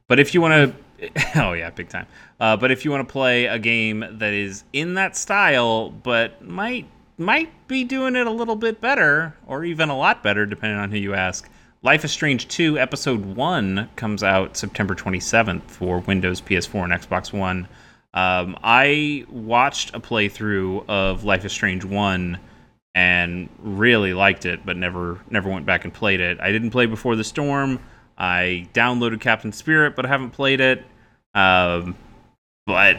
[0.07, 1.11] But if you want to,
[1.43, 2.07] oh yeah, big time.
[2.39, 6.43] Uh, but if you want to play a game that is in that style, but
[6.43, 6.87] might
[7.19, 10.89] might be doing it a little bit better, or even a lot better, depending on
[10.89, 11.47] who you ask.
[11.81, 17.31] Life is Strange 2 Episode 1 comes out September 27th for Windows, PS4, and Xbox
[17.31, 17.69] One.
[18.13, 22.37] Um, I watched a playthrough of Life is Strange 1
[22.95, 26.37] and really liked it, but never never went back and played it.
[26.41, 27.79] I didn't play Before the Storm.
[28.17, 30.83] I downloaded Captain Spirit, but I haven't played it.
[31.33, 31.95] Um,
[32.65, 32.97] but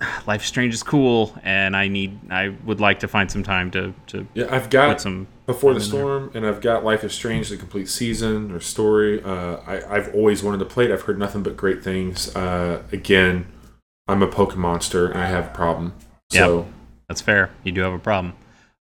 [0.26, 3.94] Life Strange is cool, and I need I would like to find some time to
[4.08, 5.26] to Yeah, I've put got some.
[5.46, 5.98] Before the in there.
[6.00, 9.22] Storm, and I've got Life is Strange, the complete season or story.
[9.22, 10.90] Uh, I, I've always wanted to play it.
[10.90, 12.34] I've heard nothing but great things.
[12.34, 13.46] Uh, again,
[14.08, 15.92] I'm a Pokemon monster, and I have a problem.
[16.30, 16.66] So
[17.08, 17.50] That's fair.
[17.62, 18.34] You do have a problem.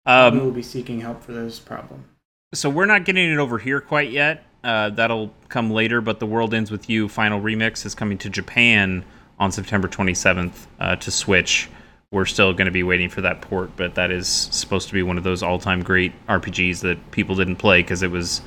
[0.05, 2.05] we Um, will be seeking help for those problems.
[2.53, 4.45] so we're not getting it over here quite yet.
[4.63, 5.99] Uh, that'll come later.
[5.99, 9.03] But the World Ends with You final remix is coming to Japan
[9.43, 11.69] on September 27th uh, to Switch.
[12.11, 15.03] We're still going to be waiting for that port, but that is supposed to be
[15.03, 18.41] one of those all-time great RPGs that people didn't play because it was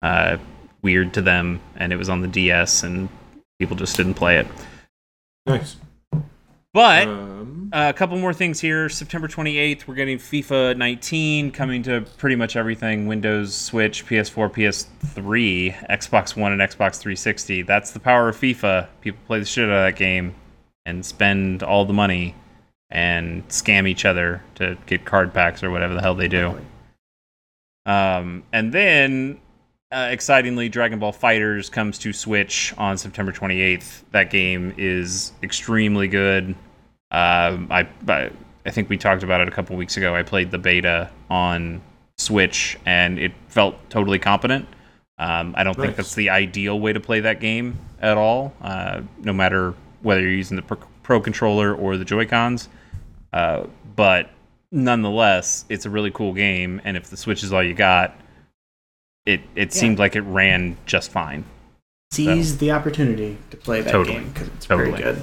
[0.00, 0.38] uh,
[0.80, 3.10] weird to them, and it was on the DS, and
[3.58, 4.46] people just didn't play it.
[5.44, 5.76] Nice.
[6.72, 8.88] But Um, uh, a couple more things here.
[8.88, 15.74] September 28th, we're getting FIFA 19 coming to pretty much everything Windows, Switch, PS4, PS3,
[15.88, 17.62] Xbox One, and Xbox 360.
[17.62, 18.88] That's the power of FIFA.
[19.00, 20.34] People play the shit out of that game
[20.86, 22.34] and spend all the money
[22.90, 26.60] and scam each other to get card packs or whatever the hell they do.
[27.86, 29.40] Um, and then,
[29.92, 34.02] uh, excitingly, Dragon Ball FighterZ comes to Switch on September 28th.
[34.12, 36.54] That game is extremely good.
[37.10, 38.30] Um, I, I
[38.66, 40.14] I think we talked about it a couple weeks ago.
[40.14, 41.80] I played the beta on
[42.18, 44.68] Switch, and it felt totally competent.
[45.18, 45.86] Um, I don't Nice.
[45.86, 48.52] think that's the ideal way to play that game at all.
[48.60, 52.68] Uh, no matter whether you're using the Pro, Pro controller or the Joy Cons,
[53.32, 53.64] uh,
[53.96, 54.30] but
[54.70, 56.80] nonetheless, it's a really cool game.
[56.84, 58.14] And if the Switch is all you got,
[59.30, 59.80] it it Yeah.
[59.80, 61.44] seemed like it ran just fine.
[62.12, 64.16] Seize the opportunity to play that Totally.
[64.18, 64.90] game because it's Totally.
[64.90, 65.22] very good.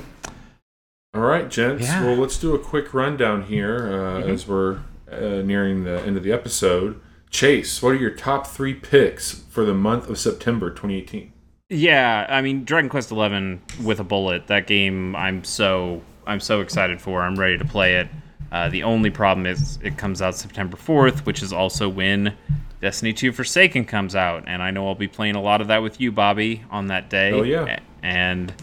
[1.14, 1.84] all right, gents.
[1.84, 2.04] Yeah.
[2.06, 4.30] Well, let's do a quick rundown here uh, Mhm.
[4.30, 4.80] as we're
[5.12, 7.00] uh, nearing the end of the episode.
[7.30, 11.32] Chase, what are your top three picks for the month of September 2018?
[11.70, 14.48] Yeah, I mean Dragon Quest Eleven with a bullet.
[14.48, 17.22] That game, I'm so I'm so excited for.
[17.22, 18.08] I'm ready to play it.
[18.52, 22.34] Uh, the only problem is it comes out September 4th, which is also when
[22.82, 25.82] Destiny 2 Forsaken comes out, and I know I'll be playing a lot of that
[25.82, 27.32] with you, Bobby, on that day.
[27.32, 27.80] Oh, yeah.
[28.04, 28.54] And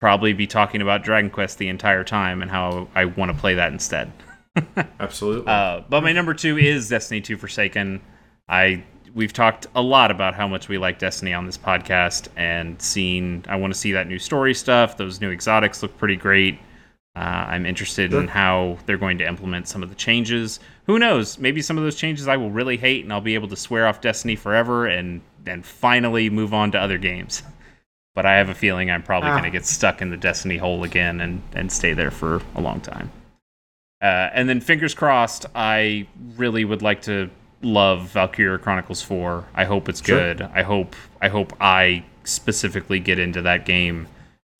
[0.00, 3.54] probably be talking about Dragon Quest the entire time and how I want to play
[3.54, 4.12] that instead.
[5.00, 5.46] Absolutely.
[5.46, 8.00] Uh, but my number two is Destiny 2 Forsaken.
[8.48, 8.84] I
[9.14, 13.44] we've talked a lot about how much we like Destiny on this podcast, and seen
[13.48, 14.96] I want to see that new story stuff.
[14.96, 16.58] Those new exotics look pretty great.
[17.18, 20.60] Uh, I'm interested in how they're going to implement some of the changes.
[20.86, 21.36] Who knows?
[21.36, 23.88] Maybe some of those changes I will really hate, and I'll be able to swear
[23.88, 27.42] off Destiny forever, and and finally move on to other games.
[28.14, 29.38] But I have a feeling I'm probably Ah.
[29.38, 32.60] going to get stuck in the Destiny hole again and and stay there for a
[32.60, 33.10] long time.
[34.02, 37.30] Uh, and then fingers crossed, I really would like to
[37.62, 39.44] love Valkyria Chronicles 4.
[39.54, 40.18] I hope it's Sure.
[40.34, 40.42] good.
[40.52, 44.06] I hope I hope I specifically get into that game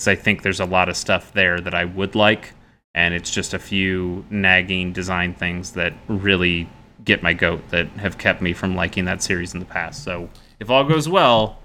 [0.07, 2.53] I think there's a lot of stuff there that I would like
[2.95, 6.69] and it's just a few nagging design things that really
[7.05, 10.03] get my goat that have kept me from liking that series in the past.
[10.03, 11.63] So, if all goes well,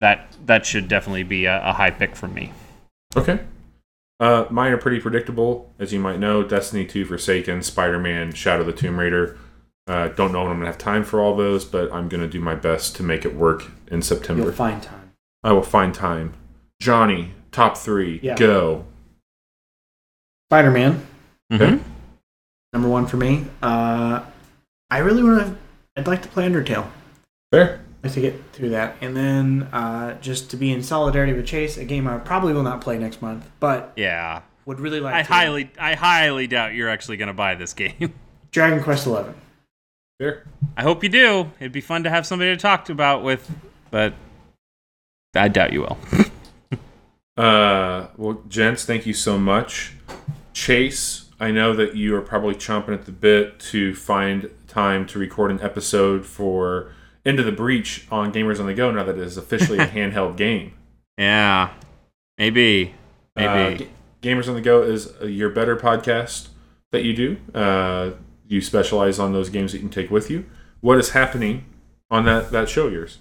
[0.00, 2.52] that that should definitely be a, a high pick for me.
[3.16, 3.40] Okay.
[4.18, 6.42] Uh, mine are pretty predictable, as you might know.
[6.42, 9.36] Destiny 2, Forsaken, Spider Man, Shadow of the Tomb Raider.
[9.86, 12.22] Uh, don't know when I'm going to have time for all those, but I'm going
[12.22, 14.44] to do my best to make it work in September.
[14.44, 15.12] You'll find time.
[15.42, 16.34] I will find time.
[16.80, 18.34] Johnny, top three, Yeah.
[18.34, 18.84] go.
[20.50, 21.06] Spider Man,
[21.52, 21.80] Mhm.
[22.72, 23.46] number one for me.
[23.62, 24.22] Uh,
[24.90, 25.56] I really want to.
[25.96, 26.86] I'd like to play Undertale.
[27.50, 27.80] Fair.
[28.02, 31.46] I'd like to get through that, and then uh, just to be in solidarity with
[31.46, 34.42] Chase, a game I probably will not play next month, but Yeah.
[34.66, 35.14] would really like.
[35.14, 35.32] I to.
[35.32, 38.12] highly, I highly doubt you're actually going to buy this game.
[38.50, 39.34] Dragon Quest Eleven.
[40.18, 40.44] Fair.
[40.76, 41.50] I hope you do.
[41.60, 43.50] It'd be fun to have somebody to talk to about with,
[43.90, 44.14] but
[45.34, 45.98] I doubt you will.
[47.36, 49.92] Uh, well, gents, thank you so much.
[50.52, 55.18] Chase, I know that you are probably chomping at the bit to find time to
[55.18, 56.92] record an episode for
[57.24, 60.36] Into the Breach on Gamers on the Go now that it is officially a handheld
[60.36, 60.74] game.
[61.16, 61.72] yeah,
[62.38, 62.94] maybe,
[63.36, 63.84] maybe.
[63.84, 63.86] Uh,
[64.22, 66.48] Gamers on the Go is uh, your better podcast
[66.92, 67.36] that you do.
[67.54, 68.12] Uh,
[68.46, 70.44] you specialize on those games that you can take with you.
[70.80, 71.64] What is happening
[72.10, 73.18] on that, that show of yours?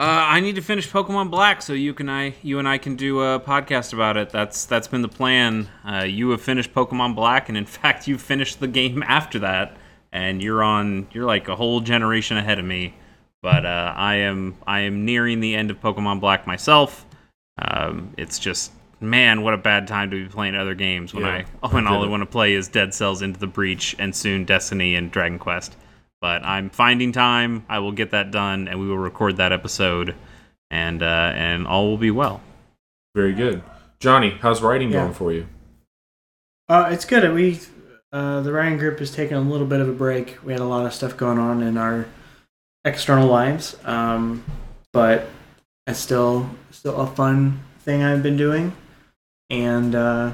[0.00, 2.94] Uh, I need to finish Pokemon Black so you can I you and I can
[2.94, 4.30] do a podcast about it.
[4.30, 5.68] That's that's been the plan.
[5.84, 9.76] Uh, you have finished Pokemon Black, and in fact, you finished the game after that,
[10.12, 12.94] and you're on you're like a whole generation ahead of me.
[13.42, 17.04] But uh, I am I am nearing the end of Pokemon Black myself.
[17.60, 18.70] Um, it's just
[19.00, 21.90] man, what a bad time to be playing other games when Yeah, I when I
[21.90, 25.10] all I want to play is Dead Cells Into the Breach and soon Destiny and
[25.10, 25.76] Dragon Quest
[26.20, 27.64] but I'm finding time.
[27.68, 30.14] I will get that done, and we will record that episode,
[30.70, 32.40] and uh, and all will be well.
[33.14, 33.62] Very good.
[34.00, 35.02] Johnny, how's writing Yeah.
[35.02, 35.46] going for you?
[36.68, 37.32] Uh, it's good.
[37.34, 37.60] We
[38.12, 40.38] uh, the writing group is taking a little bit of a break.
[40.44, 42.06] We had a lot of stuff going on in our
[42.84, 44.44] external lives, um,
[44.92, 45.28] but
[45.86, 48.72] it's still still a fun thing I've been doing,
[49.50, 50.32] and uh,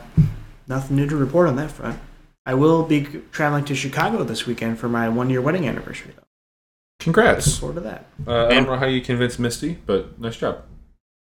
[0.66, 1.98] nothing new to report on that front.
[2.47, 6.12] I will be traveling to Chicago this weekend for my one year wedding anniversary.
[6.15, 6.23] Though.
[7.01, 7.59] Looking Congrats.
[7.59, 8.07] forward to that.
[8.27, 10.62] Uh, I And- don't know how you convinced Misty, but nice job.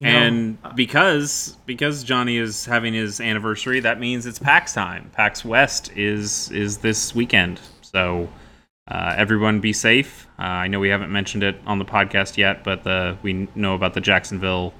[0.00, 5.10] You and uh, because because Johnny is having his anniversary, that means it's PAX time.
[5.14, 8.28] PAX West is is this weekend, so
[8.90, 10.26] uh, everyone be safe.
[10.40, 13.74] Uh, I know we haven't mentioned it on the podcast yet, but the we know
[13.76, 14.74] about the Jacksonville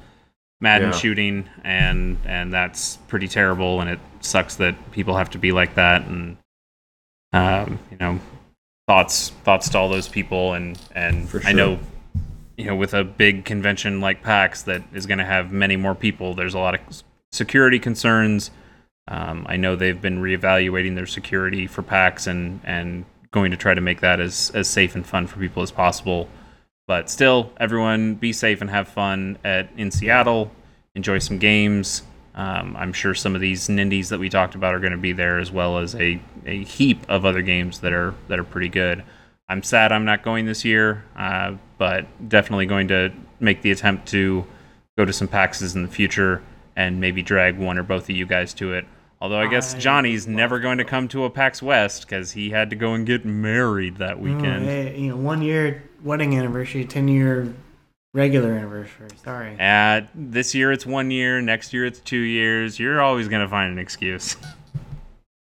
[0.63, 0.97] Madden Yeah.
[0.97, 5.75] shooting, and and that's pretty terrible, and it sucks that people have to be like
[5.75, 6.37] that, and
[7.33, 8.21] um, you know,
[8.87, 11.81] thoughts thoughts to all those people, and and For I know,
[12.57, 15.97] you know, with a big convention like PAX that is going to have many more
[15.97, 16.81] people, there's a lot of
[17.33, 18.53] security concerns.
[19.09, 23.75] Um, I know they've been reevaluating their security for PAX and and going to try
[23.75, 26.29] to make that as as safe and fun for people as possible.
[26.87, 30.51] But still, everyone be safe and have fun at in Seattle.
[30.95, 32.03] Enjoy some games.
[32.35, 35.13] Um, I'm sure some of these nindies that we talked about are going to be
[35.13, 38.69] there, as well as a, a heap of other games that are that are pretty
[38.69, 39.05] good.
[39.49, 44.09] I'm sad I'm not going this year, uh, but definitely going to make the attempt
[44.09, 44.47] to
[44.97, 46.43] go to some PAXs in the future
[46.75, 48.87] and maybe drag one or both of you guys to it.
[49.21, 52.51] Although I guess I Johnny's never going to come to a PAX West because he
[52.51, 54.65] had to go and get married that Oh, weekend.
[54.65, 57.55] hey, you know, one year wedding anniversary, ten year
[58.15, 59.09] regular anniversary.
[59.25, 59.57] Sorry.
[59.59, 62.79] Uh, this year it's one year, next year it's two years.
[62.79, 64.37] You're always going to find an excuse.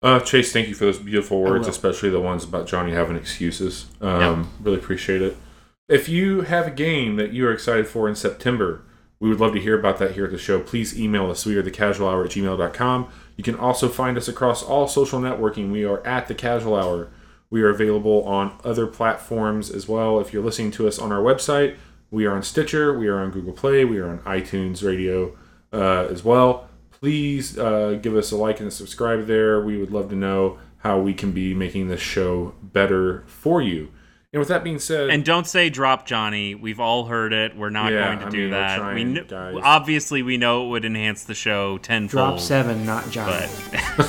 [0.03, 3.85] Uh, Chase, thank you for those beautiful words, especially the ones about Johnny having excuses.
[4.01, 5.37] Um, Really appreciate it.
[5.87, 8.81] If you have a game that you are excited for in September,
[9.19, 10.59] we would love to hear about that here at the show.
[10.59, 11.45] Please email us.
[11.45, 13.09] We are the casual hour at gmail.com.
[13.37, 15.71] You can also find us across all social networking.
[15.71, 17.09] We are at the casual hour.
[17.51, 20.19] We are available on other platforms as well.
[20.19, 21.75] If you're listening to us on our website,
[22.09, 25.37] we are on Stitcher, we are on Google Play, we are on iTunes Radio
[25.71, 26.67] uh, as well.
[26.91, 29.61] Please uh, give us a like and a subscribe there.
[29.61, 33.91] We would love to know how we can be making this show better for you.
[34.33, 36.55] And with that being said, And don't say drop Johnny.
[36.55, 37.55] We've all heard it.
[37.57, 38.77] We're not Yeah, going to I do mean, we're that.
[38.77, 39.55] trying, we kn- guys.
[39.61, 42.11] obviously we know it would enhance the show tenfold.
[42.11, 43.45] Drop seven, not Johnny.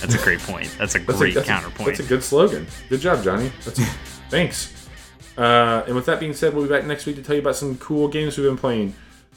[0.00, 0.74] That's a great point.
[0.78, 1.86] That's a That's great a, that's a- counterpoint.
[1.88, 2.66] that's a good slogan.
[2.88, 3.50] Good job, Johnny.
[3.64, 3.80] That's
[4.30, 4.88] thanks.
[5.38, 7.56] Uh, and with that being said, we'll be back next week to tell you about
[7.56, 8.94] some cool games we've been playing.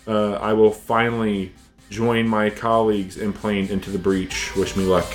[0.08, 1.52] Uh, I will finally
[1.90, 4.56] join my colleagues in playing Into the Breach.
[4.56, 5.06] Wish me luck.